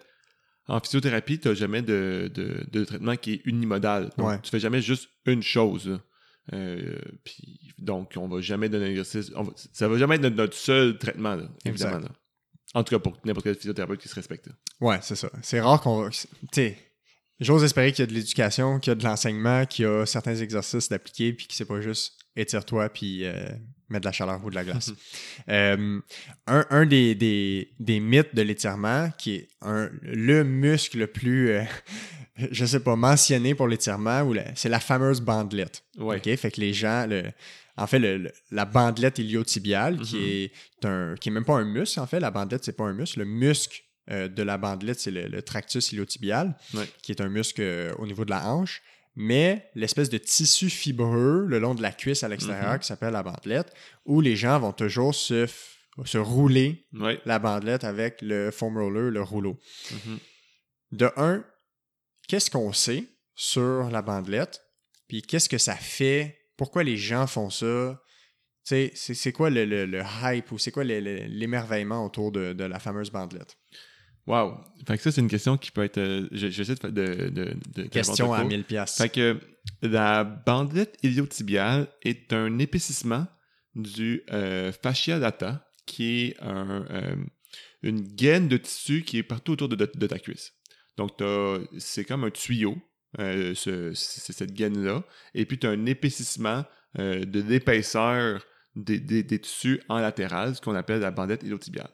en 0.67 0.79
physiothérapie, 0.79 1.39
tu 1.39 1.47
n'as 1.47 1.53
jamais 1.53 1.81
de, 1.81 2.29
de- 2.33 2.65
de 2.71 2.83
traitement 2.85 3.15
qui 3.15 3.33
est 3.33 3.41
unimodal. 3.45 4.11
Donc, 4.17 4.27
Ouais. 4.27 4.41
tu 4.41 4.49
fais 4.49 4.59
jamais 4.59 4.81
juste 4.81 5.09
une 5.25 5.43
chose. 5.43 5.99
Euh, 6.53 6.99
puis, 7.23 7.59
donc, 7.79 8.13
on 8.17 8.27
va 8.27 8.41
jamais 8.41 8.69
donner 8.69 8.85
un 8.85 8.89
exercice. 8.89 9.31
on 9.35 9.43
va- 9.43 9.53
ça 9.73 9.87
va 9.87 9.97
jamais 9.97 10.15
être 10.15 10.21
notre, 10.21 10.35
notre 10.35 10.55
seul 10.57 10.97
traitement, 10.97 11.35
là, 11.35 11.43
évidemment. 11.65 11.99
Là. 11.99 12.09
En 12.73 12.83
tout 12.83 12.93
cas, 12.95 12.99
pour 12.99 13.17
n'importe 13.25 13.45
quel 13.45 13.55
physiothérapeute 13.55 13.99
qui 14.01 14.07
se 14.09 14.15
respecte. 14.15 14.49
Ouais, 14.81 14.99
c'est 15.01 15.15
ça. 15.15 15.29
C'est 15.41 15.59
rare 15.61 15.81
qu'on. 15.81 16.09
Tu 16.51 16.73
j'ose 17.39 17.63
espérer 17.63 17.91
qu'il 17.91 18.03
y 18.03 18.07
a 18.07 18.07
de 18.07 18.13
l'éducation, 18.13 18.79
qu'il 18.79 18.91
y 18.91 18.93
a 18.93 18.95
de 18.95 19.03
l'enseignement, 19.03 19.65
qu'il 19.65 19.83
y 19.85 19.87
a 19.87 20.05
certains 20.05 20.35
exercices 20.35 20.89
d'appliquer, 20.89 21.33
puis 21.33 21.47
que 21.47 21.53
c'est 21.53 21.65
pas 21.65 21.81
juste 21.81 22.17
étire-toi, 22.35 22.89
puis 22.89 23.25
euh, 23.25 23.49
mets 23.89 23.99
de 23.99 24.05
la 24.05 24.11
chaleur 24.11 24.43
ou 24.43 24.49
de 24.49 24.55
la 24.55 24.63
glace. 24.63 24.91
Euh, 25.49 25.99
un 26.47 26.65
un 26.69 26.85
des, 26.85 27.13
des, 27.13 27.71
des 27.79 27.99
mythes 27.99 28.33
de 28.35 28.41
l'étirement, 28.41 29.09
qui 29.17 29.35
est 29.35 29.47
un, 29.61 29.89
le 30.01 30.43
muscle 30.43 30.97
le 30.97 31.07
plus, 31.07 31.49
euh, 31.51 31.63
je 32.51 32.65
sais 32.65 32.79
pas, 32.79 32.95
mentionné 32.95 33.55
pour 33.55 33.67
l'étirement, 33.67 34.21
ou 34.23 34.35
c'est 34.55 34.69
la 34.69 34.79
fameuse 34.79 35.21
bandelette. 35.21 35.83
Ouais. 35.97 36.19
Fait 36.37 36.51
que 36.51 36.59
les 36.61 36.73
gens, 36.73 37.05
le- 37.07 37.31
en 37.77 37.87
fait, 37.87 37.99
le- 37.99 38.17
le- 38.17 38.31
la 38.51 38.65
bandelette 38.65 39.19
iliotibiale, 39.19 39.99
qui, 39.99 40.15
Mhm. 40.17 40.23
est 40.83 40.85
un, 40.85 41.15
qui 41.19 41.29
est 41.29 41.31
même 41.31 41.45
pas 41.45 41.55
un 41.55 41.65
muscle, 41.65 41.99
en 41.99 42.07
fait, 42.07 42.19
la 42.19 42.31
bandelette, 42.31 42.63
c'est 42.65 42.75
pas 42.77 42.85
un 42.85 42.93
muscle. 42.93 43.19
Le 43.19 43.25
muscle 43.25 43.81
euh, 44.11 44.27
de 44.27 44.43
la 44.43 44.59
bandelette, 44.59 44.99
c'est 44.99 45.09
le, 45.09 45.41
tractus 45.41 45.91
iliotibial, 45.91 46.55
Ouais. 46.75 46.87
qui 47.01 47.11
est 47.11 47.21
un 47.21 47.27
muscle 47.27 47.61
euh, 47.63 47.91
au 47.97 48.05
niveau 48.05 48.23
de 48.23 48.29
la 48.29 48.47
hanche. 48.51 48.83
Mais 49.15 49.67
l'espèce 49.73 50.09
de 50.11 50.19
tissu 50.19 50.69
fibreux 50.69 51.45
le 51.47 51.57
long 51.57 51.73
de 51.73 51.81
la 51.81 51.91
cuisse 51.91 52.21
à 52.23 52.27
l'extérieur, 52.27 52.73
Mhm. 52.73 52.79
qui 52.79 52.85
s'appelle 52.87 53.13
la 53.13 53.23
bandelette, 53.23 53.73
où 54.05 54.21
les 54.21 54.35
gens 54.35 54.59
vont 54.59 54.73
toujours 54.73 55.15
se, 55.15 55.47
se 56.03 56.17
rouler 56.19 56.85
Ouais. 56.93 57.19
la 57.25 57.39
bandelette 57.39 57.83
avec 57.83 58.21
le 58.21 58.51
foam 58.51 58.77
roller, 58.77 59.09
le 59.09 59.23
rouleau. 59.23 59.57
Mhm. 59.91 60.17
De 60.91 61.09
un, 61.17 61.43
qu'est-ce 62.27 62.49
qu'on 62.51 62.73
sait 62.73 63.03
sur 63.35 63.89
la 63.89 64.01
bandelette? 64.01 64.61
Puis 65.07 65.21
qu'est-ce 65.21 65.49
que 65.49 65.57
ça 65.57 65.75
fait? 65.75 66.37
Pourquoi 66.57 66.83
les 66.83 66.97
gens 66.97 67.27
font 67.27 67.49
ça? 67.49 68.01
C'est 68.63 68.91
c'est 68.95 69.31
quoi 69.31 69.49
le, 69.51 69.65
le- 69.65 69.85
le 69.85 70.01
hype 70.23 70.51
ou 70.51 70.57
c'est 70.57 70.71
quoi 70.71 70.83
le- 70.83 70.99
le- 70.99 71.25
l'émerveillement 71.27 72.03
autour 72.03 72.31
de, 72.31 72.53
de 72.53 72.63
la 72.63 72.79
fameuse 72.79 73.11
bandelette? 73.11 73.55
Wow. 74.25 74.57
Fait 74.87 74.97
que 74.97 75.03
ça, 75.03 75.11
c'est 75.11 75.21
une 75.21 75.27
question 75.27 75.55
qui 75.57 75.69
peut 75.69 75.83
être. 75.83 75.99
euh, 75.99 76.27
je- 76.31 76.47
J'essaie 76.47 76.73
de, 76.73 76.89
de, 76.89 77.29
de, 77.29 77.53
de- 77.75 77.83
Question 77.89 78.33
à 78.33 78.39
court. 78.39 78.47
1000 78.49 78.63
pièces. 78.63 78.97
Fait 78.97 79.09
que 79.09 79.39
la 79.83 80.23
bandelette 80.23 80.97
iliotibiale 81.03 81.87
est 82.01 82.33
un 82.33 82.57
épaississement 82.57 83.27
du 83.75 84.23
euh, 84.31 84.71
fascia 84.71 85.19
lata, 85.19 85.67
qui 85.85 86.21
est 86.29 86.41
un, 86.41 86.85
euh, 86.89 87.15
une 87.83 88.01
gaine 88.01 88.47
de 88.47 88.57
tissu 88.57 89.03
qui 89.03 89.19
est 89.19 89.23
partout 89.23 89.51
autour 89.51 89.69
de- 89.69 89.75
de 89.75 90.07
ta 90.07 90.17
cuisse. 90.17 90.53
Donc, 90.97 91.11
c'est 91.77 92.05
comme 92.05 92.23
un 92.23 92.31
tuyau, 92.31 92.77
euh, 93.19 93.53
ce- 93.55 93.93
cette 93.93 94.53
gaine-là, 94.53 95.03
et 95.33 95.45
puis 95.45 95.57
tu 95.59 95.67
as 95.67 95.71
un 95.71 95.85
épaississement 95.85 96.63
euh, 96.99 97.25
de 97.25 97.41
l'épaisseur 97.41 98.45
des, 98.75 98.99
des- 98.99 99.39
tissus 99.39 99.81
en 99.89 99.99
latéral, 99.99 100.55
ce 100.55 100.61
qu'on 100.61 100.75
appelle 100.75 101.01
la 101.01 101.11
bandelette 101.11 101.43
iliotibiale. 101.43 101.91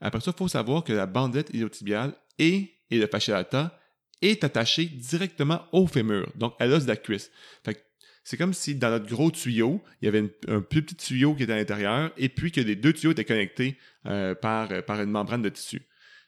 Après 0.00 0.20
ça, 0.20 0.30
il 0.34 0.38
faut 0.38 0.48
savoir 0.48 0.84
que 0.84 0.92
la 0.92 1.06
bandelette 1.06 1.50
iliotibiale 1.52 2.14
et, 2.38 2.74
et 2.90 2.98
le 2.98 3.06
fascia 3.06 3.34
lata 3.34 3.78
est 4.22 4.44
attaché 4.44 4.84
directement 4.86 5.66
au 5.72 5.86
fémur, 5.86 6.30
donc 6.36 6.54
à 6.58 6.66
l'os 6.66 6.84
de 6.84 6.88
la 6.88 6.96
cuisse. 6.96 7.30
C'est 8.24 8.36
comme 8.36 8.52
si 8.52 8.74
dans 8.74 8.90
notre 8.90 9.06
gros 9.06 9.30
tuyau, 9.30 9.82
il 10.02 10.06
y 10.06 10.08
avait 10.08 10.30
un 10.48 10.60
plus 10.60 10.82
petit 10.82 10.96
tuyau 10.96 11.34
qui 11.34 11.44
était 11.44 11.52
à 11.52 11.56
l'intérieur, 11.56 12.12
et 12.18 12.28
puis 12.28 12.52
que 12.52 12.60
les 12.60 12.76
deux 12.76 12.92
tuyaux 12.92 13.12
étaient 13.12 13.24
connectés 13.24 13.78
euh, 14.06 14.34
par, 14.34 14.68
par 14.84 15.00
une 15.00 15.10
membrane 15.10 15.42
de 15.42 15.48
tissu. 15.48 15.82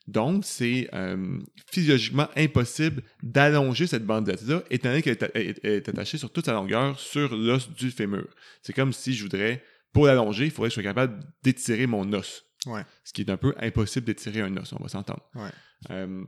Donc, 0.08 0.44
c'est 0.44 0.88
euh, 0.92 1.38
physiologiquement 1.70 2.28
impossible 2.36 3.02
d'allonger 3.22 3.86
cette 3.86 4.04
bandelette-là, 4.04 4.62
étant 4.70 4.88
donné 4.88 5.02
qu'elle 5.02 5.12
est, 5.12 5.22
a- 5.22 5.30
est- 5.38 5.64
est 5.64 5.88
attachée 5.88 6.18
sur 6.18 6.32
toute 6.32 6.46
sa 6.46 6.52
longueur 6.54 6.98
sur 6.98 7.36
l'os 7.36 7.70
du 7.70 7.90
fémur. 7.90 8.26
C'est 8.62 8.72
comme 8.72 8.92
si 8.92 9.12
je 9.14 9.22
voudrais, 9.22 9.62
pour 9.92 10.06
l'allonger, 10.06 10.46
il 10.46 10.50
faudrait 10.50 10.68
que 10.68 10.72
je 10.72 10.80
sois 10.80 10.82
capable 10.82 11.20
d'étirer 11.42 11.86
mon 11.86 12.12
os. 12.12 12.44
Ouais. 12.66 12.84
Ce 13.04 13.12
qui 13.12 13.22
est 13.22 13.30
un 13.30 13.36
peu 13.36 13.54
impossible 13.58 14.06
d'étirer 14.06 14.40
un 14.40 14.56
os, 14.56 14.72
on 14.72 14.82
va 14.82 14.88
s'entendre. 14.88 15.22
Ouais. 15.34 15.50
Euh, 15.90 16.24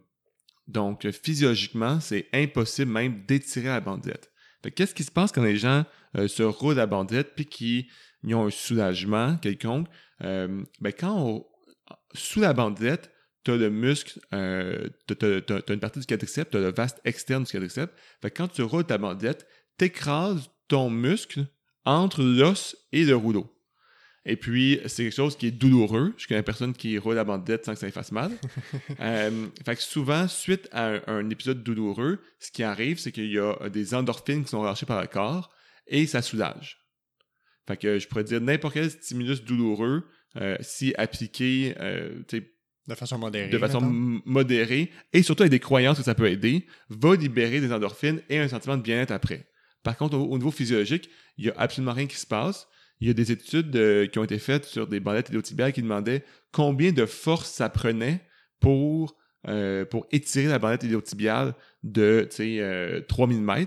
donc, 0.68 1.10
physiologiquement, 1.10 1.98
c'est 2.00 2.28
impossible 2.32 2.90
même 2.92 3.24
d'étirer 3.26 3.66
la 3.68 3.80
bandelette. 3.80 4.30
Qu'est-ce 4.76 4.94
qui 4.94 5.02
se 5.02 5.10
passe 5.10 5.32
quand 5.32 5.42
les 5.42 5.56
gens 5.56 5.84
euh, 6.16 6.28
se 6.28 6.42
roulent 6.44 6.76
la 6.76 6.86
bandelette 6.86 7.34
puis 7.34 7.46
qu'ils 7.46 7.86
ils 8.22 8.34
ont 8.36 8.46
un 8.46 8.50
soulagement 8.50 9.36
quelconque? 9.38 9.88
Euh, 10.22 10.62
ben 10.80 10.92
quand 10.92 11.16
on- 11.20 11.44
sous 12.14 12.40
la 12.40 12.52
bandelette, 12.52 13.10
tu 13.44 13.50
as 13.50 13.56
le 13.56 13.70
muscle, 13.70 14.20
euh, 14.32 14.88
tu 15.06 15.14
as, 15.24 15.72
une 15.72 15.80
partie 15.80 16.00
du 16.00 16.06
quadriceps, 16.06 16.50
tu 16.50 16.56
as 16.56 16.60
le 16.60 16.72
vaste 16.72 17.00
externe 17.04 17.44
du 17.44 17.50
quadriceps. 17.50 17.92
Fait 18.20 18.30
que 18.30 18.36
quand 18.36 18.48
tu 18.48 18.62
roules 18.62 18.84
ta 18.84 18.98
bandelette, 18.98 19.46
tu 19.78 19.86
écrases 19.86 20.50
ton 20.68 20.90
muscle 20.90 21.46
entre 21.84 22.22
l'os 22.22 22.76
et 22.92 23.04
le 23.04 23.16
rouleau. 23.16 23.48
Et 24.24 24.36
puis, 24.36 24.80
c'est 24.86 25.02
quelque 25.02 25.16
chose 25.16 25.36
qui 25.36 25.48
est 25.48 25.50
douloureux. 25.50 26.14
Je 26.16 26.28
connais 26.28 26.44
personne 26.44 26.74
qui 26.74 26.96
roule 26.96 27.16
la 27.16 27.24
bandelette 27.24 27.64
sans 27.64 27.74
que 27.74 27.80
ça 27.80 27.86
lui 27.86 27.92
fasse 27.92 28.12
mal. 28.12 28.32
Euh, 29.00 29.48
fait 29.64 29.76
que 29.76 29.82
souvent, 29.82 30.28
suite 30.28 30.68
à 30.70 30.90
un, 30.90 31.02
un 31.06 31.30
épisode 31.30 31.64
douloureux, 31.64 32.20
ce 32.38 32.52
qui 32.52 32.62
arrive, 32.62 32.98
c'est 32.98 33.10
qu'il 33.10 33.32
y 33.32 33.38
a 33.38 33.68
des 33.68 33.94
endorphines 33.94 34.44
qui 34.44 34.50
sont 34.50 34.60
relâchées 34.60 34.86
par 34.86 35.00
le 35.00 35.08
corps. 35.08 35.50
et 35.88 36.06
ça 36.06 36.22
soulage. 36.22 36.78
Fait 37.66 37.76
que 37.76 37.98
je 37.98 38.06
pourrais 38.06 38.24
dire 38.24 38.40
n'importe 38.40 38.74
quel 38.74 38.90
stimulus 38.90 39.42
douloureux, 39.42 40.04
euh, 40.36 40.56
si 40.60 40.94
appliqué 40.96 41.74
euh, 41.80 42.22
De 42.94 42.98
façon 42.98 43.18
modérée. 43.18 43.48
de 43.48 43.58
façon 43.58 43.80
mettons. 43.80 43.92
m- 43.92 44.20
modérée 44.24 44.90
et 45.12 45.22
surtout 45.22 45.42
avec 45.42 45.50
des 45.50 45.60
croyances 45.60 45.98
que 45.98 46.04
ça 46.04 46.14
peut 46.14 46.28
aider, 46.30 46.66
va 46.88 47.14
libérer 47.16 47.60
des 47.60 47.72
endorphines 47.72 48.20
et 48.28 48.38
un 48.38 48.48
sentiment 48.48 48.76
de 48.76 48.82
bien-être 48.82 49.10
après. 49.12 49.46
Par 49.82 49.96
contre, 49.96 50.16
au, 50.16 50.24
au 50.24 50.38
niveau 50.38 50.50
physiologique, 50.50 51.10
il 51.38 51.44
n'y 51.44 51.50
a 51.50 51.54
absolument 51.56 51.92
rien 51.92 52.06
qui 52.06 52.16
se 52.16 52.26
passe. 52.26 52.68
Il 53.00 53.08
y 53.08 53.10
a 53.10 53.14
des 53.14 53.32
études 53.32 53.74
euh, 53.74 54.06
qui 54.06 54.18
ont 54.18 54.24
été 54.24 54.38
faites 54.38 54.64
sur 54.64 54.86
des 54.86 55.00
bandelettes 55.00 55.30
iliotibiales 55.30 55.72
qui 55.72 55.82
demandaient 55.82 56.24
combien 56.52 56.92
de 56.92 57.04
force 57.06 57.50
ça 57.50 57.68
prenait 57.68 58.20
pour, 58.60 59.16
euh, 59.48 59.84
pour 59.84 60.06
étirer 60.12 60.46
la 60.46 60.58
bandette 60.60 60.84
iliotibiale 60.84 61.54
de 61.82 62.28
euh, 62.40 63.00
3 63.08 63.26
mm. 63.26 63.66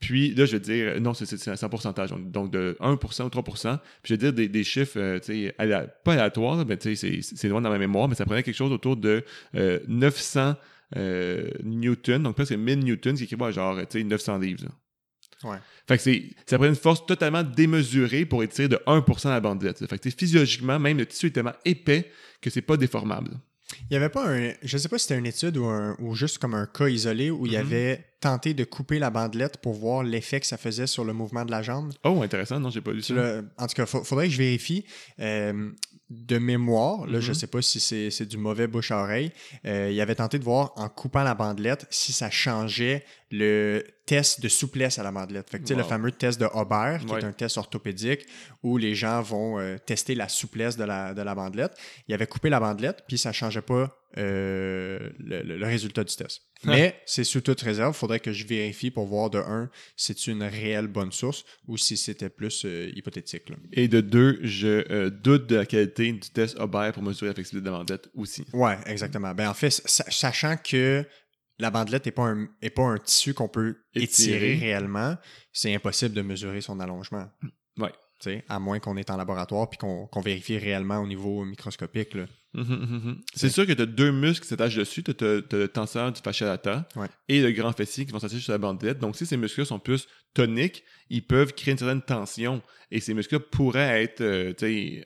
Puis 0.00 0.34
là, 0.34 0.44
je 0.44 0.52
vais 0.56 0.60
dire, 0.60 1.00
non, 1.00 1.14
c'est- 1.14 1.48
un 1.62 1.68
pourcentage, 1.68 2.10
donc- 2.10 2.50
de 2.50 2.76
1% 2.80 3.24
ou 3.24 3.30
3%. 3.30 3.78
Puis 4.02 4.10
je 4.10 4.14
vais 4.14 4.18
dire 4.18 4.32
des, 4.32 4.48
des 4.48 4.64
chiffres, 4.64 4.98
euh, 4.98 5.18
tu 5.18 5.46
sais, 5.46 5.54
aléa- 5.58 5.88
pas 6.04 6.12
aléatoires, 6.12 6.64
mais 6.66 6.76
tu 6.76 6.94
sais, 6.96 7.20
c'est- 7.22 7.48
loin 7.48 7.60
dans 7.60 7.70
ma 7.70 7.78
mémoire, 7.78 8.08
mais 8.08 8.14
ça 8.14 8.24
prenait 8.24 8.42
quelque 8.42 8.54
chose 8.56 8.72
autour 8.72 8.96
de 8.96 9.24
euh, 9.54 9.80
900 9.88 10.54
euh, 10.96 11.50
newtons, 11.64 12.20
donc 12.20 12.36
presque 12.36 12.52
1000 12.52 12.78
newtons, 12.80 13.10
ce 13.14 13.18
qui 13.18 13.24
équivaut 13.24 13.46
à 13.46 13.50
genre, 13.50 13.76
tu 13.88 13.98
sais, 13.98 14.04
900 14.04 14.38
livres. 14.38 14.64
là. 14.64 15.50
Ouais. 15.50 15.56
Fait 15.86 15.96
que 15.98 16.02
c'est, 16.02 16.22
ça 16.46 16.56
prend 16.58 16.66
une 16.66 16.74
force 16.76 17.04
totalement 17.04 17.42
démesurée 17.42 18.24
pour 18.24 18.42
étirer 18.42 18.68
de 18.68 18.78
1% 18.86 19.28
la 19.30 19.40
bandelette. 19.40 19.78
Fait 19.86 19.98
que 19.98 20.02
tu 20.02 20.10
sais, 20.10 20.16
physiologiquement, 20.16 20.78
même 20.78 20.96
le 20.98 21.04
tissu 21.06 21.26
est 21.26 21.30
tellement 21.30 21.52
épais 21.64 22.10
que 22.40 22.48
c'est 22.50 22.62
pas 22.62 22.76
déformable. 22.76 23.32
Il 23.82 23.86
n'y 23.90 23.96
avait 23.96 24.08
pas 24.08 24.28
un. 24.32 24.52
Je 24.62 24.78
sais 24.78 24.88
pas 24.88 24.96
si 24.96 25.06
c'était 25.08 25.18
une 25.18 25.26
étude 25.26 25.56
ou, 25.56 25.66
un- 25.66 25.96
ou 25.98 26.14
juste 26.14 26.38
comme 26.38 26.54
un 26.54 26.66
cas 26.66 26.88
isolé 26.88 27.30
où 27.30 27.46
il 27.46 27.52
y 27.52 27.56
Mhm. 27.56 27.62
avait 27.66 28.04
tenté 28.20 28.54
de 28.54 28.64
couper 28.64 28.98
la 28.98 29.10
bandelette 29.10 29.58
pour 29.58 29.74
voir 29.74 30.02
l'effet 30.02 30.40
que 30.40 30.46
ça 30.46 30.56
faisait 30.56 30.86
sur 30.86 31.04
le 31.04 31.12
mouvement 31.12 31.44
de 31.44 31.50
la 31.50 31.62
jambe. 31.62 31.92
Oh, 32.04 32.22
intéressant, 32.22 32.58
non, 32.58 32.70
j'ai 32.70 32.80
pas 32.80 32.92
lu 32.92 33.02
ça. 33.02 33.14
En 33.58 33.66
tout 33.66 33.74
cas, 33.74 33.82
il 33.84 34.04
faudrait 34.04 34.26
que 34.26 34.32
je 34.32 34.38
vérifie. 34.38 34.84
Euh, 35.20 35.70
de 36.08 36.38
mémoire, 36.38 37.04
là, 37.08 37.18
je 37.18 37.30
Mhm. 37.32 37.34
sais 37.34 37.46
pas 37.48 37.60
si 37.62 37.80
c'est 37.80 38.26
du 38.26 38.36
mauvais 38.38 38.68
bouche 38.68 38.92
à 38.92 38.98
oreille. 39.02 39.32
euh, 39.64 39.90
il 39.92 40.00
avait 40.00 40.14
tenté 40.14 40.38
de 40.38 40.44
voir 40.44 40.72
en 40.76 40.88
coupant 40.88 41.24
la 41.24 41.34
bandelette 41.34 41.84
si 41.90 42.12
ça 42.12 42.30
changeait 42.30 43.04
le 43.32 43.82
test 44.06 44.40
de 44.40 44.48
souplesse 44.48 45.00
à 45.00 45.02
la 45.02 45.10
bandelette. 45.10 45.50
Fait 45.50 45.58
que, 45.58 45.64
tu 45.64 45.68
sais, 45.70 45.74
le 45.74 45.82
fameux 45.82 46.12
test 46.12 46.38
de 46.40 46.46
Hobert, 46.54 47.00
qui 47.04 47.12
Ouais. 47.12 47.20
est 47.20 47.24
un 47.24 47.32
test 47.32 47.58
orthopédique 47.58 48.24
où 48.62 48.76
les 48.78 48.94
gens 48.94 49.20
vont 49.20 49.58
euh, 49.58 49.78
tester 49.78 50.14
la 50.14 50.28
souplesse 50.28 50.76
de 50.76 50.84
la, 50.84 51.12
de 51.12 51.22
la 51.22 51.34
bandelette. 51.34 51.72
Il 52.06 52.14
avait 52.14 52.28
coupé 52.28 52.50
la 52.50 52.60
bandelette, 52.60 53.02
puis 53.08 53.18
ça 53.18 53.32
changeait 53.32 53.60
pas 53.62 53.92
euh, 54.16 55.10
le, 55.18 55.42
le- 55.42 55.58
le 55.58 55.66
résultat 55.66 56.04
du 56.04 56.14
test. 56.14 56.42
Mais 56.64 57.00
c'est 57.06 57.24
sous 57.24 57.40
toute 57.42 57.60
réserve. 57.60 57.94
Il 57.94 57.98
faudrait 57.98 58.20
que 58.20 58.32
je 58.32 58.46
vérifie 58.46 58.90
pour 58.90 59.06
voir 59.06 59.28
de 59.30 59.38
un, 59.38 59.70
si 59.96 60.14
c'est 60.14 60.30
une 60.30 60.42
réelle 60.42 60.86
bonne 60.86 61.12
source 61.12 61.44
ou 61.66 61.76
si 61.76 61.96
c'était 61.96 62.30
plus 62.30 62.64
euh, 62.64 62.90
hypothétique. 62.94 63.50
là. 63.50 63.56
Et 63.72 63.88
de 63.88 64.00
deux, 64.00 64.38
je 64.42 64.84
euh, 64.90 65.10
doute 65.10 65.46
de 65.48 65.56
la 65.56 65.66
qualité 65.66 66.10
du 66.12 66.30
test 66.30 66.58
Hobert 66.58 66.92
pour 66.92 67.02
mesurer 67.02 67.28
la 67.30 67.34
flexibilité 67.34 67.66
de 67.66 67.70
la 67.72 67.78
bandette 67.78 68.08
aussi. 68.14 68.44
Ouais, 68.52 68.78
exactement. 68.86 69.34
Ben, 69.34 69.50
en 69.50 69.54
fait, 69.54 69.70
sa- 69.70 70.10
sachant 70.10 70.56
que 70.56 71.04
la 71.58 71.70
bandelette 71.70 72.06
n'est 72.06 72.12
pas, 72.12 72.24
un, 72.24 72.48
est 72.62 72.70
pas 72.70 72.82
un 72.84 72.98
tissu 72.98 73.32
qu'on 73.34 73.48
peut 73.48 73.76
étirer, 73.94 74.52
Étirer. 74.52 74.66
réellement, 74.66 75.16
c'est 75.52 75.74
impossible 75.74 76.14
de 76.14 76.22
mesurer 76.22 76.60
son 76.62 76.80
allongement. 76.80 77.28
Ouais. 77.78 77.92
À 78.48 78.58
moins 78.58 78.78
qu'on 78.80 78.96
est 78.96 79.10
en 79.10 79.16
laboratoire 79.16 79.68
puis 79.68 79.78
qu'on 79.78 80.20
vérifie 80.24 80.58
réellement 80.58 80.98
au 80.98 81.06
niveau 81.06 81.44
microscopique. 81.44 82.14
Là. 82.14 82.24
Mhm, 82.54 82.62
mhm, 82.64 83.00
mhm. 83.04 83.20
C'est 83.34 83.50
sûr 83.50 83.66
que 83.66 83.72
tu 83.72 83.82
as 83.82 83.86
deux 83.86 84.10
muscles 84.10 84.42
qui 84.42 84.48
s'attachent 84.48 84.74
dessus. 84.76 85.02
Tu 85.02 85.10
as, 85.24 85.42
le 85.52 85.66
tenseur 85.66 86.10
du 86.12 86.20
fascia 86.22 86.46
lata 86.46 86.88
Ouais. 86.96 87.08
et 87.28 87.42
le 87.42 87.52
grand 87.52 87.72
fessier 87.72 88.06
qui 88.06 88.12
vont 88.12 88.18
s'attacher 88.18 88.40
sur 88.40 88.52
la 88.52 88.58
bandelette. 88.58 88.98
Donc, 88.98 89.16
si 89.16 89.26
ces 89.26 89.36
muscles 89.36 89.66
sont 89.66 89.78
plus 89.78 90.08
toniques, 90.34 90.82
ils 91.10 91.24
peuvent 91.26 91.52
créer 91.52 91.72
une 91.72 91.78
certaine 91.78 92.02
tension. 92.02 92.62
Et 92.90 93.00
ces 93.00 93.14
muscles 93.14 93.38
pourraient 93.40 94.02
être, 94.04 94.20
euh, 94.22 94.52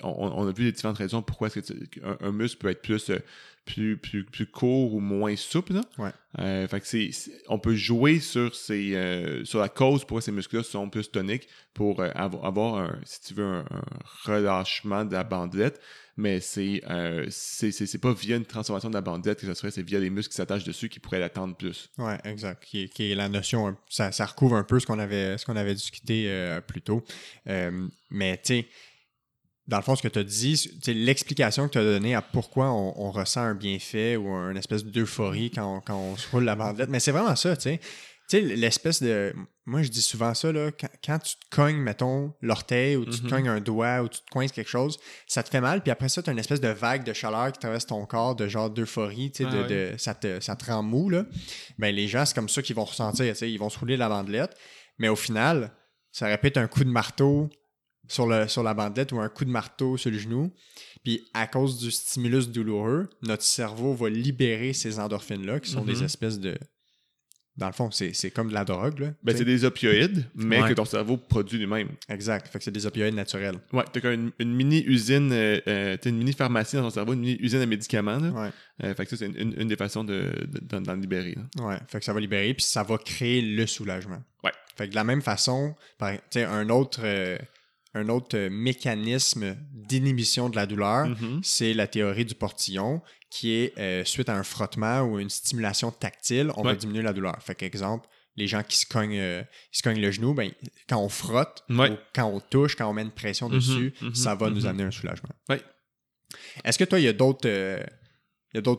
on, 0.02 0.08
on 0.44 0.46
a 0.48 0.52
vu 0.52 0.64
les 0.64 0.72
différentes 0.72 0.98
raisons 0.98 1.22
pourquoi 1.22 1.48
est-ce 1.48 1.60
que 1.60 1.72
tu- 1.72 2.02
un, 2.04 2.16
un 2.28 2.32
muscle 2.32 2.58
peut 2.58 2.68
être 2.68 2.82
plus, 2.82 3.10
euh, 3.10 3.18
plus, 3.64 3.96
plus, 3.96 4.24
plus 4.24 4.46
court 4.46 4.94
ou 4.94 5.00
moins 5.00 5.36
souple. 5.36 5.74
Là. 5.74 5.82
Ouais. 5.98 6.10
Euh, 6.38 6.66
fait 6.68 6.80
que 6.80 6.86
c'est, 6.86 7.10
on 7.48 7.58
peut 7.58 7.74
jouer 7.74 8.20
sur, 8.20 8.54
ces, 8.54 8.94
euh, 8.94 9.44
sur 9.44 9.60
la 9.60 9.68
cause 9.68 10.00
pourquoi 10.04 10.22
ces 10.22 10.32
muscles-là 10.32 10.62
sont 10.62 10.88
plus 10.88 11.10
toniques 11.10 11.48
pour 11.74 12.00
euh, 12.00 12.10
avo- 12.10 12.44
avoir, 12.44 12.76
un, 12.76 13.00
si 13.04 13.20
tu 13.20 13.34
veux, 13.34 13.44
un, 13.44 13.64
un 13.70 13.82
relâchement 14.24 15.04
de 15.04 15.12
la 15.12 15.24
bandelette 15.24 15.80
mais 16.16 16.40
c'est 16.40 16.82
c'est 17.30 18.00
pas 18.00 18.12
via 18.12 18.36
une 18.36 18.44
transformation 18.44 18.90
de 18.90 18.94
la 18.94 19.00
bandelette 19.00 19.40
que 19.40 19.46
ça 19.46 19.54
serait, 19.54 19.70
c'est 19.70 19.82
via 19.82 19.98
les 19.98 20.10
muscles 20.10 20.30
qui 20.30 20.36
s'attachent 20.36 20.64
dessus 20.64 20.90
qui 20.90 21.00
pourraient 21.00 21.20
l'attendre 21.20 21.56
plus. 21.56 21.88
Ouais, 21.96 22.18
exact. 22.24 22.62
Qui 22.62 22.82
est, 22.82 22.88
qui 22.88 23.10
est 23.10 23.14
la 23.14 23.30
notion, 23.30 23.74
ça, 23.88 24.12
ça 24.12 24.26
recouvre 24.26 24.56
un 24.56 24.64
peu 24.64 24.78
ce 24.80 24.84
qu'on 24.86 24.98
avait, 24.98 25.38
ce 25.38 25.46
qu'on 25.46 25.56
avait 25.56 25.72
discuté 25.72 26.58
plus 26.66 26.82
tôt. 26.82 27.02
Mais 28.10 28.36
tu 28.36 28.42
sais, 28.44 28.68
dans 29.70 29.76
le 29.78 29.82
fond, 29.82 29.96
ce 29.96 30.02
que 30.02 30.08
tu 30.08 30.18
as 30.18 30.24
dit, 30.24 30.70
l'explication 30.88 31.66
que 31.68 31.72
tu 31.72 31.78
as 31.78 31.84
donnée 31.84 32.14
à 32.14 32.22
pourquoi 32.22 32.70
on, 32.70 32.92
on 32.96 33.10
ressent 33.10 33.40
un 33.42 33.54
bienfait 33.54 34.16
ou 34.16 34.26
une 34.28 34.56
espèce 34.56 34.84
d'euphorie 34.84 35.50
quand 35.50 35.76
on, 35.76 35.80
quand 35.80 35.96
on 35.96 36.16
se 36.16 36.28
roule 36.30 36.44
la 36.44 36.56
bandelette, 36.56 36.90
mais 36.90 37.00
c'est 37.00 37.12
vraiment 37.12 37.36
ça, 37.36 37.56
tu 37.56 37.62
sais. 37.62 37.80
Tu 38.28 38.36
sais, 38.36 38.40
l'espèce 38.42 39.02
de. 39.02 39.34
Moi, 39.66 39.82
je 39.82 39.88
dis 39.88 40.02
souvent 40.02 40.34
ça, 40.34 40.52
là, 40.52 40.70
quand, 40.70 40.88
quand 41.04 41.18
tu 41.18 41.34
te 41.34 41.54
cognes, 41.54 41.78
mettons, 41.78 42.32
l'orteil 42.40 42.94
ou 42.96 43.04
tu 43.04 43.18
te 43.18 43.24
Mhm. 43.24 43.30
cognes 43.30 43.48
un 43.48 43.60
doigt 43.60 44.02
ou 44.02 44.08
tu 44.08 44.20
te 44.20 44.30
coinces 44.30 44.52
quelque 44.52 44.70
chose, 44.70 44.98
ça 45.26 45.42
te 45.42 45.48
fait 45.48 45.60
mal, 45.60 45.82
puis 45.82 45.90
après 45.90 46.08
ça, 46.08 46.22
tu 46.22 46.30
as 46.30 46.32
une 46.32 46.38
espèce 46.38 46.60
de 46.60 46.68
vague 46.68 47.02
de 47.02 47.12
chaleur 47.12 47.50
qui 47.50 47.58
traverse 47.58 47.86
ton 47.86 48.06
corps, 48.06 48.36
de 48.36 48.46
genre 48.46 48.70
d'euphorie, 48.70 49.32
tu 49.32 49.44
sais, 49.44 49.48
Ah 49.52 49.64
de, 49.66 49.94
ça, 49.98 50.14
te, 50.14 50.38
ça 50.40 50.54
te 50.54 50.64
rend 50.66 50.82
mou, 50.84 51.10
là. 51.10 51.24
Ben, 51.78 51.92
les 51.94 52.06
gens, 52.06 52.24
c'est 52.24 52.34
comme 52.34 52.48
ça 52.48 52.62
qu'ils 52.62 52.76
vont 52.76 52.84
ressentir, 52.84 53.26
tu 53.32 53.38
sais, 53.38 53.50
ils 53.50 53.58
vont 53.58 53.68
se 53.70 53.78
rouler 53.80 53.96
la 53.96 54.08
bandelette, 54.08 54.56
mais 54.98 55.08
au 55.08 55.16
final, 55.16 55.72
ça 56.12 56.26
répète 56.26 56.56
un 56.56 56.68
coup 56.68 56.84
de 56.84 56.90
marteau 56.90 57.48
sur, 58.08 58.26
le, 58.26 58.48
sur 58.48 58.62
la 58.62 58.74
bandelette 58.74 59.12
ou 59.12 59.20
un 59.20 59.28
coup 59.28 59.44
de 59.44 59.50
marteau 59.50 59.96
sur 59.96 60.10
le 60.10 60.18
genou. 60.18 60.52
Puis 61.04 61.24
à 61.34 61.46
cause 61.46 61.78
du 61.78 61.90
stimulus 61.90 62.48
douloureux, 62.48 63.08
notre 63.22 63.42
cerveau 63.44 63.94
va 63.94 64.08
libérer 64.10 64.72
ces 64.72 64.98
endorphines-là, 64.98 65.60
qui 65.60 65.70
sont 65.70 65.80
Mhm. 65.82 65.86
des 65.86 66.02
espèces 66.04 66.38
de. 66.38 66.58
Dans 67.56 67.66
le 67.66 67.72
fond, 67.72 67.90
c'est 67.90 68.14
c'est 68.14 68.30
comme 68.30 68.48
de 68.48 68.54
la 68.54 68.64
drogue. 68.64 69.00
Là, 69.00 69.12
Ben, 69.22 69.36
c'est 69.36 69.44
des 69.44 69.64
opioïdes, 69.64 70.24
mais 70.34 70.62
Ouais. 70.62 70.68
que 70.70 70.74
ton 70.74 70.84
cerveau 70.84 71.16
produit 71.18 71.58
lui-même. 71.58 71.88
Exact. 72.08 72.46
Fait 72.48 72.58
que 72.58 72.64
c'est 72.64 72.70
des 72.70 72.86
opioïdes 72.86 73.14
naturels. 73.14 73.56
Ouais, 73.72 73.84
t'as 73.92 74.00
comme 74.00 74.12
une, 74.12 74.32
une 74.38 74.54
mini-usine, 74.54 75.30
euh, 75.32 75.60
euh, 75.66 75.96
t'as 76.00 76.08
une 76.10 76.16
mini-pharmacie 76.18 76.76
dans 76.76 76.82
ton 76.82 76.90
cerveau, 76.90 77.12
une 77.12 77.20
mini-usine 77.20 77.60
à 77.60 77.66
médicaments. 77.66 78.18
Là. 78.18 78.30
Ouais. 78.30 78.50
Euh, 78.84 78.94
fait 78.94 79.04
que 79.04 79.10
ça, 79.10 79.16
c'est 79.18 79.26
une, 79.26 79.36
une- 79.36 79.60
une 79.60 79.68
des 79.68 79.76
façons 79.76 80.04
de, 80.04 80.32
de- 80.48 80.60
d'en, 80.60 80.80
d'en 80.80 80.94
libérer. 80.94 81.34
là. 81.36 81.66
Ouais. 81.66 81.78
Fait 81.88 81.98
que 81.98 82.04
ça 82.04 82.14
va 82.14 82.20
libérer, 82.20 82.54
puis 82.54 82.64
ça 82.64 82.82
va 82.82 82.96
créer 82.98 83.42
le 83.42 83.66
soulagement. 83.66 84.22
Ouais. 84.44 84.52
Fait 84.76 84.86
que 84.86 84.90
de 84.92 84.96
la 84.96 85.04
même 85.04 85.20
façon, 85.20 85.74
par- 85.98 86.12
tu 86.14 86.20
sais, 86.30 86.44
un 86.44 86.70
autre, 86.70 87.00
euh, 87.04 87.36
un 87.94 88.08
autre 88.08 88.36
euh, 88.36 88.48
mécanisme 88.50 89.56
d'inhibition 89.72 90.48
de 90.48 90.56
la 90.56 90.66
douleur, 90.66 91.08
Mhm. 91.08 91.40
c'est 91.42 91.74
la 91.74 91.86
théorie 91.86 92.24
du 92.24 92.34
portillon, 92.34 93.02
qui 93.30 93.52
est 93.52 93.78
euh, 93.78 94.04
suite 94.04 94.28
à 94.28 94.36
un 94.36 94.42
frottement 94.42 95.02
ou 95.02 95.18
une 95.18 95.30
stimulation 95.30 95.90
tactile, 95.90 96.50
on 96.56 96.62
va 96.62 96.74
diminuer 96.74 97.02
la 97.02 97.12
douleur. 97.12 97.40
Fait 97.42 97.54
qu'exemple, 97.54 98.06
les 98.36 98.46
gens 98.46 98.62
qui 98.62 98.76
se 98.76 98.86
cognent, 98.86 99.18
euh, 99.18 99.42
qui 99.72 99.78
se 99.78 99.82
cognent 99.82 100.00
le 100.00 100.10
genou, 100.10 100.34
ben, 100.34 100.50
quand 100.88 100.98
on 100.98 101.08
frotte, 101.08 101.64
Ouais. 101.68 101.90
ou 101.90 101.96
quand 102.14 102.26
on 102.26 102.40
touche, 102.40 102.76
quand 102.76 102.88
on 102.88 102.92
met 102.92 103.02
une 103.02 103.10
pression 103.10 103.48
Mhm, 103.48 103.54
dessus, 103.56 103.94
mhm, 104.00 104.14
ça 104.14 104.34
va 104.34 104.50
nous 104.50 104.66
amener 104.66 104.84
un 104.84 104.90
soulagement. 104.90 105.30
Ouais. 105.48 105.60
Est-ce 106.64 106.78
que 106.78 106.84
toi, 106.84 106.98
il 107.00 107.04
y 107.04 107.08
a 107.08 107.12
d'autres 107.12 107.46
euh, 107.48 107.84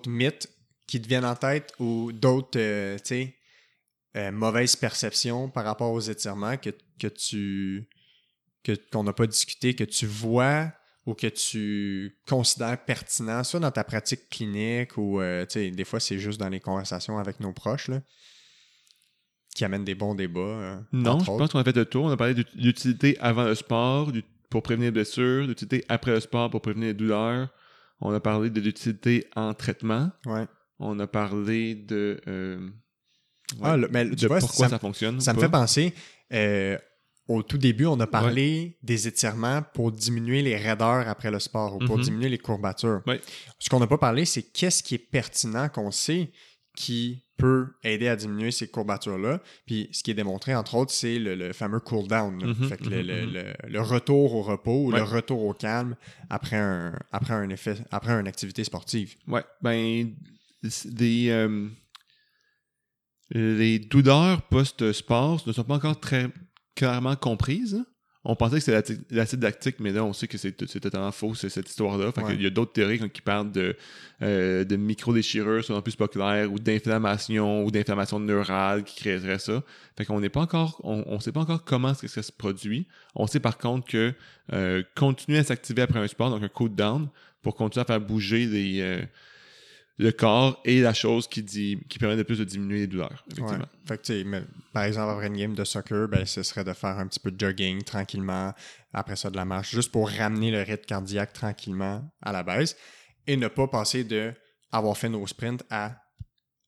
mythes 0.08 0.50
qui 0.88 1.02
te 1.02 1.08
viennent 1.08 1.26
en 1.26 1.36
tête 1.36 1.74
ou 1.80 2.12
d'autres, 2.14 2.60
mauvaises 4.32 4.76
perceptions 4.76 5.50
par 5.50 5.64
rapport 5.64 5.92
aux 5.92 6.02
étirements 6.02 6.58
que, 6.58 6.72
que 7.00 7.08
tu 7.08 7.88
que 8.64 8.74
qu'on 8.92 9.04
n'a 9.04 9.14
pas 9.14 9.28
discuté, 9.28 9.74
que 9.76 9.84
tu 9.84 10.06
vois 10.06 10.72
ou 11.08 11.14
que 11.16 11.28
tu 11.28 12.16
considères 12.28 12.84
pertinent, 12.86 13.44
soit 13.44 13.60
dans 13.60 13.72
ta 13.72 13.84
pratique 13.84 14.30
clinique 14.30 14.98
ou 14.98 15.20
euh, 15.20 15.46
tu 15.46 15.54
sais, 15.54 15.72
des 15.72 15.84
fois 15.84 16.00
c'est 16.00 16.20
juste 16.20 16.40
dans 16.40 16.50
les 16.50 16.60
conversations 16.60 17.18
avec 17.18 17.40
nos 17.40 17.54
proches 17.54 17.88
là, 17.88 18.02
qui 19.56 19.66
amènent 19.66 19.84
des 19.84 19.96
bons 19.96 20.16
débats. 20.16 20.40
euh, 20.40 20.80
Non, 20.92 21.20
je 21.20 21.24
autres. 21.32 21.38
pense 21.38 21.52
qu'on 21.52 21.60
a 21.60 21.64
fait 21.64 21.76
le 21.76 21.86
tour. 21.86 22.06
On 22.06 22.12
a 22.12 22.18
parlé 22.18 22.34
d'ut- 22.36 22.56
d'utilité 22.58 23.18
avant 23.20 23.44
le 23.46 23.56
sport, 23.56 24.12
pour 24.50 24.62
prévenir 24.64 24.88
les 24.88 24.92
blessures, 24.92 25.48
d'utilité 25.48 25.84
après 25.90 26.12
le 26.12 26.20
sport 26.20 26.50
pour 26.50 26.62
prévenir 26.62 26.88
les 26.90 26.94
douleurs. 26.94 27.50
On 28.00 28.14
a 28.14 28.20
parlé 28.20 28.50
de 28.50 28.60
l'utilité 28.60 29.28
en 29.36 29.54
traitement. 29.54 30.12
Ouais. 30.26 30.46
On 30.80 31.00
a 31.00 31.08
parlé 31.08 31.76
de, 31.76 32.20
euh, 32.28 32.70
Ah, 33.62 33.76
le- 33.78 33.88
mais 33.90 34.10
tu 34.10 34.16
de 34.16 34.28
vois, 34.28 34.40
pourquoi 34.40 34.66
ça- 34.68 34.72
ça, 34.72 34.80
fonctionne. 34.80 35.20
Ça 35.22 35.34
me 35.34 35.40
fait 35.40 35.50
penser, 35.50 35.94
euh, 36.34 36.78
au 37.28 37.44
tout 37.44 37.58
début, 37.58 37.86
on 37.86 38.00
a 38.00 38.08
parlé 38.08 38.78
des 38.84 39.08
étirements 39.08 39.62
pour 39.74 39.92
diminuer 39.92 40.42
les 40.42 40.58
raideurs 40.58 41.08
après 41.08 41.32
le 41.32 41.40
sport 41.40 41.76
ou 41.76 41.80
pour 41.80 41.98
Mhm. 41.98 42.04
diminuer 42.04 42.30
les 42.30 42.38
courbatures. 42.38 43.02
Ouais. 43.08 43.22
Ce 43.60 43.70
qu'on 43.70 43.80
n'a 43.80 43.88
pas 43.88 43.98
parlé, 43.98 44.26
c'est 44.26 44.44
qu'est-ce 44.44 44.84
qui 44.84 44.96
est 44.96 44.98
pertinent 45.12 45.70
qu'on 45.70 45.92
sait 45.92 46.32
qui 46.76 47.24
peut 47.38 47.68
aider 47.84 48.08
à 48.08 48.16
diminuer 48.16 48.52
ces 48.52 48.68
courbatures-là. 48.70 49.42
Puis 49.66 49.90
ce 49.92 50.04
qui 50.04 50.12
est 50.12 50.14
démontré, 50.16 50.56
entre 50.56 50.76
autres, 50.76 50.92
c'est 50.92 51.20
le, 51.20 51.36
le 51.36 51.54
fameux 51.54 51.80
cool 51.80 52.08
down. 52.08 52.36
Mhm, 52.36 52.70
fait 52.70 52.78
que 52.78 52.90
le, 52.90 53.02
mhm, 53.02 53.08
le- 53.08 53.26
le- 53.26 53.54
le 53.70 53.82
retour 53.82 54.36
au 54.36 54.42
repos 54.42 54.86
ou 54.86 54.92
le 54.92 55.02
retour 55.04 55.44
au 55.44 55.54
calme 55.54 55.96
après 56.30 56.58
un, 56.58 56.98
après 57.12 57.34
un 57.34 57.50
effet, 57.50 57.76
après 57.92 58.12
une 58.14 58.28
activité 58.28 58.64
sportive. 58.64 59.16
Ouais, 59.28 59.44
ben, 59.62 60.14
des, 60.86 61.30
euh, 61.30 61.68
les 63.32 63.80
douleurs 63.80 64.42
post-sport 64.44 65.42
ne 65.48 65.54
sont 65.54 65.64
pas 65.64 65.76
encore 65.76 66.00
très 66.00 66.30
clairement 66.76 67.16
comprise. 67.16 67.76
hein. 67.76 67.86
On 68.24 68.36
pensait 68.36 68.58
que 68.58 68.64
c'était 68.64 69.00
l'acide 69.10 69.42
lactique, 69.42 69.78
mais 69.80 69.92
là, 69.92 70.04
on 70.06 70.14
sait 70.14 70.28
que 70.28 70.38
c'est 70.38 70.52
totalement 70.52 71.12
faux, 71.12 71.34
c'est 71.34 71.50
cette 71.50 71.68
histoire-là. 71.68 72.12
Ouais. 72.16 72.24
qu'il 72.36 72.44
y 72.44 72.46
a 72.46 72.52
d'autres 72.52 72.72
théories 72.72 73.00
qui- 73.00 73.10
qui 73.10 73.22
parlent 73.24 73.52
de, 73.52 73.76
euh, 74.22 74.64
de 74.64 74.76
micro-déchirures, 74.76 75.66
selon 75.66 75.82
plus 75.82 75.96
populaire, 75.96 76.52
ou 76.54 76.60
d'inflammation, 76.60 77.64
ou 77.66 77.72
d'inflammation 77.72 78.20
neurale 78.20 78.84
qui 78.84 78.98
créerait 78.98 79.40
ça. 79.40 79.64
Fait 79.98 80.06
qu'on 80.06 80.20
n'est 80.20 80.30
pas 80.30 80.42
encore, 80.42 80.80
on, 80.84 81.04
on 81.08 81.20
sait 81.20 81.32
pas 81.32 81.40
encore 81.40 81.64
comment 81.64 81.96
que 81.96 82.08
ça 82.08 82.22
se 82.22 82.32
produit. 82.32 82.86
On 83.16 83.26
sait 83.26 83.40
par 83.40 83.58
contre 83.58 83.88
que 83.88 84.14
euh, 84.54 84.84
continuer 84.96 85.40
à 85.40 85.44
s'activer 85.44 85.82
après 85.82 85.98
un 86.00 86.08
sport, 86.08 86.30
donc 86.30 86.44
un 86.44 86.48
cool 86.48 86.76
down, 86.76 87.10
pour 87.42 87.56
continuer 87.56 87.82
à 87.82 87.86
faire 87.86 88.02
bouger 88.02 88.46
les, 88.46 88.82
euh, 88.82 89.02
le 89.98 90.12
corps 90.12 90.60
et 90.66 90.82
la 90.82 90.94
chose 90.94 91.28
qui, 91.28 91.44
dit, 91.44 91.80
qui 91.90 92.00
permet 92.00 92.16
de 92.16 92.24
plus 92.24 92.40
de 92.40 92.44
diminuer 92.44 92.80
les 92.80 92.88
douleurs. 92.88 93.24
Effectivement. 93.32 93.60
Ouais. 93.60 93.80
Fait 93.86 94.02
que, 94.02 94.24
mais, 94.24 94.44
par 94.74 94.84
exemple, 94.84 95.12
après 95.12 95.28
une 95.28 95.38
game 95.38 95.54
de 95.54 95.64
soccer, 95.64 96.08
ben, 96.08 96.26
ce 96.26 96.44
serait 96.44 96.64
de 96.64 96.74
faire 96.74 96.98
un 96.98 97.08
petit 97.08 97.20
peu 97.20 97.32
de 97.32 97.40
jogging 97.40 97.84
tranquillement, 97.84 98.54
après 98.94 99.16
ça 99.16 99.30
de 99.30 99.36
la 99.36 99.46
marche, 99.46 99.72
juste 99.72 99.92
pour 99.92 100.10
ramener 100.10 100.52
le 100.52 100.62
rythme 100.62 100.86
cardiaque 100.86 101.34
tranquillement 101.34 102.10
à 102.22 102.32
la 102.32 102.44
baisse 102.44 102.76
et 103.28 103.38
ne 103.38 103.48
pas 103.48 103.68
passer 103.68 104.04
de 104.04 104.34
avoir 104.72 104.98
fait 104.98 105.10
nos 105.10 105.26
sprints 105.28 105.64
à 105.70 105.98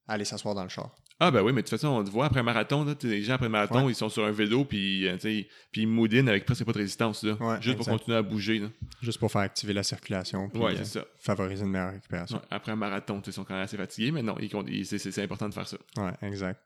aller 0.08 0.26
s'asseoir 0.26 0.54
dans 0.54 0.64
le 0.64 0.70
char. 0.70 0.94
Ah 1.26 1.32
ben 1.32 1.42
oui, 1.42 1.52
mais 1.54 1.62
de 1.62 1.68
toute 1.68 1.78
façon, 1.80 1.88
on 1.90 2.04
te 2.04 2.10
voit 2.10 2.26
après 2.26 2.44
marathon, 2.44 2.84
là, 2.86 2.94
les 3.04 3.22
gens 3.24 3.34
après 3.36 3.50
marathon, 3.50 3.86
Ouais. 3.86 3.92
ils 3.92 3.96
sont 3.96 4.10
sur 4.10 4.26
un 4.26 4.32
vélo 4.32 4.66
puis 4.66 5.08
euh, 5.08 5.18
puis 5.18 5.48
ils 5.76 5.88
moudinent 5.88 6.28
avec 6.30 6.46
presque 6.46 6.66
pas 6.66 6.72
de 6.74 6.78
résistance 6.80 7.24
là, 7.24 7.34
Ouais, 7.40 7.62
juste 7.62 7.78
pour 7.78 7.88
continuer 7.88 8.18
à 8.18 8.22
bouger. 8.22 8.60
Là. 8.60 8.68
Juste 9.02 9.20
pour 9.20 9.32
faire 9.32 9.42
activer 9.42 9.74
la 9.74 9.84
circulation 9.84 10.50
puis 10.50 10.62
Ouais, 10.62 10.72
euh, 10.74 10.78
c'est 10.80 11.00
ça. 11.00 11.06
favoriser 11.20 11.64
une 11.64 11.72
meilleure 11.72 11.92
récupération. 11.94 12.42
Après 12.52 12.72
un 12.72 12.76
marathon, 12.76 13.22
ils 13.26 13.34
sont 13.34 13.44
quand 13.44 13.54
même 13.54 13.64
assez 13.64 13.78
fatigués, 13.78 14.12
mais 14.12 14.22
non, 14.22 14.36
c'est- 14.84 15.22
important 15.24 15.48
de 15.50 15.54
faire 15.54 15.68
ça. 15.68 15.78
Ouais, 15.98 16.12
exact. 16.22 16.60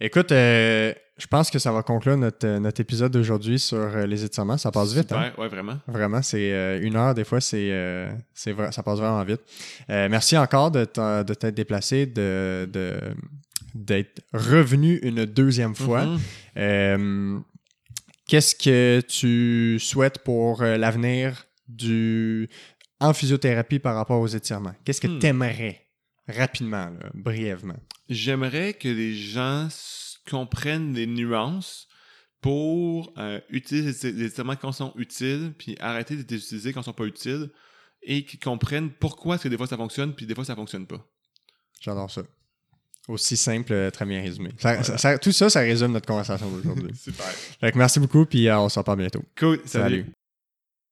Écoute, 0.00 0.30
euh, 0.30 0.92
je 1.16 1.26
pense 1.26 1.50
que 1.50 1.58
ça 1.58 1.72
va 1.72 1.82
conclure 1.82 2.16
notre, 2.16 2.46
notre 2.58 2.80
épisode 2.80 3.10
d'aujourd'hui 3.10 3.58
sur 3.58 3.88
les 4.06 4.24
étirements. 4.24 4.56
Ça 4.56 4.70
passe 4.70 4.92
vite, 4.94 5.10
hein? 5.10 5.24
Super, 5.30 5.38
ouais, 5.40 5.48
vraiment. 5.48 5.78
Vraiment, 5.88 6.22
c'est 6.22 6.52
euh, 6.52 6.80
une 6.80 6.94
heure, 6.94 7.14
des 7.14 7.24
fois, 7.24 7.40
c'est, 7.40 7.70
euh, 7.72 8.08
vrai- 8.46 8.70
ça 8.70 8.84
passe 8.84 8.98
vraiment 9.00 9.24
vite. 9.24 9.40
Merci 9.88 10.36
encore 10.38 10.70
de, 10.70 10.84
t'être 10.84 11.54
déplacé, 11.54 12.06
de, 12.06 12.68
de- 12.72 13.00
d'être 13.78 14.20
revenu 14.32 14.98
une 15.02 15.24
deuxième 15.24 15.74
fois. 15.74 16.04
Mhm. 16.06 16.20
Euh, 16.56 17.38
qu'est-ce 18.26 18.54
que 18.54 19.00
tu 19.06 19.78
souhaites 19.78 20.18
pour 20.24 20.62
euh, 20.62 20.76
l'avenir 20.76 21.46
du 21.68 22.48
en 23.00 23.12
physiothérapie 23.14 23.78
par 23.78 23.94
rapport 23.94 24.20
aux 24.20 24.26
étirements? 24.26 24.74
Qu'est-ce 24.84 25.00
que 25.00 25.06
Hmm. 25.06 25.18
tu 25.20 25.26
aimerais 25.26 25.86
rapidement, 26.26 26.86
là, 26.90 27.10
brièvement? 27.14 27.78
J'aimerais 28.08 28.74
que 28.74 28.88
les 28.88 29.14
gens 29.14 29.68
comprennent 30.28 30.94
les 30.94 31.06
nuances 31.06 31.86
pour 32.40 33.12
euh, 33.18 33.40
utiliser 33.50 34.12
les 34.12 34.24
étirements 34.26 34.56
quand 34.56 34.70
ils 34.70 34.74
sont 34.76 34.92
utiles, 34.96 35.52
puis 35.58 35.76
arrêter 35.80 36.16
de 36.16 36.22
les 36.28 36.36
utiliser 36.36 36.72
quand 36.72 36.80
ils 36.80 36.84
sont 36.84 36.92
pas 36.92 37.04
utiles, 37.04 37.50
et 38.02 38.24
qu'ils 38.24 38.40
comprennent 38.40 38.90
pourquoi 38.90 39.34
est-ce 39.36 39.44
que 39.44 39.48
des 39.48 39.56
fois 39.56 39.66
ça 39.66 39.76
fonctionne, 39.76 40.14
puis 40.14 40.26
des 40.26 40.34
fois 40.34 40.44
ça 40.44 40.54
fonctionne 40.56 40.86
pas. 40.86 41.04
J'adore 41.80 42.10
ça. 42.10 42.22
Aussi 43.08 43.36
simple, 43.38 43.72
euh, 43.72 43.90
très 43.90 44.04
bien 44.04 44.20
résumé. 44.20 44.50
Ça- 44.58 44.82
ça- 44.82 44.98
ça- 44.98 45.18
tout 45.18 45.32
ça, 45.32 45.48
ça 45.48 45.60
résume 45.60 45.92
notre 45.92 46.06
conversation 46.06 46.48
d'aujourd'hui. 46.50 46.92
Super. 47.02 47.72
Merci 47.74 48.00
beaucoup, 48.00 48.26
puis 48.26 48.46
euh, 48.48 48.58
on 48.58 48.68
se 48.68 48.78
reparle 48.78 48.98
bientôt. 48.98 49.22
Cool, 49.38 49.60
Salut. 49.64 49.82
salut. 50.04 50.06